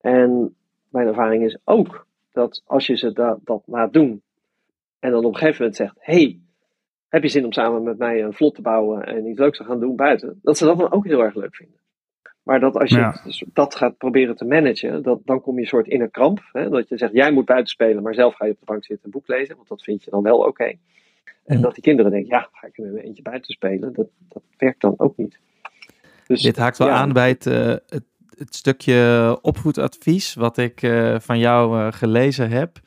En 0.00 0.56
mijn 0.88 1.06
ervaring 1.06 1.44
is 1.44 1.58
ook 1.64 2.06
dat 2.32 2.62
als 2.66 2.86
je 2.86 2.96
ze 2.96 3.12
dat, 3.12 3.62
laat 3.66 3.92
doen 3.92 4.22
en 4.98 5.10
dan 5.10 5.24
op 5.24 5.32
een 5.32 5.38
gegeven 5.38 5.58
moment 5.58 5.76
zegt: 5.76 5.96
hey, 5.98 6.40
heb 7.08 7.22
je 7.22 7.28
zin 7.28 7.44
om 7.44 7.52
samen 7.52 7.82
met 7.82 7.98
mij 7.98 8.22
een 8.22 8.32
vlot 8.32 8.54
te 8.54 8.62
bouwen 8.62 9.04
en 9.04 9.26
iets 9.26 9.38
leuks 9.38 9.58
te 9.58 9.64
gaan 9.64 9.80
doen 9.80 9.96
buiten, 9.96 10.38
dat 10.42 10.58
ze 10.58 10.64
dat 10.64 10.78
dan 10.78 10.92
ook 10.92 11.04
heel 11.04 11.22
erg 11.22 11.34
leuk 11.34 11.56
vinden. 11.56 11.81
Maar 12.42 12.60
dat 12.60 12.76
als 12.78 12.90
je 12.90 12.96
Ja. 12.96 13.14
dat 13.52 13.74
gaat 13.74 13.96
proberen 13.96 14.36
te 14.36 14.44
managen, 14.44 15.02
dat, 15.02 15.20
dan 15.24 15.40
kom 15.40 15.54
je 15.54 15.60
een 15.60 15.66
soort 15.66 15.86
in 15.86 16.00
een 16.00 16.10
kramp. 16.10 16.40
Hè? 16.52 16.68
Dat 16.68 16.88
je 16.88 16.96
zegt, 16.96 17.12
jij 17.12 17.32
moet 17.32 17.44
buiten 17.44 17.70
spelen, 17.72 18.02
maar 18.02 18.14
zelf 18.14 18.34
ga 18.34 18.44
je 18.44 18.50
op 18.52 18.58
de 18.58 18.64
bank 18.64 18.84
zitten 18.84 19.04
en 19.04 19.04
een 19.04 19.20
boek 19.20 19.28
lezen, 19.38 19.56
want 19.56 19.68
dat 19.68 19.82
vind 19.82 20.04
je 20.04 20.10
dan 20.10 20.22
wel 20.22 20.38
oké. 20.38 20.64
En 21.44 21.56
Ja. 21.56 21.62
dat 21.62 21.74
die 21.74 21.82
kinderen 21.82 22.10
denken, 22.10 22.30
ja, 22.30 22.48
ga 22.52 22.66
ik 22.66 22.78
er 22.78 22.92
met 22.92 23.02
eentje 23.02 23.22
buiten 23.22 23.52
spelen, 23.52 23.92
dat, 23.92 24.06
dat 24.28 24.42
werkt 24.56 24.80
dan 24.80 24.94
ook 24.96 25.16
niet. 25.16 25.38
Dus, 26.26 26.42
Dit 26.42 26.56
haakt 26.56 26.78
wel 26.78 26.86
ja, 26.88 26.94
aan 26.94 27.12
bij 27.12 27.28
het, 27.28 27.46
eh, 27.46 27.66
het, 27.66 28.04
het 28.38 28.54
stukje 28.54 29.38
opvoedadvies 29.42 30.34
wat 30.34 30.56
ik 30.58 30.82
eh, 30.82 31.18
van 31.20 31.38
jou 31.38 31.78
eh, 31.80 31.92
gelezen 31.92 32.50
heb. 32.50 32.78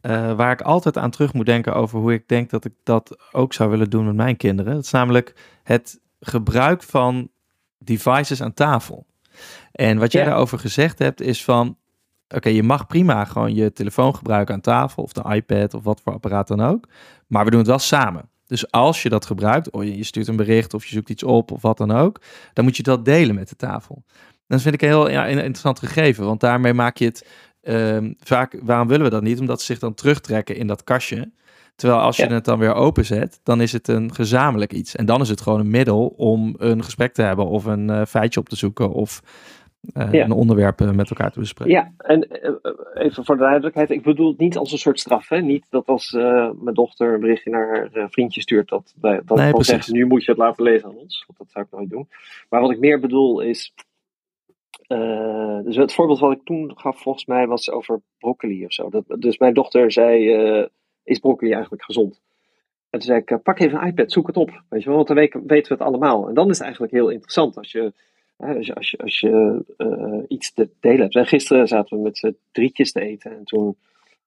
eh, 0.00 0.36
waar 0.36 0.52
ik 0.52 0.60
altijd 0.60 0.96
aan 0.96 1.10
terug 1.10 1.32
moet 1.34 1.46
denken 1.46 1.74
over 1.74 1.98
hoe 1.98 2.12
ik 2.12 2.28
denk 2.28 2.50
dat 2.50 2.64
ik 2.64 2.72
dat 2.82 3.28
ook 3.32 3.52
zou 3.52 3.70
willen 3.70 3.90
doen 3.90 4.04
met 4.06 4.14
mijn 4.14 4.36
kinderen. 4.36 4.74
Dat 4.74 4.84
is 4.84 4.90
namelijk 4.90 5.34
het 5.62 6.00
gebruik 6.20 6.82
van 6.82 7.28
devices 7.86 8.42
aan 8.42 8.54
tafel. 8.54 9.06
En 9.72 9.98
wat 9.98 10.12
jij 10.12 10.22
Ja. 10.22 10.28
daarover 10.28 10.58
gezegd 10.58 10.98
hebt 10.98 11.20
is 11.20 11.44
van... 11.44 11.76
Oké, 12.28 12.48
je 12.48 12.62
mag 12.62 12.86
prima 12.86 13.24
gewoon 13.24 13.54
je 13.54 13.72
telefoon 13.72 14.14
gebruiken 14.14 14.54
aan 14.54 14.60
tafel... 14.60 15.02
of 15.02 15.12
de 15.12 15.34
iPad 15.34 15.74
of 15.74 15.84
wat 15.84 16.00
voor 16.00 16.12
apparaat 16.12 16.48
dan 16.48 16.60
ook. 16.60 16.88
Maar 17.26 17.44
we 17.44 17.50
doen 17.50 17.58
het 17.58 17.68
wel 17.68 17.78
samen. 17.78 18.30
Dus 18.46 18.70
als 18.70 19.02
je 19.02 19.08
dat 19.08 19.26
gebruikt, 19.26 19.70
of 19.70 19.82
je 19.82 19.96
je 19.96 20.04
stuurt 20.04 20.28
een 20.28 20.36
bericht 20.36 20.74
of 20.74 20.84
je 20.84 20.94
zoekt 20.94 21.10
iets 21.10 21.22
op 21.22 21.50
of 21.50 21.62
wat 21.62 21.78
dan 21.78 21.90
ook, 21.90 22.20
dan 22.52 22.64
moet 22.64 22.76
je 22.76 22.82
dat 22.82 23.04
delen 23.04 23.34
met 23.34 23.48
de 23.48 23.56
tafel. 23.56 24.04
Dat 24.46 24.62
vind 24.62 24.74
ik 24.74 24.82
een 24.82 24.88
heel 24.88 25.10
ja, 25.10 25.24
een 25.28 25.36
interessant 25.36 25.78
gegeven, 25.78 26.24
want 26.24 26.40
daarmee 26.40 26.72
maak 26.72 26.96
je 26.96 27.04
het 27.04 27.26
ehm, 27.62 28.12
vaak. 28.18 28.58
Waarom 28.62 28.88
willen 28.88 29.04
we 29.04 29.10
dat 29.10 29.22
niet? 29.22 29.40
Omdat 29.40 29.60
ze 29.60 29.66
zich 29.66 29.78
dan 29.78 29.94
terugtrekken 29.94 30.56
in 30.56 30.66
dat 30.66 30.84
kastje. 30.84 31.30
Terwijl 31.76 32.00
als 32.00 32.16
je 32.16 32.28
Ja. 32.28 32.34
het 32.34 32.44
dan 32.44 32.58
weer 32.58 32.74
openzet, 32.74 33.40
dan 33.42 33.60
is 33.60 33.72
het 33.72 33.88
een 33.88 34.14
gezamenlijk 34.14 34.72
iets. 34.72 34.96
En 34.96 35.06
dan 35.06 35.20
is 35.20 35.28
het 35.28 35.40
gewoon 35.40 35.60
een 35.60 35.70
middel 35.70 36.06
om 36.16 36.54
een 36.58 36.82
gesprek 36.84 37.12
te 37.12 37.22
hebben 37.22 37.46
of 37.46 37.64
een 37.64 37.90
eh, 37.90 38.04
feitje 38.04 38.40
op 38.40 38.48
te 38.48 38.56
zoeken 38.56 38.92
of 38.92 39.22
eh, 39.92 40.12
Ja. 40.12 40.24
een 40.24 40.32
onderwerp 40.32 40.80
eh, 40.80 40.90
met 40.90 41.10
elkaar 41.10 41.30
te 41.32 41.38
bespreken. 41.38 41.72
Ja, 41.74 41.92
en 41.98 42.28
even 42.94 43.24
voor 43.24 43.36
de 43.36 43.42
duidelijkheid, 43.42 43.90
ik 43.90 44.02
bedoel 44.02 44.28
het 44.28 44.38
niet 44.38 44.56
als 44.56 44.72
een 44.72 44.78
soort 44.78 45.00
straf. 45.00 45.28
Hè? 45.28 45.40
Niet 45.40 45.66
dat 45.70 45.86
als 45.86 46.12
mijn 46.60 46.74
dochter 46.74 47.14
een 47.14 47.20
berichtje 47.20 47.50
naar 47.50 47.88
haar 47.92 48.10
vriendje 48.10 48.40
stuurt, 48.40 48.68
dat 48.68 48.94
dat 49.00 49.12
Nee, 49.12 49.50
precies. 49.50 49.66
zeggen, 49.66 49.92
nu 49.92 50.06
moet 50.06 50.24
je 50.24 50.30
het 50.30 50.40
laten 50.40 50.62
lezen 50.64 50.88
aan 50.88 50.96
ons. 50.96 51.24
Want 51.26 51.38
dat 51.38 51.50
zou 51.50 51.64
ik 51.64 51.70
nooit 51.78 51.90
doen. 51.90 52.08
Maar 52.48 52.60
wat 52.60 52.70
ik 52.70 52.78
meer 52.78 53.00
bedoel 53.00 53.40
is, 53.40 53.72
dus 55.64 55.76
het 55.76 55.92
voorbeeld 55.92 56.18
wat 56.18 56.32
ik 56.32 56.44
toen 56.44 56.72
gaf 56.76 57.00
volgens 57.00 57.26
mij 57.26 57.46
was 57.46 57.70
over 57.70 58.00
broccoli 58.18 58.64
of 58.64 58.72
zo. 58.72 58.88
Dat, 58.90 59.04
dus 59.18 59.38
mijn 59.38 59.54
dochter 59.54 59.92
zei, 59.92 60.68
is 61.06 61.18
broccoli 61.18 61.52
eigenlijk 61.52 61.82
gezond? 61.84 62.20
En 62.90 62.98
toen 62.98 63.08
zei 63.08 63.18
ik, 63.20 63.30
eh, 63.30 63.38
pak 63.42 63.58
even 63.58 63.80
een 63.80 63.86
iPad, 63.86 64.12
zoek 64.12 64.26
het 64.26 64.36
op. 64.36 64.62
Weet 64.68 64.82
je 64.82 64.86
wel, 64.86 64.96
want 64.96 65.08
dan 65.08 65.16
weten 65.16 65.42
we 65.48 65.62
het 65.68 65.80
allemaal. 65.80 66.28
En 66.28 66.34
dan 66.34 66.50
is 66.50 66.56
het 66.56 66.62
eigenlijk 66.62 66.92
heel 66.92 67.08
interessant 67.08 67.56
als 67.56 67.72
je 67.72 67.92
Als 68.36 68.66
je, 68.66 68.74
als 68.74 68.90
je, 68.90 68.98
als 68.98 69.20
je 69.20 69.64
eh, 69.76 70.22
iets 70.28 70.52
te 70.52 70.68
delen 70.80 71.00
hebt. 71.00 71.14
En 71.14 71.26
gisteren 71.26 71.68
zaten 71.68 71.96
we 71.96 72.02
met 72.02 72.18
z'n 72.18 72.36
drietjes 72.52 72.92
te 72.92 73.00
eten. 73.00 73.30
En 73.30 73.44
toen 73.44 73.76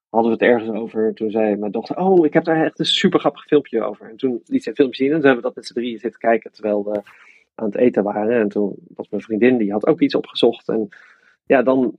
hadden 0.10 0.32
we 0.32 0.38
het 0.38 0.54
ergens 0.54 0.78
over. 0.78 1.14
Toen 1.14 1.32
zei 1.32 1.56
mijn 1.56 1.72
dochter: 1.72 1.98
Oh, 1.98 2.26
ik 2.26 2.34
heb 2.34 2.44
daar 2.44 2.66
echt 2.66 2.80
een 2.80 2.86
super 2.86 3.20
grappig 3.20 3.44
filmpje 3.44 3.84
over. 3.84 4.10
En 4.10 4.18
toen 4.18 4.42
liet 4.46 4.64
ze 4.64 4.70
een 4.70 4.76
filmpje 4.76 5.04
zien. 5.04 5.14
En 5.14 5.20
toen 5.20 5.26
hebben 5.26 5.42
we 5.42 5.48
dat 5.48 5.56
met 5.56 5.66
z'n 5.66 5.74
drieën 5.74 6.00
zitten 6.00 6.20
kijken. 6.20 6.52
Terwijl 6.52 6.84
we 6.84 7.02
aan 7.56 7.66
het 7.66 7.76
eten 7.76 8.04
waren. 8.04 8.40
En 8.40 8.50
toen 8.50 8.76
was 8.96 9.10
mijn 9.10 9.22
vriendin, 9.22 9.58
die 9.58 9.72
had 9.72 9.88
ook 9.88 10.02
iets 10.02 10.16
opgezocht. 10.16 10.68
En 10.68 10.90
ja, 11.46 11.62
dan, 11.62 11.98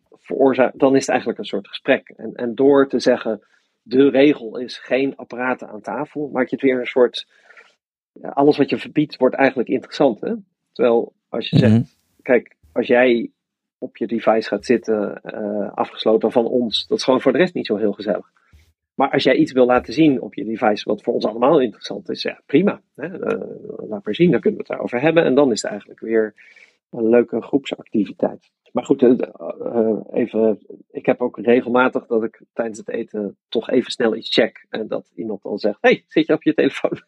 dan 0.74 0.94
is 0.96 1.00
het 1.00 1.08
eigenlijk 1.08 1.38
een 1.38 1.44
soort 1.44 1.68
gesprek. 1.68 2.12
En, 2.16 2.34
en 2.34 2.54
door 2.54 2.88
te 2.88 2.98
zeggen, 2.98 3.42
de 3.82 4.08
regel 4.10 4.58
is 4.58 4.78
geen 4.78 5.16
apparaten 5.16 5.68
aan 5.68 5.80
tafel, 5.80 6.28
maak 6.32 6.48
je 6.48 6.56
het 6.56 6.64
weer 6.64 6.78
een 6.80 6.86
soort, 6.86 7.26
alles 8.20 8.56
wat 8.56 8.70
je 8.70 8.78
verbiedt 8.78 9.16
wordt 9.16 9.34
eigenlijk 9.34 9.68
interessant. 9.68 10.20
Hè? 10.20 10.34
Terwijl 10.72 11.12
als 11.28 11.48
je 11.50 11.58
zegt, 11.58 11.72
Mhm. 11.72 11.82
kijk, 12.22 12.56
als 12.72 12.86
jij 12.86 13.30
op 13.78 13.96
je 13.96 14.06
device 14.06 14.48
gaat 14.48 14.64
zitten, 14.64 15.22
eh, 15.22 15.72
afgesloten 15.72 16.32
van 16.32 16.46
ons, 16.46 16.86
dat 16.86 16.98
is 16.98 17.04
gewoon 17.04 17.20
voor 17.20 17.32
de 17.32 17.38
rest 17.38 17.54
niet 17.54 17.66
zo 17.66 17.76
heel 17.76 17.92
gezellig. 17.92 18.30
Maar 18.94 19.10
als 19.10 19.22
jij 19.22 19.34
iets 19.34 19.52
wil 19.52 19.66
laten 19.66 19.92
zien 19.92 20.20
op 20.20 20.34
je 20.34 20.44
device, 20.44 20.88
wat 20.88 21.02
voor 21.02 21.14
ons 21.14 21.24
allemaal 21.26 21.60
interessant 21.60 22.08
is, 22.08 22.22
ja, 22.22 22.40
prima. 22.46 22.80
Hè? 22.94 23.06
Eh, 23.24 23.88
laat 23.88 24.04
maar 24.04 24.14
zien, 24.14 24.30
dan 24.30 24.40
kunnen 24.40 24.58
we 24.58 24.64
het 24.66 24.72
daarover 24.72 25.00
hebben. 25.00 25.24
En 25.24 25.34
dan 25.34 25.52
is 25.52 25.62
het 25.62 25.70
eigenlijk 25.70 26.00
weer 26.00 26.34
een 26.90 27.08
leuke 27.08 27.42
groepsactiviteit. 27.42 28.50
Maar 28.72 28.84
goed, 28.84 29.02
eh, 29.02 29.10
eh, 29.10 29.96
even, 30.12 30.58
ik 30.90 31.06
heb 31.06 31.20
ook 31.20 31.38
regelmatig 31.38 32.06
dat 32.06 32.24
ik 32.24 32.42
tijdens 32.52 32.78
het 32.78 32.88
eten 32.88 33.36
toch 33.48 33.70
even 33.70 33.90
snel 33.90 34.16
iets 34.16 34.32
check. 34.34 34.66
En 34.68 34.88
dat 34.88 35.10
iemand 35.14 35.42
dan 35.42 35.58
zegt, 35.58 35.78
hey, 35.80 36.04
zit 36.06 36.26
je 36.26 36.32
op 36.32 36.42
je 36.42 36.54
telefoon? 36.54 37.00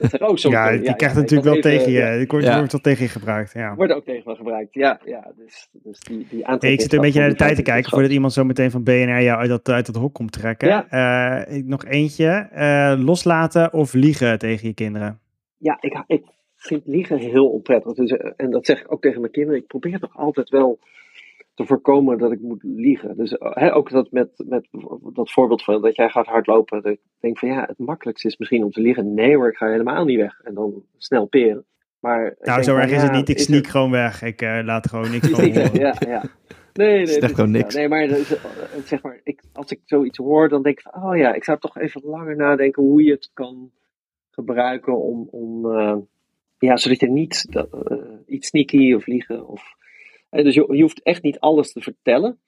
Ik, 0.00 0.22
oh, 0.22 0.36
sorry, 0.36 0.56
ja, 0.56 0.70
die 0.70 0.80
krijgt 0.94 1.16
ik 1.16 1.22
natuurlijk 1.22 1.42
wel 1.44 1.56
even- 1.56 1.70
tegen 1.70 1.92
je. 1.92 1.98
ja, 1.98 2.16
Die 2.16 2.26
wordt, 2.26 2.46
Ja. 2.46 2.56
wel 2.56 2.80
tegen 2.80 3.02
je 3.02 3.08
gebruikt. 3.10 3.52
Ja. 3.52 3.74
Wordt 3.74 3.92
ook 3.92 4.04
tegen 4.04 4.22
me 4.26 4.34
gebruikt, 4.36 4.74
ja. 4.74 5.00
ja 5.04 5.32
dus, 5.36 5.68
dus 5.72 6.00
die, 6.00 6.26
die 6.30 6.44
Hey, 6.44 6.72
ik 6.72 6.80
zit 6.80 6.92
een 6.92 7.00
beetje 7.00 7.20
naar 7.20 7.28
de 7.28 7.34
tijd 7.34 7.56
te 7.56 7.62
kijken 7.62 7.90
voordat 7.90 8.10
iemand 8.10 8.32
zo 8.32 8.44
meteen 8.44 8.70
van 8.70 8.82
BNR 8.82 9.22
jou 9.22 9.38
uit 9.40 9.48
dat, 9.48 9.68
uit 9.68 9.86
dat 9.86 9.96
hok 9.96 10.14
komt 10.14 10.32
trekken. 10.32 10.68
Ja. 10.68 10.86
Eh, 11.46 11.56
ik- 11.56 11.64
nog 11.66 11.84
eentje. 11.84 12.48
Eh, 12.52 12.94
loslaten 12.98 13.72
of 13.72 13.92
liegen 13.92 14.38
tegen 14.38 14.68
je 14.68 14.74
kinderen? 14.74 15.18
Ja, 15.58 15.78
ik, 15.80 16.02
ik 16.06 16.24
vind 16.66 16.86
liegen 16.86 17.18
heel 17.18 17.48
onprettig. 17.50 17.92
Dus, 17.92 18.10
en 18.36 18.50
dat 18.50 18.66
zeg 18.66 18.80
ik 18.80 18.92
ook 18.92 19.00
tegen 19.02 19.20
mijn 19.20 19.32
kinderen. 19.32 19.60
Ik 19.60 19.66
probeer 19.66 19.98
toch 19.98 20.16
altijd 20.16 20.48
wel 20.48 20.78
te 21.54 21.66
voorkomen 21.66 22.18
dat 22.18 22.32
ik 22.32 22.40
moet 22.40 22.62
liegen. 22.62 23.16
Dus 23.16 23.32
eh, 23.32 23.50
hè, 23.54 23.74
ook 23.74 23.90
dat 23.90 24.10
met, 24.10 24.44
met 24.46 24.66
dat 25.12 25.32
voorbeeld 25.32 25.64
van 25.64 25.82
dat 25.82 25.96
jij 25.96 26.08
gaat 26.08 26.26
hardlopen. 26.26 26.82
Dat 26.82 26.92
ik 26.92 27.00
denk 27.20 27.38
van 27.38 27.48
ja, 27.48 27.64
het 27.66 27.78
makkelijkste 27.78 28.28
is 28.28 28.36
misschien 28.36 28.64
om 28.64 28.70
te 28.70 28.80
liegen. 28.80 29.14
Nee 29.14 29.36
hoor, 29.36 29.48
ik 29.48 29.56
ga 29.56 29.66
helemaal 29.66 30.04
niet 30.04 30.18
weg. 30.18 30.40
En 30.42 30.54
dan 30.54 30.82
snel 30.96 31.26
peren. 31.26 31.64
Maar 32.00 32.36
Nou, 32.40 32.62
zo 32.62 32.72
van, 32.72 32.80
erg 32.80 32.90
is 32.90 33.02
het 33.02 33.10
ja, 33.10 33.16
niet. 33.16 33.28
Ik 33.28 33.38
sneak 33.38 33.66
gewoon 33.66 33.90
weg. 33.90 34.22
Ik 34.22 34.42
eh, 34.42 34.60
laat 34.64 34.88
gewoon 34.88 35.10
niks 35.10 35.28
van 35.30 35.52
ja, 35.52 35.60
horen. 35.60 35.80
ja, 35.80 35.94
ja. 36.06 36.22
Nee, 36.72 36.96
nee, 36.96 37.06
Zegt 37.06 37.20
dus- 37.20 37.30
gewoon 37.30 37.52
ja, 37.52 37.56
niks. 37.56 37.74
nee, 37.74 37.88
maar 37.88 38.06
dus, 38.06 38.34
eh, 38.34 38.44
zeg 38.84 39.02
maar, 39.02 39.20
ik, 39.24 39.42
als 39.52 39.70
ik 39.70 39.80
zoiets 39.84 40.18
hoor, 40.18 40.48
dan 40.48 40.62
denk 40.62 40.78
ik 40.78 40.88
van, 40.90 41.02
oh 41.02 41.16
ja, 41.16 41.34
ik 41.34 41.44
zou 41.44 41.58
toch 41.58 41.78
even 41.78 42.00
langer 42.04 42.36
nadenken 42.36 42.82
hoe 42.82 43.02
je 43.02 43.10
het 43.10 43.30
kan 43.34 43.70
gebruiken 44.30 45.02
om, 45.02 45.28
om 45.30 45.70
eh, 45.70 45.96
ja, 46.64 46.76
zodat 46.76 47.00
je 47.00 47.08
niet 47.08 47.46
eh, 47.50 47.62
iets 48.26 48.48
sneaky 48.48 48.94
of 48.94 49.06
liegen 49.06 49.48
of, 49.48 49.74
dus 50.30 50.54
je, 50.54 50.66
je 50.70 50.82
hoeft 50.82 51.02
echt 51.02 51.22
niet 51.22 51.40
alles 51.40 51.72
te 51.72 51.80
vertellen, 51.80 52.38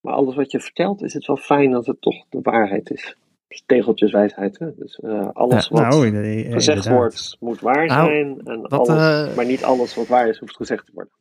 maar 0.00 0.14
alles 0.14 0.34
wat 0.34 0.50
je 0.50 0.60
vertelt 0.60 1.02
is 1.02 1.14
het 1.14 1.26
wel 1.26 1.36
fijn 1.36 1.74
als 1.74 1.86
het 1.86 2.00
toch 2.00 2.24
de 2.28 2.40
waarheid 2.42 2.90
is. 2.90 3.16
Dus 3.52 3.62
tegeltjeswijsheid, 3.66 4.58
hè? 4.58 4.66
dus 4.76 5.00
eh, 5.00 5.28
alles 5.32 5.68
Ja, 5.68 5.76
wat 5.76 5.80
Nou, 5.82 6.02
gezegd 6.02 6.68
inderdaad. 6.68 6.86
wordt 6.86 7.36
moet 7.40 7.60
waar 7.60 7.86
Nou, 7.86 8.06
zijn, 8.08 8.40
en 8.44 8.62
dat, 8.62 8.88
alles, 8.88 9.28
eh, 9.28 9.36
maar 9.36 9.46
niet 9.46 9.64
alles 9.64 9.94
wat 9.94 10.06
waar 10.06 10.28
is 10.28 10.38
hoeft 10.38 10.56
gezegd 10.56 10.86
te 10.86 10.92
worden. 10.94 11.12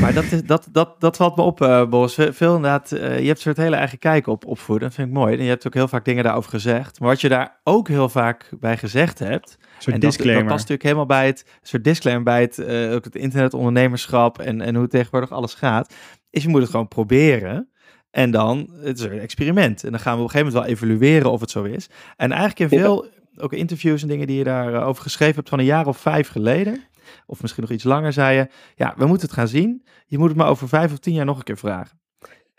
Maar 0.00 0.14
dat, 0.14 0.24
is, 0.24 0.42
dat, 0.42 0.68
dat, 0.72 1.00
dat 1.00 1.16
valt 1.16 1.36
me 1.36 1.42
op, 1.42 1.60
eh 1.60 1.86
Boris. 1.88 2.14
Ve- 2.14 2.32
Veel 2.32 2.54
inderdaad, 2.54 2.92
eh, 2.92 3.00
je 3.00 3.26
hebt 3.26 3.28
een 3.28 3.36
soort 3.36 3.56
hele 3.56 3.76
eigen 3.76 3.98
kijk 3.98 4.26
op 4.26 4.46
opvoeden. 4.46 4.86
Dat 4.86 4.96
vind 4.96 5.08
ik 5.08 5.14
mooi. 5.14 5.36
En 5.36 5.42
je 5.42 5.48
hebt 5.48 5.66
ook 5.66 5.74
heel 5.74 5.88
vaak 5.88 6.04
dingen 6.04 6.24
daarover 6.24 6.50
gezegd. 6.50 7.00
Maar 7.00 7.08
wat 7.08 7.20
je 7.20 7.28
daar 7.28 7.60
ook 7.64 7.88
heel 7.88 8.08
vaak 8.08 8.50
bij 8.60 8.76
gezegd 8.76 9.18
hebt... 9.18 9.56
Soort 9.78 9.94
en 9.94 10.00
dat, 10.00 10.10
disclaimer. 10.10 10.44
dat 10.44 10.52
past 10.52 10.68
natuurlijk 10.68 10.82
helemaal 10.82 11.06
bij 11.06 11.26
het 11.26 11.58
soort 11.62 11.84
disclaimer 11.84 12.24
bij 12.24 12.40
het, 12.40 12.58
eh, 12.58 12.92
ook 12.94 13.04
het 13.04 13.16
internetondernemerschap 13.16 14.38
en, 14.38 14.60
en 14.60 14.74
hoe 14.74 14.86
tegenwoordig 14.88 15.30
alles 15.32 15.54
gaat. 15.54 15.94
Is 16.30 16.42
je 16.42 16.48
moet 16.48 16.60
het 16.60 16.70
gewoon 16.70 16.88
proberen. 16.88 17.69
En 18.10 18.30
dan, 18.30 18.70
het 18.80 18.98
is 18.98 19.04
een 19.04 19.18
experiment. 19.18 19.84
En 19.84 19.90
dan 19.90 20.00
gaan 20.00 20.16
we 20.16 20.22
op 20.22 20.24
een 20.24 20.30
gegeven 20.30 20.52
moment 20.52 20.66
wel 20.66 20.76
evalueren 20.76 21.30
of 21.30 21.40
het 21.40 21.50
zo 21.50 21.62
is. 21.64 21.88
En 22.16 22.32
eigenlijk 22.32 22.72
in 22.72 22.78
Ja. 22.78 22.84
veel 22.84 23.06
ook 23.36 23.52
interviews 23.52 24.02
en 24.02 24.08
dingen 24.08 24.26
die 24.26 24.38
je 24.38 24.44
daarover 24.44 24.82
over 24.82 25.02
geschreven 25.02 25.34
hebt 25.34 25.48
van 25.48 25.58
een 25.58 25.64
jaar 25.64 25.86
of 25.86 25.98
vijf 25.98 26.28
geleden. 26.28 26.84
Of 27.26 27.40
misschien 27.42 27.62
nog 27.62 27.72
iets 27.72 27.84
langer, 27.84 28.12
zei 28.12 28.36
je. 28.36 28.48
Ja, 28.74 28.94
we 28.96 29.06
moeten 29.06 29.26
het 29.26 29.36
gaan 29.36 29.48
zien. 29.48 29.84
Je 30.06 30.18
moet 30.18 30.28
het 30.28 30.36
maar 30.36 30.48
over 30.48 30.68
vijf 30.68 30.92
of 30.92 30.98
tien 30.98 31.14
jaar 31.14 31.24
nog 31.24 31.36
een 31.38 31.42
keer 31.44 31.58
vragen. 31.58 31.98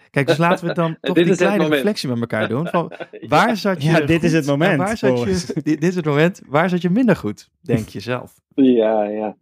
Kijk, 0.09 0.27
dus 0.27 0.37
laten 0.37 0.67
we 0.67 0.73
dan 0.73 0.97
toch 1.01 1.15
Dit 1.15 1.23
die 1.23 1.33
het 1.33 1.41
kleine 1.41 1.67
reflectie 1.67 2.09
met 2.09 2.19
elkaar 2.19 2.47
doen. 2.47 2.67
Van, 2.67 2.91
waar 3.27 3.57
zat 3.57 3.83
je 3.83 3.89
Ja, 3.89 3.99
dit 3.99 4.23
is 4.23 4.33
het 4.33 4.45
moment, 4.45 4.71
en 4.71 4.77
Waar 4.77 4.97
zat 4.97 5.19
je, 5.19 5.25
dit, 5.25 5.63
dit 5.63 5.83
is 5.83 5.95
het 5.95 6.05
moment. 6.05 6.41
Waar 6.47 6.69
zat 6.69 6.81
je 6.81 6.89
minder 6.89 7.15
goed, 7.15 7.49
denk 7.61 7.87
je 7.89 7.99
zelf? 7.99 8.33
Ja, 8.55 9.03
ja. 9.03 9.35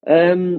Ehm, 0.00 0.58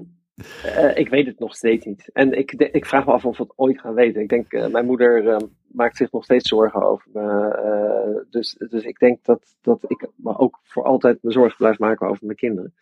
eh, 0.63 0.97
ik 0.97 1.09
weet 1.09 1.25
het 1.25 1.39
nog 1.39 1.55
steeds 1.55 1.85
niet. 1.85 2.09
En 2.13 2.37
ik, 2.37 2.51
ik 2.51 2.85
vraag 2.85 3.05
me 3.05 3.11
af 3.11 3.25
of 3.25 3.37
we 3.37 3.43
het 3.43 3.53
ooit 3.55 3.79
gaan 3.79 3.93
weten. 3.93 4.21
Ik 4.21 4.29
denk, 4.29 4.53
eh, 4.53 4.67
mijn 4.67 4.85
moeder 4.85 5.27
eh, 5.27 5.37
maakt 5.67 5.97
zich 5.97 6.11
nog 6.11 6.23
steeds 6.23 6.49
zorgen 6.49 6.81
over 6.81 7.09
me. 7.13 7.49
eh, 7.49 8.23
dus, 8.29 8.55
dus 8.69 8.83
ik 8.83 8.99
denk 8.99 9.23
dat, 9.23 9.55
dat 9.61 9.83
ik 9.87 10.07
me 10.15 10.37
ook 10.37 10.59
voor 10.63 10.83
altijd 10.83 11.23
me 11.23 11.31
zorgen 11.31 11.57
blijf 11.57 11.79
maken 11.79 12.07
over 12.07 12.25
mijn 12.25 12.37
kinderen. 12.37 12.73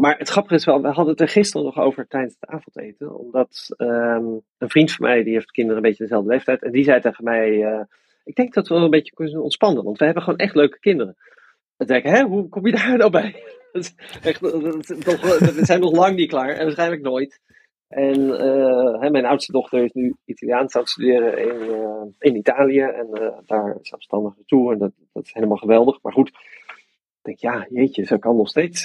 Maar 0.00 0.18
het 0.18 0.28
grappige 0.28 0.54
is 0.54 0.64
wel, 0.64 0.82
we 0.82 0.88
hadden 0.88 1.12
het 1.12 1.20
er 1.20 1.28
gisteren 1.28 1.66
nog 1.66 1.78
over 1.78 2.06
tijdens 2.06 2.36
het 2.40 2.50
avondeten. 2.50 3.18
Omdat 3.18 3.74
ehm, 3.76 4.24
een 4.58 4.68
vriend 4.68 4.92
van 4.92 5.06
mij, 5.06 5.22
die 5.22 5.32
heeft 5.32 5.50
kinderen 5.50 5.76
een 5.76 5.88
beetje 5.88 6.02
dezelfde 6.02 6.30
leeftijd. 6.30 6.62
En 6.62 6.72
die 6.72 6.84
zei 6.84 7.00
tegen 7.00 7.24
mij, 7.24 7.86
ik 8.24 8.34
denk 8.34 8.54
dat 8.54 8.68
we 8.68 8.74
wel 8.74 8.84
een 8.84 8.90
beetje 8.90 9.14
kunnen 9.14 9.42
ontspannen. 9.42 9.84
Want 9.84 9.98
we 9.98 10.04
hebben 10.04 10.22
gewoon 10.22 10.38
echt 10.38 10.54
leuke 10.54 10.78
kinderen. 10.78 11.16
Dan 11.76 11.86
denk 11.86 12.04
ik, 12.04 12.10
hè, 12.10 12.22
hoe 12.22 12.48
kom 12.48 12.66
je 12.66 12.72
daar 12.72 12.96
nou 12.96 13.10
bij? 13.10 13.42
Echt, 14.22 14.40
toch- 15.04 15.38
we 15.38 15.60
zijn 15.64 15.80
nog 15.80 15.92
lang 15.92 16.16
niet 16.16 16.28
klaar 16.28 16.48
en 16.48 16.64
waarschijnlijk 16.64 17.02
nooit. 17.02 17.40
En 17.88 18.38
eh, 18.38 19.00
hè, 19.00 19.10
mijn 19.10 19.24
oudste 19.24 19.52
dochter 19.52 19.84
is 19.84 19.92
nu 19.92 20.14
Italiaans 20.24 20.74
aan 20.74 20.80
het 20.80 20.90
studeren 20.90 21.38
in, 21.38 21.70
eh, 21.74 22.02
in 22.18 22.36
Italië. 22.36 22.80
En 22.80 23.08
eh, 23.12 23.28
daar 23.46 23.78
zelfstandig 23.82 24.36
naartoe. 24.36 24.72
En 24.72 24.78
dat, 24.78 24.92
dat 25.12 25.24
is 25.24 25.32
helemaal 25.34 25.56
geweldig. 25.56 25.98
Maar 26.02 26.12
goed, 26.12 26.28
ik 26.28 27.20
denk, 27.22 27.38
ja, 27.38 27.66
jeetje, 27.70 28.04
ze 28.04 28.18
kan 28.18 28.36
nog 28.36 28.48
steeds 28.48 28.80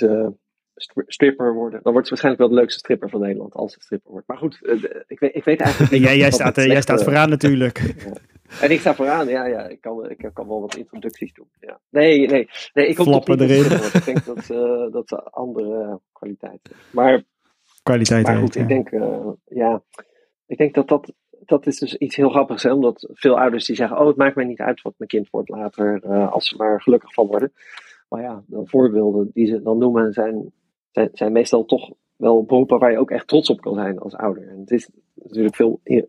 stri- 0.76 1.04
stripper 1.08 1.54
worden. 1.54 1.80
Dan 1.84 1.92
wordt 1.92 2.08
ze 2.08 2.14
waarschijnlijk 2.14 2.38
wel 2.48 2.48
de 2.56 2.62
leukste 2.62 2.80
stripper 2.80 3.10
van 3.10 3.20
Nederland 3.22 3.54
als 3.54 3.74
ze 3.74 3.80
stripper 3.82 4.12
wordt. 4.12 4.28
Maar 4.28 4.38
goed, 4.38 4.60
ik, 5.08 5.20
weet, 5.20 5.36
ik 5.36 5.44
weet 5.44 5.60
eigenlijk 5.62 5.92
En 5.92 5.98
niet. 6.00 6.08
jij, 6.08 6.18
jij, 6.18 6.32
staat, 6.32 6.56
jij 6.56 6.82
staat 6.82 7.04
vooraan 7.04 7.30
natuurlijk. 7.30 7.94
En 8.62 8.72
ik 8.72 8.80
sta 8.80 8.96
vooraan, 8.96 9.28
ja, 9.28 9.46
ja. 9.46 9.68
Ik 9.68 9.82
kan, 9.82 10.10
ik 10.10 10.30
kan 10.34 10.48
wel 10.48 10.62
wat 10.62 10.76
introducties 10.76 11.34
doen. 11.34 11.48
Ja. 11.60 11.80
Nee, 11.90 12.28
nee, 12.28 12.50
nee. 12.74 12.88
Ik 12.88 12.98
hoop 12.98 13.08
niet 13.08 13.26
wordt. 13.26 13.94
Ik 13.94 14.06
denk 14.06 14.26
dat, 14.26 14.38
eh, 14.50 14.92
dat 14.92 15.08
ze 15.08 15.24
andere 15.24 16.00
kwaliteit. 16.12 16.60
Maar, 16.92 17.24
Kwaliteit 17.84 18.26
maar 18.26 18.38
heeft, 18.38 18.44
goed, 18.46 18.54
ja. 18.54 18.62
ik 18.62 18.68
denk, 18.68 18.92
eh, 18.92 19.30
ja. 19.46 19.84
Ik 20.48 20.58
denk 20.58 20.74
dat 20.74 20.88
dat, 20.88 21.14
dat 21.46 21.68
is 21.68 21.80
dus 21.80 21.96
iets 21.96 22.16
heel 22.16 22.30
grappigs 22.30 22.66
is. 22.66 22.72
Omdat 22.72 23.10
veel 23.14 23.40
ouders 23.40 23.66
die 23.66 23.76
zeggen, 23.76 24.00
oh, 24.00 24.08
het 24.08 24.16
maakt 24.16 24.36
mij 24.36 24.46
niet 24.46 24.60
uit 24.60 24.82
wat 24.82 24.94
mijn 24.98 25.10
kind 25.10 25.30
wordt 25.30 25.50
later. 25.50 26.04
eh, 26.04 26.32
als 26.32 26.48
ze 26.48 26.56
maar 26.56 26.82
gelukkig 26.82 27.14
van 27.14 27.28
worden. 27.28 27.54
Maar 28.10 28.22
ja, 28.22 28.44
de 28.48 28.62
voorbeelden 28.66 29.30
die 29.34 29.48
ze 29.48 29.62
dan 29.62 29.78
noemen 29.78 30.14
zijn, 30.14 30.52
zijn, 30.92 31.10
zijn 31.14 31.32
meestal 31.32 31.66
toch 31.66 31.92
wel 32.20 32.44
beroepen 32.44 32.80
waar 32.80 32.92
je 32.92 33.00
ook 33.00 33.12
echt 33.12 33.28
trots 33.28 33.50
op 33.50 33.62
kan 33.62 33.74
zijn 33.74 34.00
als 34.00 34.16
ouder. 34.16 34.48
En 34.48 34.60
het 34.60 34.72
is 34.72 34.90
natuurlijk 35.16 35.56
veel 35.56 35.80
eh, 35.84 36.02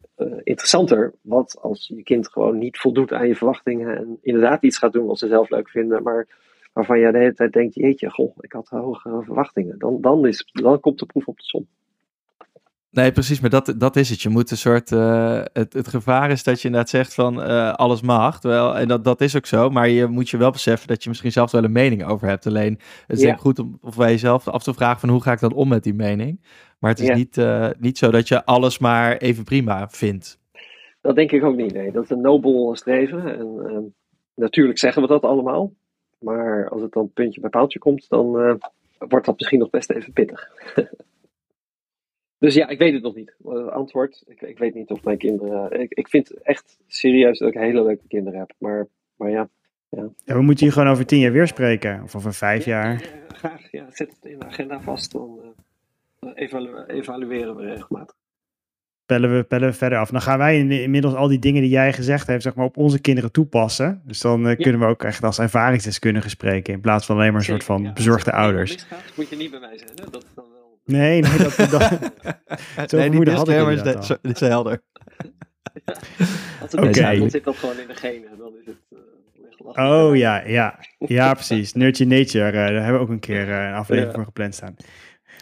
interessanter 0.42 1.14
wat 1.20 1.58
als 1.60 1.86
je 1.86 2.02
kind 2.02 2.28
gewoon 2.28 2.58
niet 2.58 2.78
voldoet 2.78 3.12
aan 3.12 3.28
je 3.28 3.36
verwachtingen 3.36 3.96
en 3.96 4.18
inderdaad 4.22 4.62
iets 4.62 4.78
gaat 4.78 4.92
doen 4.92 5.06
wat 5.06 5.18
ze 5.18 5.28
zelf 5.28 5.50
leuk 5.50 5.68
vinden, 5.68 6.02
maar 6.02 6.26
waarvan 6.72 6.98
je 6.98 7.12
de 7.12 7.18
hele 7.18 7.34
tijd 7.34 7.52
denkt, 7.52 7.74
jeetje, 7.74 8.10
goh, 8.10 8.36
ik 8.40 8.52
had 8.52 8.68
hogere 8.68 9.22
verwachtingen. 9.22 9.78
Dan, 9.78 10.00
dan, 10.00 10.26
is, 10.26 10.48
dan 10.52 10.80
komt 10.80 10.98
de 10.98 11.06
proef 11.06 11.26
op 11.26 11.36
de 11.36 11.44
som. 11.44 11.66
Nee, 12.92 13.12
precies, 13.12 13.40
maar 13.40 13.50
dat, 13.50 13.74
dat 13.76 13.96
is 13.96 14.10
het. 14.10 14.22
Je 14.22 14.28
moet 14.28 14.50
een 14.50 14.56
soort. 14.56 14.92
eh, 14.92 15.42
het, 15.52 15.72
het 15.72 15.88
gevaar 15.88 16.30
is 16.30 16.42
dat 16.42 16.60
je 16.60 16.66
inderdaad 16.66 16.90
zegt 16.90 17.14
van 17.14 17.42
eh, 17.42 17.72
alles 17.72 18.00
mag. 18.00 18.40
Terwijl, 18.40 18.76
en 18.76 18.88
dat, 18.88 19.04
dat 19.04 19.20
is 19.20 19.36
ook 19.36 19.46
zo. 19.46 19.70
Maar 19.70 19.88
je 19.88 20.06
moet 20.06 20.28
je 20.28 20.36
wel 20.36 20.50
beseffen 20.50 20.88
dat 20.88 21.02
je 21.02 21.08
misschien 21.08 21.32
zelf 21.32 21.50
wel 21.50 21.64
een 21.64 21.72
mening 21.72 22.04
over 22.04 22.28
hebt. 22.28 22.46
Alleen 22.46 22.78
het 23.06 23.16
is 23.18 23.22
Ja. 23.24 23.34
goed 23.36 23.58
om 23.58 23.78
of 23.82 23.96
bij 23.96 24.10
jezelf 24.10 24.48
af 24.48 24.62
te 24.62 24.74
vragen 24.74 25.00
van 25.00 25.08
hoe 25.08 25.22
ga 25.22 25.32
ik 25.32 25.40
dan 25.40 25.52
om 25.52 25.68
met 25.68 25.82
die 25.82 25.94
mening. 25.94 26.40
Maar 26.78 26.90
het 26.90 27.00
is 27.00 27.06
Ja. 27.06 27.14
niet, 27.14 27.38
eh, 27.38 27.68
niet 27.78 27.98
zo 27.98 28.10
dat 28.10 28.28
je 28.28 28.44
alles 28.44 28.78
maar 28.78 29.16
even 29.16 29.44
prima 29.44 29.88
vindt. 29.88 30.38
Dat 31.00 31.14
denk 31.16 31.30
ik 31.32 31.44
ook 31.44 31.56
niet, 31.56 31.72
nee. 31.72 31.92
Dat 31.92 32.02
is 32.04 32.10
een 32.10 32.20
nobel 32.20 32.76
streven. 32.76 33.38
En 33.38 33.66
ehm, 33.66 33.82
natuurlijk 34.34 34.78
zeggen 34.78 35.02
we 35.02 35.08
dat 35.08 35.22
allemaal. 35.22 35.72
Maar 36.18 36.68
als 36.68 36.82
het 36.82 36.92
dan 36.92 37.10
puntje 37.14 37.40
bij 37.40 37.50
paaltje 37.50 37.78
komt, 37.78 38.08
dan 38.08 38.30
wordt 38.98 39.26
dat 39.26 39.38
misschien 39.38 39.58
nog 39.58 39.70
best 39.70 39.90
even 39.90 40.12
pittig. 40.12 40.48
dus 42.40 42.54
ja, 42.54 42.68
ik 42.68 42.78
weet 42.78 42.92
het 42.92 43.02
nog 43.02 43.14
niet. 43.14 43.34
Eh, 43.44 43.66
antwoord, 43.66 44.22
ik, 44.26 44.40
ik 44.40 44.58
weet 44.58 44.74
niet 44.74 44.90
of 44.90 45.04
mijn 45.04 45.18
kinderen... 45.18 45.80
Ik, 45.80 45.92
ik 45.92 46.08
vind 46.08 46.42
echt 46.42 46.78
serieus 46.86 47.38
dat 47.38 47.48
ik 47.48 47.54
hele 47.54 47.82
leuke 47.82 48.06
kinderen 48.08 48.38
heb. 48.38 48.52
Maar, 48.58 48.86
maar 49.16 49.30
ja, 49.30 49.48
Ja, 49.88 50.08
we 50.24 50.42
moeten 50.42 50.64
hier 50.64 50.72
gewoon 50.74 50.88
over 50.88 51.06
tien 51.06 51.18
jaar 51.18 51.32
weer 51.32 51.46
spreken. 51.46 52.02
Of 52.02 52.16
over 52.16 52.34
vijf 52.34 52.64
jaar. 52.64 52.92
Ja, 52.92 53.34
graag. 53.34 53.70
Ja, 53.70 53.86
zet 53.90 54.10
het 54.20 54.30
in 54.32 54.38
de 54.38 54.44
agenda 54.46 54.80
vast. 54.80 55.12
Dan 55.12 55.38
eh, 56.20 56.30
evalu- 56.34 56.84
evalueren 56.86 57.56
we 57.56 57.62
regelmatig. 57.64 58.16
pellen 59.06 59.36
we, 59.36 59.42
pellen 59.44 59.68
we 59.68 59.74
verder 59.74 59.98
af. 59.98 60.10
Dan 60.10 60.20
gaan 60.20 60.38
wij 60.38 60.58
in- 60.58 60.70
inmiddels 60.70 61.14
al 61.14 61.28
die 61.28 61.38
dingen 61.38 61.62
die 61.62 61.70
jij 61.70 61.92
gezegd 61.92 62.26
hebt, 62.26 62.42
zeg 62.42 62.54
maar, 62.54 62.64
op 62.64 62.76
onze 62.76 63.00
kinderen 63.00 63.32
toepassen. 63.32 64.02
Dus 64.04 64.20
dan 64.20 64.48
eh, 64.48 64.56
kunnen 64.56 64.80
we 64.80 64.86
ook 64.86 65.02
echt 65.02 65.22
als 65.22 65.38
ervaringsdeskundigen 65.38 66.30
spreken, 66.30 66.74
in 66.74 66.80
plaaads 66.80 67.06
van 67.06 67.16
alleen 67.16 67.30
maar 67.30 67.40
een 67.40 67.46
soort 67.46 67.64
van 67.64 67.90
bezorgde 67.94 68.32
ouders. 68.32 68.86
moet 69.16 69.28
je 69.28 69.36
niet 69.36 69.50
bij 69.50 69.60
mij 69.60 69.78
zijn, 69.78 69.90
hè? 69.94 70.10
Dat 70.10 70.24
is 70.24 70.34
dan. 70.34 70.44
Nee, 70.84 71.20
nee, 71.20 71.38
dat, 71.38 71.56
dat, 71.70 71.70
Zo 71.70 71.76
nee, 71.76 72.86
die 72.86 72.98
vermoeden 73.00 73.34
had 73.34 73.48
ik 73.48 73.54
disclaimer 73.54 73.72
is, 73.72 73.78
inderdaad 73.78 74.06
de- 74.06 74.18
zo- 74.22 74.30
is 74.30 74.40
helder. 74.40 74.82
Als 76.60 76.72
het 76.72 76.74
Oké. 76.74 76.86
misgaat, 76.86 77.16
dan 77.18 77.30
zit 77.30 77.44
dat 77.44 77.56
gewoon 77.56 77.78
in 77.78 77.86
de 77.86 77.94
genen. 77.94 78.38
Dan 78.38 78.52
is 78.60 78.66
het... 78.66 78.76
eh, 78.90 78.98
weglachen. 79.42 80.06
Oh 80.08 80.16
ja, 80.16 80.42
ja. 80.46 80.78
Ja, 80.98 81.32
precies. 81.40 81.72
Nurture 81.72 82.08
Nature, 82.18 82.46
eh, 82.46 82.52
daar 82.52 82.72
hebben 82.72 82.92
we 82.92 82.98
ook 82.98 83.08
een 83.08 83.18
keer 83.20 83.50
eh, 83.50 83.66
een 83.68 83.74
aflevering 83.74 84.06
Ja. 84.10 84.12
voor 84.16 84.24
gepland 84.24 84.54
staan. 84.54 84.74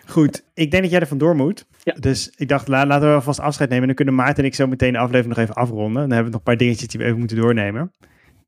Goed, 0.06 0.44
ik 0.54 0.70
denk 0.70 0.82
dat 0.82 0.92
jij 0.92 1.00
er 1.00 1.06
vandoor 1.06 1.36
moet. 1.36 1.66
Ja. 1.82 1.94
Dus 1.94 2.32
ik 2.36 2.48
dacht, 2.48 2.68
la- 2.68 2.86
laten 2.86 3.08
we 3.08 3.14
alvast 3.14 3.40
afscheid 3.40 3.70
nemen. 3.70 3.86
Dan 3.86 3.96
kunnen 3.96 4.14
Maarten 4.14 4.42
en 4.42 4.44
ik 4.48 4.54
zo 4.54 4.66
meteen 4.66 4.92
de 4.92 4.98
aflevering 4.98 5.34
nog 5.36 5.44
even 5.44 5.54
afronden. 5.54 6.00
Dan 6.02 6.10
hebben 6.10 6.24
we 6.24 6.30
nog 6.30 6.38
een 6.38 6.42
paar 6.42 6.56
dingetjes 6.56 6.88
die 6.88 7.00
we 7.00 7.06
even 7.06 7.18
moeten 7.18 7.36
doornemen. 7.36 7.92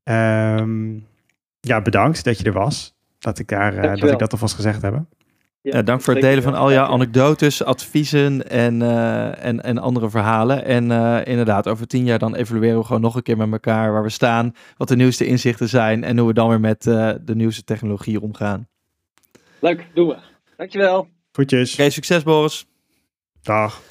Ehm, 0.03 0.93
ja, 1.59 1.81
bedankt 1.81 2.23
dat 2.23 2.37
je 2.37 2.43
er 2.43 2.51
was. 2.53 2.95
Dat 3.19 3.39
ik, 3.39 3.47
daar, 3.47 3.77
eh, 3.77 3.95
dat, 3.99 4.11
ik 4.11 4.19
dat 4.19 4.31
alvast 4.31 4.55
gezegd 4.55 4.81
heb. 4.81 5.03
Ja, 5.63 5.81
dank 5.81 6.01
voor 6.01 6.13
het 6.13 6.23
delen 6.23 6.43
van 6.43 6.53
al 6.53 6.71
jouw 6.71 6.85
anekdotes, 6.85 7.63
adviezen 7.63 8.49
en, 8.49 8.81
eh, 8.81 9.45
en, 9.45 9.63
en 9.63 9.77
andere 9.77 10.09
verhalen. 10.09 10.65
En 10.65 10.91
eh, 10.91 11.19
inderdaad, 11.23 11.67
over 11.67 11.87
tien 11.87 12.05
jaar 12.05 12.19
dan 12.19 12.35
evalueren 12.35 12.79
we 12.79 12.85
gewoon 12.85 13.01
nog 13.01 13.15
een 13.15 13.21
keer 13.23 13.37
met 13.37 13.51
elkaar 13.51 13.91
waar 13.91 14.03
we 14.03 14.09
staan, 14.09 14.53
wat 14.77 14.87
de 14.87 14.95
nieuwste 14.95 15.25
inzichten 15.25 15.69
zijn 15.69 16.03
en 16.03 16.17
hoe 16.17 16.27
we 16.27 16.33
dan 16.33 16.49
weer 16.49 16.59
met 16.59 16.87
eh, 16.87 17.11
de 17.21 17.35
nieuwste 17.35 17.63
technologie 17.63 18.21
omgaan. 18.21 18.67
Leuk, 19.59 19.87
doen 19.93 20.07
we. 20.07 20.17
Dankjewel. 20.57 21.07
Groetjes. 21.31 21.73
Oké, 21.73 21.89
succes 21.89 22.23
Boris. 22.23 22.65
Dag. 23.41 23.81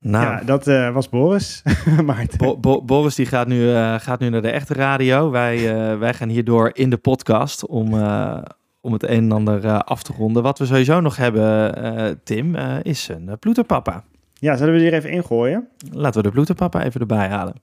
Nou, 0.00 0.24
Ja, 0.24 0.42
dat 0.44 0.66
eh, 0.66 0.92
was 0.94 1.08
Boris. 1.08 1.62
Maarten. 2.04 2.38
Bo- 2.38 2.56
Bo- 2.58 2.82
Boris 2.82 3.14
die 3.14 3.26
gaat 3.26 3.46
nu, 3.46 3.72
eh, 3.74 3.94
gaat 3.98 4.20
nu 4.20 4.28
naar 4.28 4.42
de 4.42 4.50
echte 4.50 4.74
radio. 4.74 5.30
Wij, 5.30 5.56
eh, 5.74 5.98
wij 5.98 6.14
gaan 6.14 6.28
hierdoor 6.28 6.70
in 6.72 6.90
de 6.90 6.96
podcast 6.96 7.66
om, 7.66 7.94
eh, 8.00 8.38
om 8.84 8.92
het 8.92 9.02
een 9.02 9.08
en 9.08 9.32
ander 9.32 9.64
eh, 9.64 9.78
af 9.78 10.02
te 10.02 10.12
ronden. 10.12 10.42
Wat 10.42 10.58
we 10.58 10.66
sowieso 10.66 11.00
nog 11.00 11.16
hebben, 11.16 11.76
eh, 11.76 12.10
Tim, 12.24 12.54
eh, 12.54 12.76
is 12.82 13.08
een 13.08 13.26
uh, 13.26 13.32
ploeterpapa. 13.40 14.04
ja, 14.34 14.56
zullen 14.56 14.72
we 14.72 14.78
die 14.78 14.88
er 14.88 14.94
even 14.94 15.10
ingooien? 15.10 15.68
Laten 15.90 16.22
we 16.22 16.28
de 16.28 16.34
ploeterpapa 16.34 16.84
even 16.84 17.00
erbij 17.00 17.28
halen. 17.28 17.54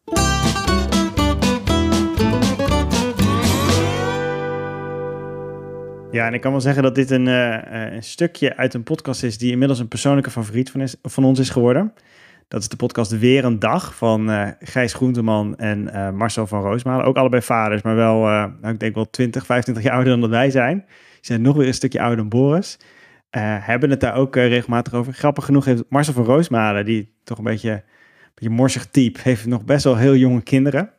Ja, 6.12 6.28
en 6.28 6.34
ik 6.34 6.42
kan 6.42 6.52
wel 6.52 6.62
zeggen 6.62 6.84
dat 6.84 6.96
dit 6.96 7.12
een, 7.12 7.26
een 7.26 8.04
stukje 8.04 8.58
uit 8.58 8.74
een 8.74 8.84
podcast 8.84 9.24
is 9.24 9.38
die 9.38 9.52
inmiddels 9.52 9.80
een 9.80 9.88
persoonlijke 9.88 10.30
favoriet 10.30 10.72
van, 10.72 10.82
is, 10.82 10.96
van 11.02 11.24
ons 11.24 11.40
is 11.40 11.50
geworden. 11.50 11.94
Dat 12.48 12.62
is 12.62 12.70
de 12.70 12.76
podcast 12.76 13.20
Weer 13.20 13.46
een 13.46 13.60
Dag 13.60 13.96
van 13.96 14.32
eh, 14.32 14.48
Gijs 14.60 14.94
Groenteman 14.94 15.58
en 15.58 16.16
Marcel 16.16 16.48
van 16.48 16.62
Roosmalen. 16.62 17.06
Ook 17.06 17.18
allebei 17.18 17.42
vaders, 17.42 17.82
maar 17.82 17.96
wel, 17.96 18.22
nou, 18.22 18.74
ik 18.74 18.80
denk 18.80 18.96
wel 18.96 19.10
20, 19.10 19.46
25 19.46 19.84
jaar 19.84 19.94
ouder 19.94 20.12
dan 20.12 20.22
dat 20.22 20.30
wij 20.30 20.50
zijn. 20.50 20.86
Zijn 21.22 21.42
nog 21.42 21.56
weer 21.56 21.68
een 21.68 21.74
stukje 21.74 22.00
ouder 22.00 22.18
dan 22.18 22.30
Boris. 22.30 22.78
Eh, 23.30 23.58
hebben 23.60 23.90
het 23.90 24.00
daar 24.00 24.16
ook 24.16 24.36
eh, 24.36 24.48
regelmatig 24.48 24.94
over. 24.94 25.14
Grappig 25.14 25.46
genoeg 25.46 25.66
heeft 25.66 25.84
Marcel 25.90 26.14
van 26.14 26.24
Roosmalen, 26.24 26.86
die 26.86 27.14
toch 27.24 27.38
een 27.38 27.44
beetje, 27.44 27.72
een 27.72 28.32
beetje 28.36 28.50
morsig 28.50 28.86
type, 28.86 29.20
heeft 29.24 29.46
nog 29.46 29.66
best 29.66 29.84
wel 29.84 29.98
heel 29.98 30.16
jonge 30.16 30.42
kinderen. 30.42 30.92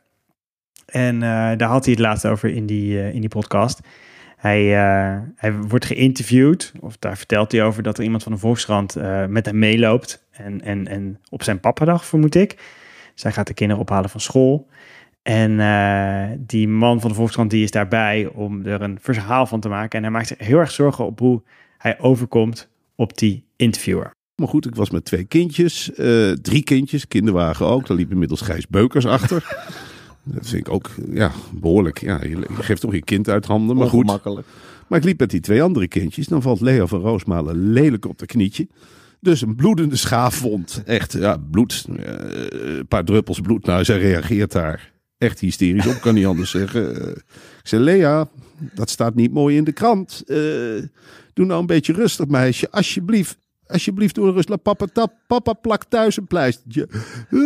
En 0.86 1.14
eh, 1.14 1.50
daar 1.56 1.68
had 1.68 1.84
hij 1.84 1.94
het 1.94 2.02
laatst 2.02 2.26
over 2.26 2.50
in 2.50 2.66
die, 2.66 3.12
in 3.12 3.20
die 3.20 3.28
podcast. 3.28 3.80
Hij, 4.36 4.64
hij 5.36 5.52
wordt 5.52 5.84
geïnterviewd, 5.84 6.72
of 6.80 6.96
daar 6.96 7.16
vertelt 7.16 7.52
hij 7.52 7.62
over 7.62 7.82
dat 7.82 7.98
er 7.98 8.04
iemand 8.04 8.22
van 8.22 8.32
de 8.32 8.38
Volkskrant 8.38 8.96
met 9.28 9.46
hem 9.46 9.58
meeloopt. 9.58 10.26
En, 10.30 10.60
en, 10.62 10.88
en 10.88 11.20
op 11.30 11.42
zijn 11.42 11.60
pappadag, 11.60 12.04
vermoed 12.04 12.34
ik. 12.34 12.56
Zij 13.14 13.32
gaat 13.32 13.46
de 13.46 13.54
kinderen 13.54 13.82
ophalen 13.82 14.10
van 14.10 14.20
school. 14.20 14.68
En 15.22 15.60
eh, 15.60 16.36
die 16.38 16.68
man 16.68 17.00
van 17.00 17.10
de 17.10 17.16
Volkskrant 17.16 17.50
die 17.50 17.62
is 17.62 17.70
daarbij 17.70 18.26
om 18.34 18.64
er 18.64 18.82
een 18.82 18.98
verhaal 19.00 19.46
van 19.46 19.60
te 19.60 19.68
maken. 19.68 19.98
En 19.98 20.04
hij 20.04 20.12
maakt 20.12 20.26
zich 20.26 20.38
heel 20.38 20.58
erg 20.58 20.70
zorgen 20.70 21.06
op 21.06 21.18
hoe 21.18 21.42
hij 21.78 22.00
overkomt 22.00 22.68
op 22.94 23.18
die 23.18 23.44
interviewer. 23.56 24.10
Maar 24.36 24.48
goed, 24.48 24.66
ik 24.66 24.74
was 24.74 24.90
met 24.90 25.04
twee 25.04 25.24
kindjes, 25.24 25.92
eh, 25.94 26.30
drie 26.30 26.62
kindjes, 26.62 27.08
kinderwagen 27.08 27.66
ook. 27.66 27.86
Daar 27.86 27.96
liep 27.96 28.10
inmiddels 28.10 28.40
Gijs 28.40 28.68
Beukers 28.68 29.06
achter. 29.06 29.44
Dat 30.24 30.48
vind 30.48 30.66
ik 30.66 30.72
ook 30.72 30.90
ja, 31.10 31.30
behoorlijk. 31.52 32.00
Ja, 32.00 32.24
je, 32.24 32.38
geeft 32.52 32.80
toch 32.80 32.92
je 32.94 33.02
kind 33.02 33.28
uit 33.28 33.46
handen, 33.46 33.76
maar 33.76 33.88
goed. 33.88 34.06
Makkelijk. 34.06 34.46
Maar 34.88 34.98
ik 34.98 35.04
liep 35.04 35.18
met 35.18 35.30
die 35.30 35.40
twee 35.40 35.62
andere 35.62 35.88
kindjes. 35.88 36.26
Dan 36.26 36.42
valt 36.42 36.60
Leo 36.60 36.86
van 36.86 37.00
Roosmalen 37.00 37.72
lelijk 37.72 38.08
op 38.08 38.18
de 38.18 38.26
knietje. 38.26 38.68
Dus 39.20 39.42
een 39.42 39.56
bloedende 39.56 39.96
schaafwond. 39.96 40.82
Echt, 40.84 41.12
ja, 41.12 41.36
bloed. 41.50 41.86
eh, 41.96 42.76
een 42.78 42.86
paar 42.88 43.04
druppels 43.04 43.40
bloed. 43.40 43.66
Nou, 43.66 43.84
zij 43.84 43.98
reageert 43.98 44.52
daar 44.52 44.91
echt 45.22 45.40
hysterisch 45.40 45.86
op, 45.86 46.00
kan 46.00 46.14
niet 46.14 46.26
anders 46.26 46.50
zeggen. 46.60 47.00
Eh, 47.00 47.08
ik 47.60 47.68
zei, 47.68 47.82
Lea, 47.82 48.28
dat 48.74 48.90
staat 48.90 49.14
niet 49.14 49.32
mooi 49.32 49.56
in 49.56 49.64
de 49.64 49.72
krant. 49.72 50.22
Eh, 50.26 50.36
doe 51.32 51.46
nou 51.46 51.60
een 51.60 51.66
beetje 51.66 51.92
rustig, 51.92 52.26
meisje. 52.26 52.70
Alsjeblieft. 52.70 53.38
Alsjeblieft, 53.66 54.14
doe 54.14 54.32
rustig. 54.32 54.62
Papa, 54.62 54.86
tap, 54.92 55.12
papa 55.26 55.52
plakt 55.52 55.90
thuis 55.90 56.16
een 56.16 56.26
pleistertje. 56.26 56.88
Eh. 57.30 57.40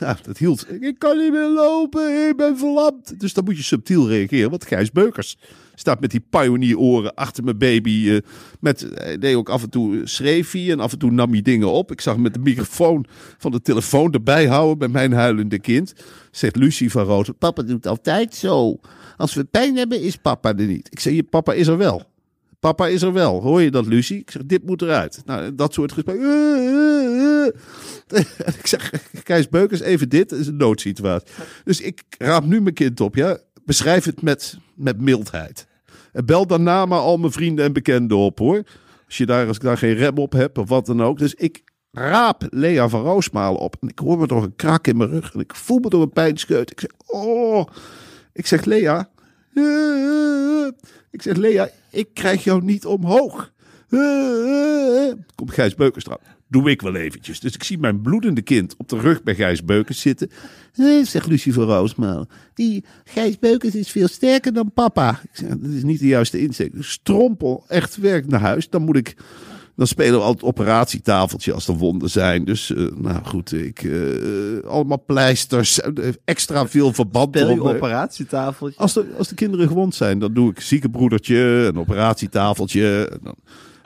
Nou, 0.00 0.16
dat 0.22 0.38
hield. 0.38 0.66
Ik 0.80 0.98
kan 0.98 1.18
niet 1.18 1.32
meer 1.32 1.48
lopen, 1.48 2.28
ik 2.28 2.36
ben 2.36 2.58
verlamd. 2.58 3.20
Dus 3.20 3.32
dan 3.32 3.44
moet 3.44 3.56
je 3.56 3.62
subtiel 3.62 4.08
reageren. 4.08 4.50
Want 4.50 4.66
Gijs 4.66 4.90
Beukers 4.90 5.38
staat 5.82 6.00
met 6.00 6.10
die 6.10 6.24
pionieroren 6.30 7.14
achter 7.14 7.44
mijn 7.44 7.58
baby. 7.58 8.10
eh, 8.10 8.18
met, 8.60 8.86
hij 8.94 9.18
deed 9.18 9.34
ook 9.34 9.48
af 9.48 9.62
en 9.62 9.70
toe, 9.70 9.96
eh, 9.96 10.00
schreef 10.04 10.52
hij 10.52 10.70
en 10.70 10.80
af 10.80 10.92
en 10.92 10.98
toe 10.98 11.10
nam 11.10 11.32
hij 11.32 11.42
dingen 11.42 11.70
op. 11.70 11.92
Ik 11.92 12.00
zag 12.00 12.14
hem 12.14 12.22
met 12.22 12.34
de 12.34 12.40
microfoon 12.40 13.06
van 13.38 13.50
de 13.50 13.60
telefoon 13.60 14.12
erbij 14.12 14.46
houden 14.46 14.78
bij 14.78 14.88
mijn 14.88 15.12
huilende 15.12 15.58
kind. 15.58 15.94
Zegt 16.30 16.56
Lucie 16.56 16.90
van 16.90 17.04
Roos, 17.04 17.30
papa 17.38 17.62
doet 17.62 17.86
altijd 17.86 18.34
zo. 18.34 18.80
Als 19.16 19.34
we 19.34 19.44
pijn 19.44 19.76
hebben, 19.76 20.00
is 20.00 20.16
papa 20.16 20.56
er 20.56 20.66
niet. 20.66 20.88
Ik 20.90 21.00
zeg, 21.00 21.12
je 21.12 21.22
papa 21.22 21.52
is 21.52 21.66
er 21.66 21.76
wel. 21.76 22.02
Papa 22.60 22.86
is 22.86 23.02
er 23.02 23.12
wel. 23.12 23.42
Hoor 23.42 23.62
je 23.62 23.70
dat, 23.70 23.86
Lucie? 23.86 24.18
Ik 24.18 24.30
zeg, 24.30 24.42
dit 24.46 24.66
moet 24.66 24.82
eruit. 24.82 25.22
Nou, 25.24 25.54
dat 25.54 25.74
soort 25.74 25.92
gesprekken. 25.92 26.30
En 28.46 28.54
ik 28.58 28.66
zeg, 28.66 28.92
Kees 29.22 29.48
Beukers, 29.48 29.80
even 29.80 30.08
dit. 30.08 30.32
Is 30.32 30.46
een 30.46 30.56
noodsituatie. 30.56 31.34
Dus 31.64 31.80
ik 31.80 32.02
raap 32.18 32.44
nu 32.44 32.60
mijn 32.60 32.74
kind 32.74 33.00
op, 33.00 33.14
ja. 33.14 33.38
Beschrijf 33.64 34.04
het 34.04 34.22
met, 34.22 34.58
met 34.74 35.00
mildheid. 35.00 35.66
Bel 36.12 36.46
daarna 36.46 36.86
maar 36.86 36.98
al 36.98 37.16
mijn 37.16 37.32
vrienden 37.32 37.64
en 37.64 37.72
bekenden 37.72 38.16
op, 38.16 38.38
hoor. 38.38 38.62
Als, 39.06 39.16
je 39.16 39.26
daar, 39.26 39.46
als 39.46 39.56
ik 39.56 39.62
daar 39.62 39.78
geen 39.78 39.94
rem 39.94 40.18
op 40.18 40.32
heb 40.32 40.58
of 40.58 40.68
wat 40.68 40.86
dan 40.86 41.02
ook. 41.02 41.18
Dus 41.18 41.34
ik 41.34 41.62
raap 41.90 42.46
Lea 42.50 42.88
van 42.88 43.02
Roosmalen 43.02 43.60
op. 43.60 43.76
En 43.80 43.88
ik 43.88 43.98
hoor 43.98 44.18
me 44.18 44.26
door 44.26 44.42
een 44.42 44.56
krak 44.56 44.86
in 44.86 44.96
mijn 44.96 45.10
rug. 45.10 45.34
En 45.34 45.40
ik 45.40 45.54
voel 45.54 45.78
me 45.78 45.88
door 45.88 46.02
een 46.02 46.12
pijnscheut. 46.12 46.70
Ik 46.70 46.80
zeg, 46.80 46.90
oh. 47.06 47.66
Ik 48.32 48.46
zeg, 48.46 48.64
Lea. 48.64 49.10
Ik 51.10 51.22
zeg, 51.22 51.36
Lea, 51.36 51.68
ik 51.90 52.14
krijg 52.14 52.44
jou 52.44 52.64
niet 52.64 52.86
omhoog. 52.86 53.52
Komt 55.34 55.52
Gijs 55.52 55.74
Beukers 55.74 56.06
eraan. 56.06 56.31
Doe 56.52 56.70
ik 56.70 56.82
wel 56.82 56.94
eventjes. 56.94 57.40
Dus 57.40 57.54
ik 57.54 57.64
zie 57.64 57.78
mijn 57.78 58.00
bloedende 58.00 58.42
kind 58.42 58.74
op 58.76 58.88
de 58.88 58.98
rug 58.98 59.22
bij 59.22 59.34
Gijs 59.34 59.64
Beukers 59.64 60.00
zitten. 60.00 60.30
Eh, 60.74 61.04
zegt 61.04 61.26
Lucie 61.26 61.52
van 61.52 61.64
Roosmalen. 61.64 62.28
Die 62.54 62.84
Gijs 63.04 63.38
Beukers 63.38 63.74
is 63.74 63.90
veel 63.90 64.08
sterker 64.08 64.52
dan 64.52 64.72
papa. 64.72 65.20
Ik 65.22 65.30
zeg, 65.32 65.48
dat 65.48 65.70
is 65.70 65.82
niet 65.82 65.98
de 65.98 66.06
juiste 66.06 66.40
insteek. 66.40 66.72
Dus 66.72 66.90
strompel 66.90 67.64
echt 67.68 67.96
werk 67.96 68.28
naar 68.28 68.40
huis. 68.40 68.70
Dan 68.70 68.82
moet 68.82 68.96
ik... 68.96 69.16
Dan 69.76 69.86
spelen 69.86 70.18
we 70.18 70.24
altijd 70.24 70.44
operatietafeltje 70.44 71.52
als 71.52 71.68
er 71.68 71.76
wonden 71.76 72.10
zijn. 72.10 72.44
Dus 72.44 72.74
eh, 72.74 72.86
nou 72.94 73.24
goed, 73.24 73.52
ik, 73.52 73.82
eh, 73.82 74.68
allemaal 74.70 75.02
pleisters, 75.06 75.80
eh, 75.80 76.08
extra 76.24 76.68
veel 76.68 76.92
verband. 76.92 77.36
Speel 77.36 77.50
je 77.50 77.62
operatietafeltje? 77.62 78.80
Als 78.80 78.92
de, 78.92 79.06
als 79.18 79.28
de 79.28 79.34
kinderen 79.34 79.68
gewond 79.68 79.94
zijn, 79.94 80.18
dan 80.18 80.32
doe 80.32 80.50
ik 80.50 80.60
ziekenbroedertje, 80.60 81.36
een 81.38 81.78
operatietafeltje, 81.78 83.08
en 83.12 83.18
dan 83.22 83.36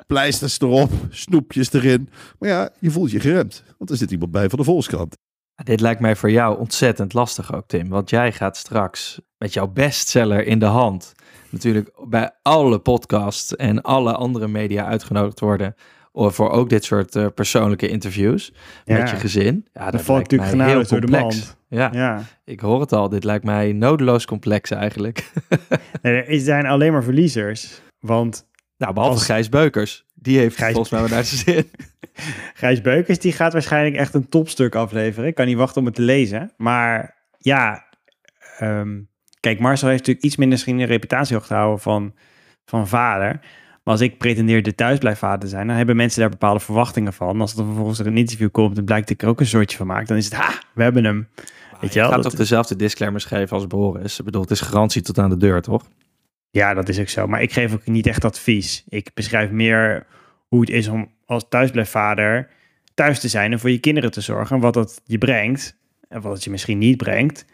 pleisters 0.07 0.61
erop, 0.61 0.91
snoepjes 1.11 1.73
erin. 1.73 2.09
Maar 2.39 2.49
ja, 2.49 2.71
je 2.79 2.91
voelt 2.91 3.11
je 3.11 3.21
geremd, 3.21 3.63
want 3.79 3.91
er 3.91 3.97
zit 3.97 4.11
iemand 4.11 4.31
bij 4.31 4.49
van 4.49 4.59
de 4.59 4.65
Volkskrant. 4.65 5.17
Dit 5.65 5.81
lijkt 5.81 6.01
mij 6.01 6.17
voor 6.17 6.31
jou 6.31 6.59
ontzettend 6.59 7.13
lastig 7.13 7.55
ook, 7.55 7.67
Tim. 7.67 7.89
Want 7.89 8.11
jij 8.11 8.33
gaat 8.33 8.57
straks 8.57 9.21
met 9.39 9.53
jouw 9.53 9.67
bestseller 9.67 10.47
in 10.47 10.59
de 10.59 10.65
hand 10.67 11.13
natuurlijk 11.51 11.91
bij 12.09 12.31
alle 12.43 12.79
podcasts 12.79 13.57
en 13.57 13.83
alle 13.83 14.13
andere 14.13 14.49
media 14.49 14.85
uitgenodigd 14.87 15.41
worden 15.41 15.75
of 16.13 16.35
voor 16.35 16.51
ook 16.51 16.69
dit 16.69 16.85
soort 16.85 17.17
eh, 17.17 17.27
persoonlijke 17.35 17.89
interviews 17.89 18.53
Ja. 18.85 18.99
met 18.99 19.11
je 19.11 19.17
gezin. 19.17 19.67
Ja, 19.73 19.83
Dat 19.83 19.93
dat 19.93 20.03
valt 20.03 20.17
lijkt 20.17 20.31
natuurlijk 20.31 20.57
mij 20.59 20.67
heel 20.67 20.85
genadig 20.85 20.89
door 20.89 21.01
de 21.01 21.23
mand. 21.23 21.57
Ja, 21.69 21.91
Ja. 21.93 22.23
ik 22.45 22.61
hoor 22.61 22.81
het 22.81 22.93
al. 22.93 23.09
Dit 23.09 23.25
lijkt 23.25 23.45
mij 23.45 23.73
nodeloos 23.73 24.25
complex 24.27 24.71
eigenlijk. 24.71 25.31
Nee, 26.03 26.23
er 26.23 26.41
zijn 26.41 26.67
alleen 26.67 26.93
maar 26.93 27.05
verliezers. 27.05 27.81
Want 27.99 28.47
nou, 28.79 28.93
behalve 28.93 29.15
Als- 29.17 29.25
Gijs 29.25 29.49
Beukers. 29.49 30.05
Die 30.15 30.39
heeft 30.39 30.57
Gijs- 30.57 30.73
volgens 30.73 30.91
mij 30.93 31.01
wel 31.01 31.11
naar 31.11 31.25
zijn 31.25 31.41
zin. 31.41 31.71
Gijs 32.55 32.81
Beukers 32.81 33.19
die 33.19 33.33
gaat 33.33 33.53
waarschijnlijk 33.53 33.97
echt 33.97 34.15
een 34.15 34.29
topstuk 34.29 34.75
afleveren. 34.75 35.29
Ik 35.29 35.35
kan 35.35 35.47
niet 35.47 35.57
wachten 35.57 35.81
om 35.81 35.87
het 35.87 35.95
te 35.95 36.03
lezen. 36.03 36.53
Maar 36.57 37.15
ja, 37.39 37.85
ehm, 38.59 39.01
kijk, 39.41 39.59
Marcel 39.59 39.89
heeft 39.89 39.99
natuurlijk 40.01 40.27
iets 40.27 40.37
minder 40.37 40.57
misschien 40.57 40.79
een 40.79 40.87
reputatie 40.87 41.37
hoog 41.37 41.47
te 41.47 41.55
houden 41.55 41.81
van, 41.81 42.15
van 42.65 42.89
vader. 42.89 43.29
Maar 43.85 43.95
als 43.95 44.01
ik 44.05 44.19
pretendeer 44.19 44.63
de 44.63 44.75
thuisblijfvader 44.75 45.39
te 45.39 45.47
zijn, 45.49 45.67
dan 45.67 45.77
hebben 45.77 45.97
mensen 45.97 46.21
daar 46.21 46.31
bepaalde 46.31 46.61
verwachtingen 46.61 47.13
van. 47.13 47.41
Als 47.41 47.57
er 47.57 47.65
vervolgens 47.65 47.99
er 47.99 48.07
een 48.07 48.17
interview 48.17 48.51
komt 48.51 48.79
en 48.79 48.85
blijkt 48.85 49.09
dat 49.09 49.17
ik 49.17 49.23
er 49.23 49.29
ook 49.29 49.41
een 49.41 49.47
soortje 49.47 49.77
van 49.77 49.87
maak, 49.87 50.07
dan 50.07 50.17
is 50.17 50.25
het, 50.25 50.35
ha, 50.35 50.51
we 50.75 50.83
hebben 50.83 51.05
hem. 51.05 51.29
Weet 51.81 51.93
je 51.93 51.99
Je 51.99 52.05
gaat 52.05 52.15
Dat- 52.15 52.23
toch 52.23 52.35
dezelfde 52.35 52.77
disclaimers 52.77 53.25
geven 53.25 53.57
als 53.57 53.67
Boris? 53.67 54.19
Ik 54.19 54.25
bedoel, 54.25 54.41
het 54.43 54.51
is 54.51 54.61
garantie 54.61 55.03
tot 55.03 55.19
aan 55.19 55.31
de 55.31 55.37
deur, 55.37 55.63
toch? 55.63 55.85
Ja, 56.51 56.75
dat 56.75 56.89
is 56.89 57.01
ook 57.01 57.09
zo. 57.09 57.27
Maar 57.27 57.43
ik 57.43 57.53
geef 57.53 57.73
ook 57.75 57.87
niet 57.87 58.07
echt 58.07 58.25
advies. 58.25 58.85
Ik 58.89 59.11
beschrijf 59.15 59.51
meer 59.51 60.07
hoe 60.49 60.61
het 60.61 60.71
is 60.71 60.89
om 60.89 61.11
als 61.25 61.47
thuisblijfvader 61.49 62.49
thuis 62.95 63.21
te 63.21 63.29
zijn 63.29 63.53
en 63.53 63.61
voor 63.61 63.71
je 63.71 63.79
kinderen 63.79 64.11
te 64.11 64.21
zorgen. 64.21 64.57
En 64.57 64.63
wat 64.63 64.75
dat 64.75 65.01
je 65.05 65.19
brengt 65.19 65.77
en 66.09 66.21
wat 66.21 66.33
het 66.33 66.45
je 66.45 66.51
misschien 66.51 66.79
niet 66.79 66.97
brengt. 66.97 67.45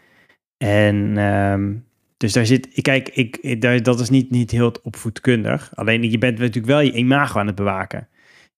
En 0.57 1.19
ehm, 1.19 1.75
dus 2.17 2.33
daar 2.33 2.47
zit, 2.47 2.69
ik 2.73 2.83
kijk, 2.83 3.09
ik, 3.09 3.37
ik- 3.41 3.61
daar, 3.61 3.83
dat 3.83 4.01
is 4.01 4.11
niet, 4.11 4.31
niet 4.31 4.51
heel 4.51 4.75
opvoedkundig. 4.83 5.71
Alleen 5.75 6.11
je 6.11 6.19
bent 6.19 6.39
natuurlijk 6.39 6.67
wel 6.67 6.81
je 6.81 6.93
imago 6.93 7.39
aan 7.39 7.47
het 7.47 7.55
bewaken. 7.55 8.09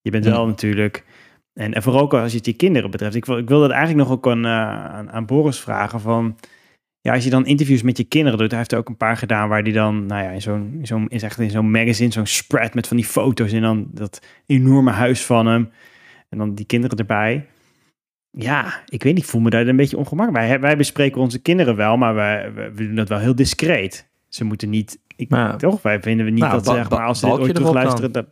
Je 0.01 0.11
bent 0.11 0.25
wel 0.25 0.47
natuurlijk, 0.47 1.03
en, 1.53 1.73
en 1.73 1.83
vooral 1.83 2.01
ook 2.01 2.13
als 2.13 2.31
je 2.31 2.37
het 2.37 2.45
je 2.45 2.53
kinderen 2.53 2.91
betreft. 2.91 3.15
Ik 3.15 3.25
wil, 3.25 3.37
ik 3.37 3.47
wil 3.47 3.59
dat 3.59 3.71
eigenlijk 3.71 4.07
nog 4.07 4.17
ook 4.17 4.27
aan, 4.27 4.45
eh, 4.45 4.51
aan, 4.85 5.11
aan 5.11 5.25
Boris 5.25 5.59
vragen 5.59 5.99
van... 5.99 6.35
Ja, 7.05 7.13
als 7.13 7.23
je 7.23 7.29
dan 7.29 7.45
interviews 7.45 7.81
met 7.81 7.97
je 7.97 8.03
kinderen 8.03 8.39
doet, 8.39 8.49
hij 8.49 8.57
heeft 8.59 8.71
er 8.71 8.77
ook 8.77 8.89
een 8.89 8.97
paar 8.97 9.17
gedaan 9.17 9.49
waar 9.49 9.63
die 9.63 9.73
dan, 9.73 10.05
nou 10.05 10.23
ja, 10.23 10.29
in 10.29 10.41
zo'n, 10.41 10.79
zo'n, 10.83 11.07
is 11.09 11.23
echt 11.23 11.39
in 11.39 11.49
zo'n 11.49 11.71
magazine, 11.71 12.11
zo'n 12.11 12.25
spread 12.25 12.73
met 12.73 12.87
van 12.87 12.97
die 12.97 13.05
foto's 13.05 13.51
en 13.51 13.61
dan 13.61 13.87
dat 13.91 14.21
enorme 14.45 14.91
huis 14.91 15.25
van 15.25 15.45
hem 15.45 15.69
en 16.29 16.37
dan 16.37 16.55
die 16.55 16.65
kinderen 16.65 16.97
erbij. 16.97 17.45
Ja, 18.31 18.81
ik 18.87 19.03
weet 19.03 19.13
niet, 19.13 19.23
ik 19.23 19.29
voel 19.29 19.41
me 19.41 19.49
daar 19.49 19.67
een 19.67 19.75
beetje 19.75 19.97
ongemakkelijk 19.97 20.47
bij. 20.47 20.59
Wij 20.59 20.77
bespreken 20.77 21.21
onze 21.21 21.39
kinderen 21.41 21.75
wel, 21.75 21.97
maar 21.97 22.13
wij, 22.15 22.53
wij- 22.53 22.73
we 22.73 22.85
doen 22.85 22.95
dat 22.95 23.09
wel 23.09 23.19
heel 23.19 23.35
discreet. 23.35 24.07
Ze 24.29 24.43
moeten 24.43 24.69
niet, 24.69 24.99
ik, 25.15 25.29
Maar- 25.29 25.57
toch? 25.57 25.81
Wij 25.81 26.01
vinden 26.01 26.25
we 26.25 26.31
niet 26.31 26.39
Nou, 26.43 26.53
dat, 26.53 26.65
zeg 26.65 26.89
maar, 26.89 27.05
als 27.05 27.19
ze 27.19 27.25
dit 27.25 27.39
ooit 27.39 27.55
terugluisteren, 27.55 28.11
dat... 28.11 28.25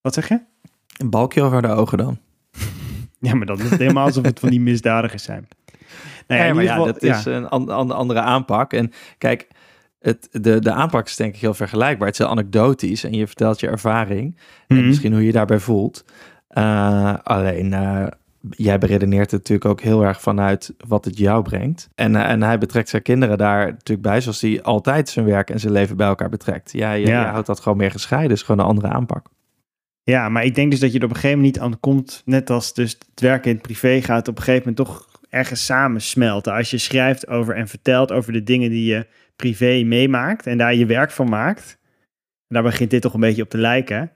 Wat 0.00 0.14
zeg 0.14 0.28
je? 0.28 0.40
Een 0.96 1.10
balkje 1.10 1.42
over 1.42 1.62
de 1.62 1.68
ogen 1.68 1.98
dan. 1.98 2.18
Ja, 3.20 3.34
maar 3.34 3.46
dat 3.46 3.58
is 3.60 3.70
helemaal 3.70 4.04
alsof 4.06 4.24
het 4.24 4.40
van 4.40 4.50
die 4.50 4.60
misdadigers 4.60 5.22
zijn. 5.22 5.48
Nou 6.26 6.40
Nee, 6.42 6.54
maar 6.54 6.64
ja, 6.64 6.70
geval- 6.70 6.86
dat 6.86 7.02
is 7.02 7.24
een 7.24 7.48
an- 7.48 7.68
an- 7.70 7.90
andere 7.90 8.20
aanpak. 8.20 8.72
En 8.72 8.92
kijk, 9.18 9.48
het, 10.00 10.28
de, 10.32 10.58
de 10.60 10.72
aanpak 10.72 11.06
is 11.06 11.16
denk 11.16 11.34
ik 11.34 11.40
heel 11.40 11.54
vergelijkbaar. 11.54 12.06
Het 12.06 12.18
is 12.18 12.22
heel 12.24 12.32
anekdotisch 12.34 13.04
en 13.04 13.12
je 13.12 13.26
vertelt 13.26 13.60
je 13.60 13.68
ervaring. 13.68 14.38
Mhm. 14.68 14.80
En 14.80 14.86
misschien 14.86 15.10
hoe 15.12 15.20
je 15.20 15.26
je 15.26 15.32
daarbij 15.32 15.58
voelt. 15.58 16.04
Eh, 16.48 17.14
alleen, 17.22 17.72
eh, 17.72 18.06
jij 18.50 18.78
beredeneert 18.78 19.30
het 19.30 19.40
natuurlijk 19.40 19.70
ook 19.70 19.80
heel 19.80 20.04
erg 20.04 20.20
vanuit 20.20 20.74
wat 20.86 21.04
het 21.04 21.18
jou 21.18 21.42
brengt. 21.42 21.88
En, 21.94 22.16
eh, 22.16 22.30
en 22.30 22.42
hij 22.42 22.58
betrekt 22.58 22.88
zijn 22.88 23.02
kinderen 23.02 23.38
daar 23.38 23.66
natuurlijk 23.66 24.02
bij, 24.08 24.20
zoals 24.20 24.40
hij 24.40 24.62
altijd 24.62 25.08
zijn 25.08 25.24
werk 25.26 25.50
en 25.50 25.60
zijn 25.60 25.72
leven 25.72 25.96
bij 25.96 26.06
elkaar 26.06 26.28
betrekt. 26.28 26.72
Ja, 26.72 26.92
je, 26.92 27.06
Ja. 27.06 27.20
je 27.20 27.26
houdt 27.26 27.46
dat 27.46 27.60
gewoon 27.60 27.78
meer 27.78 27.90
gescheiden. 27.90 28.32
is 28.32 28.42
gewoon 28.42 28.60
een 28.60 28.70
andere 28.70 28.88
aanpak. 28.88 29.26
Ja, 30.02 30.28
maar 30.28 30.44
ik 30.44 30.54
denk 30.54 30.70
dus 30.70 30.80
dat 30.80 30.92
je 30.92 30.98
er 30.98 31.04
op 31.04 31.10
een 31.10 31.16
gegeven 31.16 31.36
moment 31.38 31.54
niet 31.56 31.64
aan 31.64 31.80
komt, 31.80 32.22
net 32.24 32.50
als 32.50 32.74
dus 32.74 32.90
het 33.10 33.20
werken 33.20 33.50
in 33.50 33.56
het 33.56 33.62
privé 33.66 34.02
gaat 34.02 34.28
op 34.28 34.36
een 34.36 34.42
gegeven 34.42 34.68
moment 34.68 34.88
toch 34.88 35.17
ergens 35.28 35.64
samensmelten. 35.64 36.52
Als 36.52 36.70
je 36.70 36.78
schrijft 36.78 37.28
over 37.28 37.54
en 37.54 37.68
vertelt 37.68 38.12
over 38.12 38.32
de 38.32 38.42
dingen 38.42 38.70
die 38.70 38.84
je 38.84 39.06
privé 39.36 39.82
meemaakt 39.84 40.46
en 40.46 40.58
daar 40.58 40.74
je 40.74 40.86
werk 40.86 41.10
van 41.10 41.28
maakt, 41.28 41.78
en 42.48 42.54
daar 42.54 42.62
begint 42.62 42.90
dit 42.90 43.02
toch 43.02 43.14
een 43.14 43.20
beetje 43.20 43.42
op 43.42 43.48
te 43.50 43.58
lijken. 43.58 44.10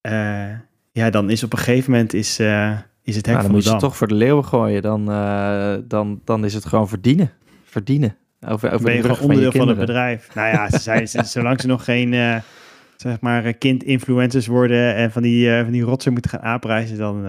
eh, 0.00 0.50
ja, 0.92 1.10
dan 1.10 1.30
is 1.30 1.42
op 1.42 1.52
een 1.52 1.58
gegeven 1.58 1.90
moment 1.90 2.12
is, 2.14 2.38
eh, 2.38 2.78
is 3.02 3.16
het 3.16 3.26
hek 3.26 3.34
Nou, 3.34 3.46
dan 3.46 3.54
moet 3.54 3.64
je 3.64 3.70
het 3.70 3.78
toch 3.80 3.96
voor 3.96 4.06
de 4.08 4.14
leeuwen 4.14 4.44
gooien. 4.44 4.82
Dan, 4.82 5.10
eh, 5.10 5.74
dan, 5.84 6.20
dan 6.24 6.44
is 6.44 6.54
het 6.54 6.64
gewoon 6.64 6.88
verdienen. 6.88 7.30
Verdienen. 7.64 8.16
Over, 8.48 8.72
over 8.72 8.84
ben 8.84 8.94
je 8.94 9.02
gewoon 9.02 9.18
onderdeel 9.20 9.50
van 9.52 9.68
het 9.68 9.78
bedrijf. 9.86 10.34
Nou 10.34 10.48
ja, 10.48 10.70
ze 10.70 10.78
zijn, 10.78 11.08
ze- 11.08 11.24
zolang 11.24 11.60
ze 11.60 11.66
nog 11.66 11.84
geen 11.84 12.42
zeg 12.96 13.20
maar 13.20 13.52
kind-influencers 13.54 14.46
worden 14.46 14.94
en 14.94 15.12
van 15.12 15.22
die, 15.22 15.50
van 15.62 15.72
die 15.72 15.82
rotsen 15.82 16.12
moeten 16.12 16.30
gaan 16.30 16.40
aanprijzen, 16.42 16.98
dan 16.98 17.24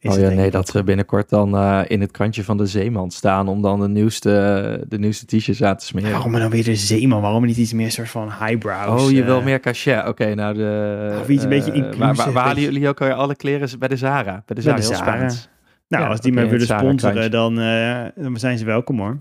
is 0.00 0.14
Oh 0.14 0.20
ja, 0.20 0.28
nee, 0.28 0.50
dat 0.50 0.68
ze 0.68 0.84
binnenkort 0.84 1.28
dan 1.28 1.56
eh, 1.56 1.80
in 1.86 2.00
het 2.00 2.10
kantje 2.10 2.44
van 2.44 2.56
de 2.56 2.66
zeeman 2.66 3.10
staan 3.10 3.48
om 3.48 3.62
dan 3.62 3.80
de 3.80 3.88
nieuwste, 3.88 4.84
de 4.88 4.98
nieuwste 4.98 5.26
t-shirts 5.26 5.62
aan 5.62 5.76
te 5.76 5.84
smeren. 5.84 6.10
Waarom 6.10 6.32
dan 6.32 6.50
weer 6.50 6.64
de 6.64 6.76
zeeman? 6.76 7.20
Waarom 7.20 7.44
niet 7.46 7.56
iets 7.56 7.72
meer 7.72 7.90
soort 7.90 8.08
van 8.10 8.32
highbrows? 8.32 9.02
Oh, 9.02 9.10
je 9.10 9.20
eh, 9.20 9.26
wil 9.26 9.42
meer 9.42 9.60
cachet. 9.60 10.06
Oké, 10.06 10.34
nou 10.34 10.54
de... 10.54 11.18
Of 11.20 11.28
iets 11.28 11.42
een 11.42 11.48
beetje 11.48 11.70
eh, 11.70 11.76
inclusief, 11.76 11.98
Waar, 11.98 12.14
waar, 12.14 12.32
waar 12.32 12.44
halen 12.44 12.62
jullie 12.62 12.88
ook 12.88 13.00
alweer 13.00 13.16
alle 13.16 13.36
kleren? 13.36 13.78
Bij 13.78 13.88
de 13.88 13.96
Zara. 13.96 14.22
Bij 14.22 14.42
de 14.46 14.54
Bij 14.54 14.62
Zara, 14.62 14.76
de 14.76 14.82
heel 14.82 14.90
Zara. 14.94 15.06
spannend. 15.06 15.50
Nou, 15.88 16.02
Ja, 16.02 16.08
als 16.10 16.20
die 16.20 16.32
mij 16.32 16.48
willen 16.48 16.66
sponsoren, 16.66 16.98
krantje. 16.98 17.28
dan, 17.28 17.58
eh, 17.60 18.04
dan 18.24 18.36
zijn 18.36 18.58
ze 18.58 18.64
welkom 18.64 18.98
hoor. 18.98 19.18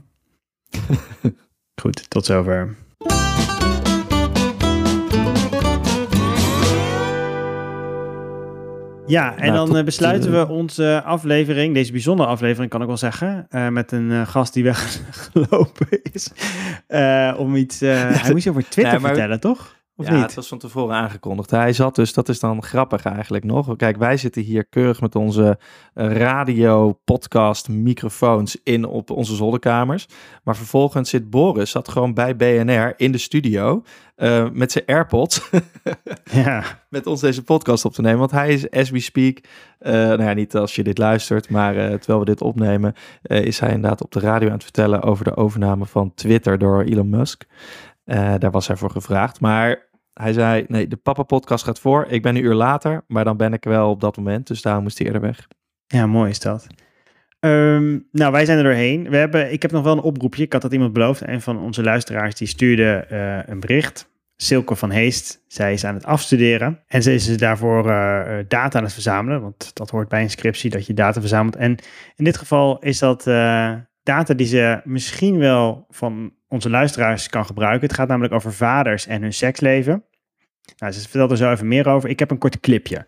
Goed, 1.81 2.09
tot 2.09 2.25
zover. 2.25 2.75
Ja, 9.07 9.37
en 9.37 9.53
Nou, 9.53 9.67
dan 9.67 9.77
eh, 9.77 9.83
besluiten 9.83 10.31
we 10.31 10.47
onze 10.47 11.01
aflevering, 11.05 11.73
deze 11.73 11.91
bijzondere 11.91 12.29
aflevering 12.29 12.69
kan 12.71 12.81
ik 12.81 12.87
wel 12.87 12.97
zeggen, 12.97 13.45
eh, 13.49 13.67
met 13.67 13.91
een 13.91 14.11
eh, 14.11 14.27
gast 14.27 14.53
die 14.53 14.63
weggelopen 14.63 15.87
is. 16.13 16.31
Om 17.37 17.55
iets, 17.55 17.79
hij 18.23 18.31
moest 18.31 18.47
over 18.47 18.61
Twitter 18.69 18.93
Nee, 18.93 19.01
maar- 19.01 19.09
vertellen, 19.13 19.39
toch? 19.39 19.75
Of 19.99 20.07
ja, 20.07 20.13
niet? 20.13 20.21
het 20.21 20.33
was 20.33 20.47
van 20.47 20.57
tevoren 20.57 20.95
aangekondigd. 20.95 21.51
Hij 21.51 21.73
zat 21.73 21.95
dus, 21.95 22.13
dat 22.13 22.29
is 22.29 22.39
dan 22.39 22.63
grappig 22.63 23.03
eigenlijk 23.03 23.43
nog. 23.43 23.75
Kijk, 23.75 23.97
wij 23.97 24.17
zitten 24.17 24.41
hier 24.41 24.65
keurig 24.65 25.01
met 25.01 25.15
onze 25.15 25.59
eh, 25.93 26.11
radio, 26.11 26.99
podcast, 27.03 27.69
microfoons 27.69 28.57
in 28.63 28.85
op 28.85 29.09
onze 29.09 29.35
zolderkamers. 29.35 30.07
Maar 30.43 30.55
vervolgens 30.55 31.09
zit 31.09 31.29
Boris, 31.29 31.71
zat 31.71 31.89
gewoon 31.89 32.13
bij 32.13 32.35
BNR 32.35 32.93
in 32.97 33.11
de 33.11 33.17
studio 33.17 33.83
eh, 34.15 34.49
met 34.53 34.71
zijn 34.71 34.85
AirPods. 34.85 35.41
Ja, 36.31 36.63
met 36.89 37.07
ons 37.07 37.21
deze 37.21 37.43
podcast 37.43 37.85
op 37.85 37.93
te 37.93 38.01
nemen. 38.01 38.19
Want 38.19 38.31
hij 38.31 38.53
is, 38.53 38.69
as 38.69 38.89
we 38.89 38.99
speak, 38.99 39.39
eh, 39.79 39.93
nou 39.93 40.23
ja, 40.23 40.33
niet 40.33 40.55
als 40.55 40.75
je 40.75 40.83
dit 40.83 40.97
luistert, 40.97 41.49
maar 41.49 41.73
terwijl 41.73 42.19
we 42.19 42.25
dit 42.25 42.41
opnemen, 42.41 42.93
is 43.21 43.59
hij 43.59 43.71
inderdaad 43.71 44.03
op 44.03 44.11
de 44.11 44.19
radio 44.19 44.47
aan 44.47 44.53
het 44.53 44.63
vertellen 44.63 45.01
over 45.01 45.23
de 45.23 45.35
overname 45.35 45.85
van 45.85 46.13
Twitter 46.13 46.57
door 46.57 46.81
Elon 46.81 47.09
Musk. 47.09 47.45
Daar 48.05 48.51
was 48.51 48.67
hij 48.67 48.75
voor 48.75 48.91
gevraagd. 48.91 49.39
Maar 49.39 49.86
hij 50.17 50.33
zei, 50.33 50.65
nee, 50.67 50.87
de 50.87 50.95
papa-podcast 50.95 51.63
gaat 51.63 51.79
voor. 51.79 52.05
Ik 52.09 52.21
ben 52.21 52.35
een 52.35 52.43
uur 52.43 52.53
later, 52.53 53.03
maar 53.07 53.23
dan 53.23 53.37
ben 53.37 53.53
ik 53.53 53.63
wel 53.63 53.89
op 53.89 54.01
dat 54.01 54.17
moment. 54.17 54.47
Dus 54.47 54.61
daarom 54.61 54.83
moest 54.83 54.97
hij 54.97 55.07
eerder 55.07 55.21
weg. 55.21 55.47
Ja, 55.87 56.07
mooi 56.07 56.29
is 56.29 56.39
dat. 56.39 56.67
Ehm, 57.39 57.99
nou, 58.11 58.31
wij 58.31 58.45
zijn 58.45 58.57
er 58.57 58.63
doorheen. 58.63 59.09
We 59.09 59.17
hebben, 59.17 59.51
ik 59.51 59.61
heb 59.61 59.71
nog 59.71 59.83
wel 59.83 59.93
een 59.93 60.03
oproepje. 60.03 60.43
Ik 60.43 60.53
had 60.53 60.61
dat 60.61 60.73
iemand 60.73 60.93
beloofd. 60.93 61.27
Een 61.27 61.41
van 61.41 61.59
onze 61.59 61.83
luisteraars 61.83 62.35
die 62.35 62.47
stuurde 62.47 63.05
eh, 63.09 63.39
een 63.45 63.59
bericht. 63.59 64.09
Silke 64.35 64.75
van 64.75 64.89
Heest. 64.89 65.43
Zij 65.47 65.73
is 65.73 65.85
aan 65.85 65.93
het 65.93 66.05
afstuderen. 66.05 66.83
En 66.87 67.03
ze 67.03 67.13
is 67.13 67.25
dus 67.25 67.37
daarvoor 67.37 67.89
eh, 67.89 68.39
eh, 68.39 68.45
data 68.47 68.77
aan 68.77 68.83
het 68.83 68.93
verzamelen. 68.93 69.41
Want 69.41 69.75
dat 69.75 69.89
hoort 69.89 70.07
bij 70.07 70.21
een 70.21 70.29
scriptie 70.29 70.69
dat 70.69 70.85
je 70.85 70.93
data 70.93 71.19
verzamelt. 71.19 71.55
En 71.55 71.75
in 72.15 72.23
dit 72.23 72.37
geval 72.37 72.79
is 72.79 72.99
dat 72.99 73.23
data 74.03 74.33
die 74.33 74.47
ze 74.47 74.81
misschien 74.83 75.37
wel 75.37 75.85
van 75.89 76.31
onze 76.47 76.69
luisteraars 76.69 77.29
kan 77.29 77.45
gebruiken. 77.45 77.87
Het 77.87 77.97
gaat 77.97 78.07
namelijk 78.07 78.33
over 78.33 78.53
vaders 78.53 79.07
en 79.07 79.21
hun 79.21 79.33
seksleven. 79.33 80.03
Nou, 80.77 80.91
ze 80.93 81.01
vertelt 81.01 81.31
er 81.31 81.37
zo 81.37 81.51
even 81.51 81.67
meer 81.67 81.87
over. 81.87 82.09
Ik 82.09 82.19
heb 82.19 82.31
een 82.31 82.37
kort 82.37 82.59
clipje. 82.59 83.05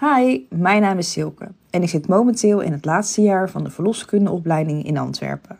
Hi, 0.00 0.46
mijn 0.50 0.82
naam 0.82 0.98
is 0.98 1.12
Silke 1.12 1.48
en 1.70 1.82
ik 1.82 1.88
zit 1.88 2.08
momenteel 2.08 2.60
in 2.60 2.72
het 2.72 2.84
laatste 2.84 3.22
jaar 3.22 3.50
van 3.50 3.64
de 3.64 3.70
verloskundeopleiding 3.70 4.84
in 4.84 4.98
Antwerpen. 4.98 5.58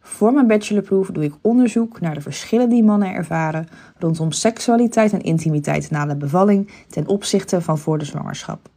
Voor 0.00 0.32
mijn 0.32 0.46
bachelorproef 0.46 1.10
doe 1.10 1.24
ik 1.24 1.34
onderzoek 1.40 2.00
naar 2.00 2.14
de 2.14 2.20
verschillen 2.20 2.68
die 2.68 2.82
mannen 2.82 3.12
ervaren 3.12 3.68
rondom 3.98 4.32
seksualiteit 4.32 5.12
en 5.12 5.20
intimiteit 5.20 5.90
na 5.90 6.06
de 6.06 6.16
bevalling 6.16 6.70
ten 6.88 7.06
opzichte 7.06 7.60
van 7.60 7.78
voor 7.78 7.98
de 7.98 8.04
zwangerschap. 8.04 8.68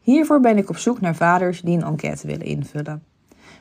Hiervoor 0.00 0.40
ben 0.40 0.56
ik 0.56 0.68
op 0.68 0.76
zoek 0.76 1.00
naar 1.00 1.14
vaders 1.14 1.60
die 1.60 1.76
een 1.76 1.84
enquête 1.84 2.26
willen 2.26 2.46
invullen. 2.46 3.02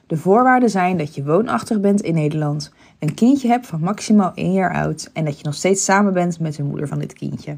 De 0.07 0.18
voorwaarden 0.18 0.70
zijn 0.70 0.97
dat 0.97 1.15
je 1.15 1.24
woonachtig 1.24 1.80
bent 1.80 2.01
in 2.01 2.13
Nederland, 2.13 2.74
een 3.00 3.14
kindje 3.14 3.48
hebt 3.48 3.68
van 3.68 3.80
maximaal 3.80 4.32
1 4.34 4.54
jaar 4.54 4.74
oud 4.74 5.10
en 5.14 5.26
dat 5.26 5.38
je 5.38 5.45
nog 5.45 5.54
steeds 5.54 5.84
samen 5.84 6.14
bent 6.14 6.39
met 6.39 6.56
de 6.56 6.64
moeder 6.64 6.88
van 6.88 7.00
dit 7.00 7.14
kindje. 7.14 7.58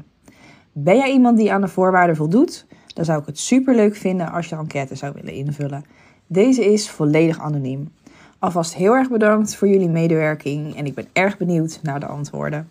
Ben 0.72 0.96
jij 0.96 1.12
iemand 1.12 1.38
die 1.38 1.52
aan 1.52 1.60
de 1.60 1.68
voorwaarden 1.68 2.16
voldoet? 2.16 2.66
Dan 2.94 3.04
zou 3.04 3.20
ik 3.20 3.26
het 3.26 3.38
superleuk 3.38 3.96
vinden 3.96 4.32
als 4.32 4.46
je 4.46 4.54
de 4.54 4.60
enquête 4.60 4.94
zou 4.94 5.12
willen 5.14 5.32
invullen. 5.32 5.84
Deze 6.26 6.72
is 6.72 6.90
volledig 6.90 7.38
anoniem. 7.38 7.92
Alvast 8.38 8.74
heel 8.74 8.94
erg 8.94 9.10
bedankt 9.10 9.56
voor 9.56 9.68
jullie 9.68 9.88
medewerking 9.88 10.76
en 10.76 10.86
ik 10.86 10.94
ben 10.94 11.06
erg 11.12 11.36
benieuwd 11.36 11.80
naar 11.82 12.00
de 12.00 12.06
antwoorden. 12.06 12.68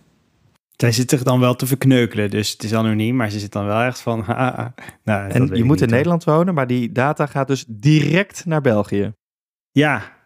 Zij 0.76 0.92
zit 0.92 1.10
zich 1.10 1.24
dan 1.24 1.40
wel 1.40 1.56
te 1.56 1.68
verkneukelen, 1.68 2.30
dus 2.30 2.52
het 2.52 2.64
is 2.64 2.74
anoniem, 2.74 3.16
maar 3.16 3.30
ze 3.30 3.40
zit 3.40 3.52
dan 3.52 3.66
wel 3.66 3.82
echt 3.82 4.02
van... 4.02 4.22
haha. 4.22 4.74
nou, 5.04 5.28
dat 5.28 5.36
En 5.36 5.48
weet 5.48 5.58
je 5.58 5.64
moet 5.64 5.82
in. 5.82 5.90
Nederland 5.90 6.24
wonen, 6.24 6.54
maar 6.54 6.68
die 6.68 6.92
data 6.92 7.26
gaat 7.26 7.48
dus 7.48 7.66
direct 7.68 8.46
naar 8.46 8.62
België. 8.62 9.14
Ja. 9.72 10.18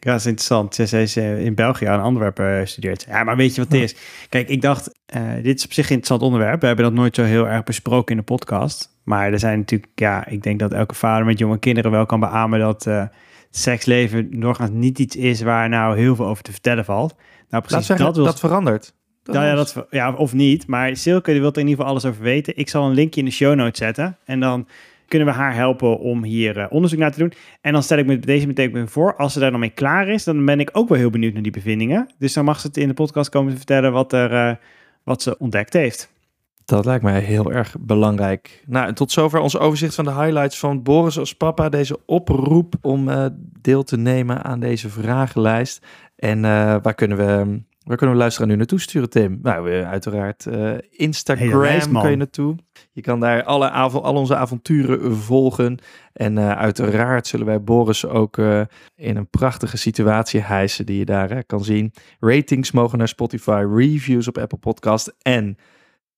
Ja, 0.00 0.10
dat 0.10 0.20
is 0.20 0.26
interessant. 0.26 0.74
Zij 0.74 0.86
zij 0.86 1.02
is 1.02 1.16
in 1.16 1.54
België 1.54 1.84
aan 1.84 2.02
Antwerpen 2.02 2.60
eh, 2.60 2.66
studeert. 2.66 3.04
Ja, 3.08 3.24
maar 3.24 3.36
weet 3.36 3.54
je 3.54 3.60
wat 3.60 3.72
het 3.72 3.82
is? 3.82 3.96
Kijk, 4.28 4.48
ik 4.48 4.62
dacht, 4.62 4.92
eh, 5.06 5.22
dit 5.42 5.58
is 5.58 5.64
op 5.64 5.72
zich 5.72 5.84
een 5.84 5.96
interessant 5.96 6.22
onderwerp. 6.22 6.60
We 6.60 6.66
hebben 6.66 6.84
dat 6.84 6.94
nooit 6.94 7.14
zo 7.14 7.22
heel 7.22 7.48
erg 7.48 7.64
besproken 7.64 8.10
in 8.10 8.16
de 8.16 8.32
podcast. 8.32 8.96
Maar 9.04 9.32
er 9.32 9.38
zijn 9.38 9.58
natuurlijk, 9.58 9.92
ja, 9.94 10.26
ik 10.26 10.42
denk 10.42 10.58
dat 10.58 10.72
elke 10.72 10.94
vader 10.94 11.26
met 11.26 11.38
jonge 11.38 11.58
kinderen 11.58 11.90
wel 11.90 12.06
kan 12.06 12.20
beamen 12.20 12.58
dat 12.58 12.84
het 12.84 13.10
seksleven 13.50 14.40
doorgaans 14.40 14.70
niet 14.72 14.98
iets 14.98 15.16
is 15.16 15.42
waar 15.42 15.68
nou 15.68 15.98
heel 15.98 16.16
veel 16.16 16.26
over 16.26 16.42
te 16.42 16.52
vertellen 16.52 16.84
valt. 16.84 17.14
Nou, 17.50 17.62
precies 17.64 17.86
zeggen, 17.86 18.06
dat 18.06 18.14
dat, 18.14 18.24
wil... 18.24 18.50
verandert. 18.50 18.92
Nou 19.24 19.46
ja, 19.46 19.54
dat, 19.54 19.86
ja, 19.90 20.12
of 20.12 20.32
niet. 20.32 20.66
Maar 20.66 20.96
Silke 20.96 21.30
die 21.30 21.40
wil 21.40 21.50
er 21.50 21.58
in 21.58 21.66
ieder 21.66 21.76
geval 21.76 21.90
alles 21.90 22.04
over 22.04 22.22
weten. 22.22 22.56
Ik 22.56 22.68
zal 22.68 22.86
een 22.86 22.94
linkje 22.94 23.20
in 23.20 23.26
de 23.26 23.32
show 23.32 23.54
notes 23.54 23.78
zetten. 23.78 24.16
En 24.24 24.40
dan 24.40 24.68
kunnen 25.08 25.28
we 25.28 25.34
haar 25.34 25.54
helpen 25.54 25.98
om 25.98 26.24
hier 26.24 26.58
eh, 26.58 26.66
onderzoek 26.70 26.98
naar 26.98 27.12
te 27.12 27.18
doen. 27.18 27.32
En 27.60 27.72
dan 27.72 27.82
stel 27.82 27.98
ik 27.98 28.06
me 28.06 28.18
deze 28.18 28.46
meteen 28.46 28.88
voor, 28.88 29.16
als 29.16 29.32
ze 29.32 29.38
daar 29.38 29.50
dan 29.50 29.60
mee 29.60 29.70
klaar 29.70 30.08
is, 30.08 30.24
dan 30.24 30.44
ben 30.44 30.60
ik 30.60 30.70
ook 30.72 30.88
wel 30.88 30.98
heel 30.98 31.10
benieuwd 31.10 31.32
naar 31.32 31.42
die 31.42 31.52
bevindingen. 31.52 32.10
Dus 32.18 32.32
dan 32.32 32.44
mag 32.44 32.60
ze 32.60 32.66
het 32.66 32.76
in 32.76 32.88
de 32.88 32.94
podcast 32.94 33.30
komen 33.30 33.56
vertellen 33.56 33.92
wat, 33.92 34.12
er, 34.12 34.32
eh, 34.32 34.54
wat 35.02 35.22
ze 35.22 35.38
ontdekt 35.38 35.72
heeft. 35.72 36.16
Dat 36.64 36.84
lijkt 36.84 37.04
mij 37.04 37.20
heel 37.20 37.52
erg 37.52 37.76
belangrijk. 37.80 38.64
Nou, 38.66 38.86
en 38.86 38.94
tot 38.94 39.12
zover 39.12 39.40
ons 39.40 39.58
overzicht 39.58 39.94
van 39.94 40.04
de 40.04 40.14
highlights 40.14 40.58
van 40.58 40.82
Boris 40.82 41.18
als 41.18 41.34
papa. 41.34 41.68
Deze 41.68 42.00
oproep 42.06 42.74
om 42.80 43.08
uh, 43.08 43.26
deel 43.60 43.82
te 43.82 43.96
nemen 43.96 44.44
aan 44.44 44.60
deze 44.60 44.88
vragenlijst. 44.88 45.86
En 46.16 46.40
waar 46.82 46.94
kunnen 46.94 47.16
we 47.16 47.60
Waar 47.88 47.96
kunnen 47.96 48.16
we 48.16 48.22
luisteren 48.22 48.48
nu 48.48 48.56
naartoe 48.56 48.80
sturen, 48.80 49.10
Tim? 49.10 49.38
Nou, 49.42 49.82
uiteraard 49.82 50.46
uh, 50.46 50.78
Instagram 50.90 52.00
kun 52.00 52.10
je 52.10 52.16
naartoe. 52.16 52.56
Je 52.92 53.00
kan 53.00 53.20
daar 53.20 53.44
alle 53.44 53.70
al 53.70 54.14
onze 54.14 54.36
avonturen 54.36 55.16
volgen. 55.16 55.78
En 56.12 56.36
uh, 56.36 56.50
uiteraard 56.50 57.26
zullen 57.26 57.46
wij 57.46 57.62
Boris 57.62 58.06
ook 58.06 58.36
uh, 58.36 58.60
in 58.94 59.16
een 59.16 59.28
prachtige 59.28 59.76
situatie 59.76 60.40
hijsen 60.40 60.86
die 60.86 60.98
je 60.98 61.04
daar 61.04 61.44
kan 61.44 61.64
zien. 61.64 61.92
Ratings 62.20 62.72
mogen 62.72 62.98
naar 62.98 63.08
Spotify, 63.08 63.66
reviews 63.70 64.28
op 64.28 64.38
Apple 64.38 64.58
Podcast. 64.58 65.14
En 65.22 65.56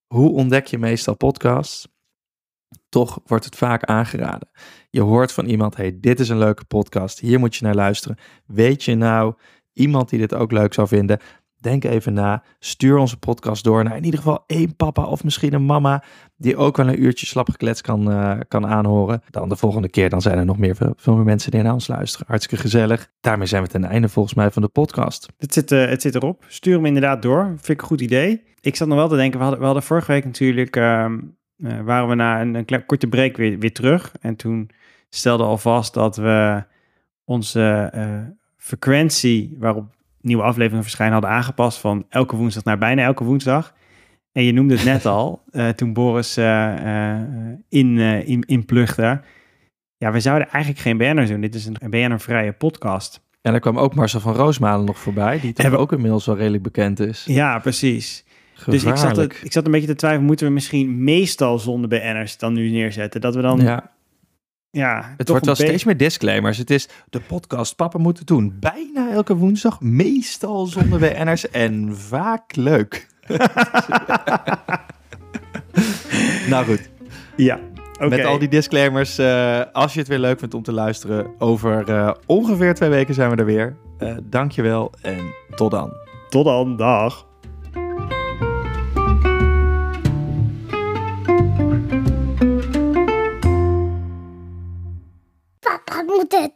hoe 0.06 0.30
ontdek 0.30 0.66
je 0.66 0.78
meestal 0.78 1.16
podcasts? 1.16 1.88
Toch 2.88 3.20
wordt 3.26 3.44
het 3.44 3.56
vaak 3.56 3.84
aangeraden. 3.84 4.48
Je 4.88 5.00
hoort 5.00 5.32
van 5.32 5.46
iemand, 5.46 5.76
hey, 5.76 5.98
dit 6.00 6.20
is 6.20 6.28
een 6.28 6.38
leuke 6.38 6.64
podcast, 6.64 7.20
hier 7.20 7.38
moet 7.38 7.56
je 7.56 7.64
naar 7.64 7.74
luisteren. 7.74 8.18
Weet 8.46 8.84
je 8.84 8.94
nou 8.94 9.34
iemand 9.72 10.08
die 10.08 10.18
dit 10.18 10.34
ook 10.34 10.52
leuk 10.52 10.74
zou 10.74 10.88
vinden? 10.88 11.20
Denk 11.60 11.84
even 11.84 12.12
na. 12.12 12.42
Stuur 12.58 12.96
onze 12.96 13.18
podcast 13.18 13.64
door 13.64 13.84
naar 13.84 13.96
in 13.96 14.04
ieder 14.04 14.18
geval 14.18 14.44
één 14.46 14.76
papa 14.76 15.04
of 15.04 15.24
misschien 15.24 15.52
een 15.52 15.64
mama. 15.64 16.02
Die 16.36 16.56
ook 16.56 16.76
wel 16.76 16.88
een 16.88 17.02
uurtje 17.02 17.26
slap 17.26 17.48
gekletst 17.48 17.82
kan, 17.82 18.10
uh, 18.10 18.38
kan 18.48 18.66
aanhoren. 18.66 19.22
Dan 19.30 19.48
de 19.48 19.56
volgende 19.56 19.88
keer 19.88 20.10
dan 20.10 20.22
zijn 20.22 20.38
er 20.38 20.44
nog 20.44 20.58
meer, 20.58 20.76
veel 20.96 21.14
meer 21.14 21.24
mensen 21.24 21.50
die 21.50 21.62
naar 21.62 21.72
ons 21.72 21.88
luisteren. 21.88 22.26
Hartstikke 22.28 22.62
gezellig. 22.62 23.10
Daarmee 23.20 23.46
zijn 23.46 23.62
we 23.62 23.68
ten 23.68 23.84
einde 23.84 24.08
volgens 24.08 24.34
mij 24.34 24.50
van 24.50 24.62
de 24.62 24.68
podcast. 24.68 25.28
Het 25.38 25.52
zit, 25.52 25.70
uh, 25.70 25.86
het 25.86 26.02
zit 26.02 26.14
erop. 26.14 26.44
Stuur 26.48 26.74
hem 26.74 26.86
inderdaad 26.86 27.22
door. 27.22 27.44
Vind 27.46 27.68
ik 27.68 27.80
een 27.80 27.86
goed 27.86 28.00
idee. 28.00 28.42
Ik 28.60 28.76
zat 28.76 28.88
nog 28.88 28.96
wel 28.96 29.08
te 29.08 29.16
denken. 29.16 29.36
We 29.38 29.42
hadden, 29.42 29.60
we 29.60 29.66
hadden 29.66 29.84
vorige 29.84 30.12
week 30.12 30.24
natuurlijk. 30.24 30.76
Uh, 30.76 31.06
waren 31.84 32.08
we 32.08 32.14
na 32.14 32.40
een, 32.40 32.54
een 32.54 32.86
korte 32.86 33.06
break 33.06 33.36
weer, 33.36 33.58
weer 33.58 33.72
terug. 33.72 34.12
En 34.20 34.36
toen 34.36 34.70
stelde 35.08 35.44
al 35.44 35.58
vast 35.58 35.94
dat 35.94 36.16
we 36.16 36.64
onze 37.24 37.92
frequentie 38.56 39.56
waarop 39.58 39.98
nieuwe 40.20 40.42
afleveringen 40.42 40.82
verschijnen 40.82 41.14
hadden 41.14 41.32
aangepast 41.32 41.78
van 41.78 42.06
elke 42.08 42.36
woensdag 42.36 42.64
naar 42.64 42.78
bijna 42.78 43.02
elke 43.02 43.24
woensdag. 43.24 43.74
En 44.32 44.42
je 44.42 44.52
noemde 44.52 44.74
het 44.74 44.84
net 44.84 45.06
al, 45.16 45.42
uh, 45.52 45.68
toen 45.68 45.92
Boris 45.92 46.38
uh, 46.38 47.14
in, 47.68 47.98
in, 47.98 48.42
inplugde. 48.46 49.20
Ja, 49.96 50.12
we 50.12 50.20
zouden 50.20 50.48
eigenlijk 50.48 50.82
geen 50.82 50.96
BN'ers 50.96 51.30
doen. 51.30 51.40
Dit 51.40 51.54
is 51.54 51.66
een 51.66 51.90
BN'er-vrije 51.90 52.52
podcast. 52.52 53.28
En 53.42 53.54
er 53.54 53.60
kwam 53.60 53.78
ook 53.78 53.94
Marcel 53.94 54.20
van 54.20 54.34
Roosmalen 54.34 54.86
nog 54.86 54.98
voorbij, 54.98 55.40
die 55.40 55.52
toch 55.52 55.62
Hebben... 55.62 55.80
ook 55.80 55.92
inmiddels 55.92 56.26
wel 56.26 56.36
redelijk 56.36 56.62
bekend 56.62 57.00
is. 57.00 57.24
Ja, 57.24 57.58
precies. 57.58 58.24
Dus 58.66 58.84
ik 58.84 58.96
zat, 58.96 59.16
het, 59.16 59.40
ik 59.42 59.52
zat 59.52 59.64
een 59.64 59.70
beetje 59.72 59.86
te 59.86 59.94
twijfelen, 59.94 60.26
moeten 60.26 60.46
we 60.46 60.52
misschien 60.52 61.04
meestal 61.04 61.58
zonder 61.58 61.88
BN'ers 61.88 62.38
dan 62.38 62.52
nu 62.52 62.70
neerzetten? 62.70 63.20
Dat 63.20 63.34
we 63.34 63.40
dan 63.40 63.60
ja. 63.60 63.90
Ja, 64.72 65.14
het 65.16 65.28
wordt 65.28 65.46
wel 65.46 65.54
steeds 65.54 65.84
meer 65.84 65.96
disclaimers. 65.96 66.58
Het 66.58 66.70
is 66.70 66.88
de 67.08 67.20
podcast 67.20 67.76
Papa 67.76 67.98
moeten 67.98 68.26
doen. 68.26 68.56
Bijna 68.60 69.10
elke 69.10 69.36
woensdag, 69.36 69.80
meestal 69.80 70.66
zonder 70.66 70.98
BN'ers 71.08 71.50
en 71.50 71.96
vaak 71.96 72.56
leuk. 72.56 73.06
nou 76.50 76.64
goed. 76.64 76.90
Ja, 77.36 77.60
okay. 77.94 78.08
Met 78.08 78.24
al 78.24 78.38
die 78.38 78.48
disclaimers, 78.48 79.18
uh, 79.18 79.60
als 79.72 79.92
je 79.92 79.98
het 79.98 80.08
weer 80.08 80.18
leuk 80.18 80.38
vindt 80.38 80.54
om 80.54 80.62
te 80.62 80.72
luisteren, 80.72 81.26
over 81.38 81.88
uh, 81.88 82.10
ongeveer 82.26 82.74
twee 82.74 82.90
weken 82.90 83.14
zijn 83.14 83.30
we 83.30 83.36
er 83.36 83.44
weer. 83.44 83.76
Uh, 83.98 84.16
dankjewel 84.22 84.92
en 85.02 85.34
tot 85.54 85.70
dan. 85.70 85.92
Tot 86.28 86.44
dan, 86.44 86.76
dag. 86.76 87.28
Mau 96.10 96.24
的 96.24 96.50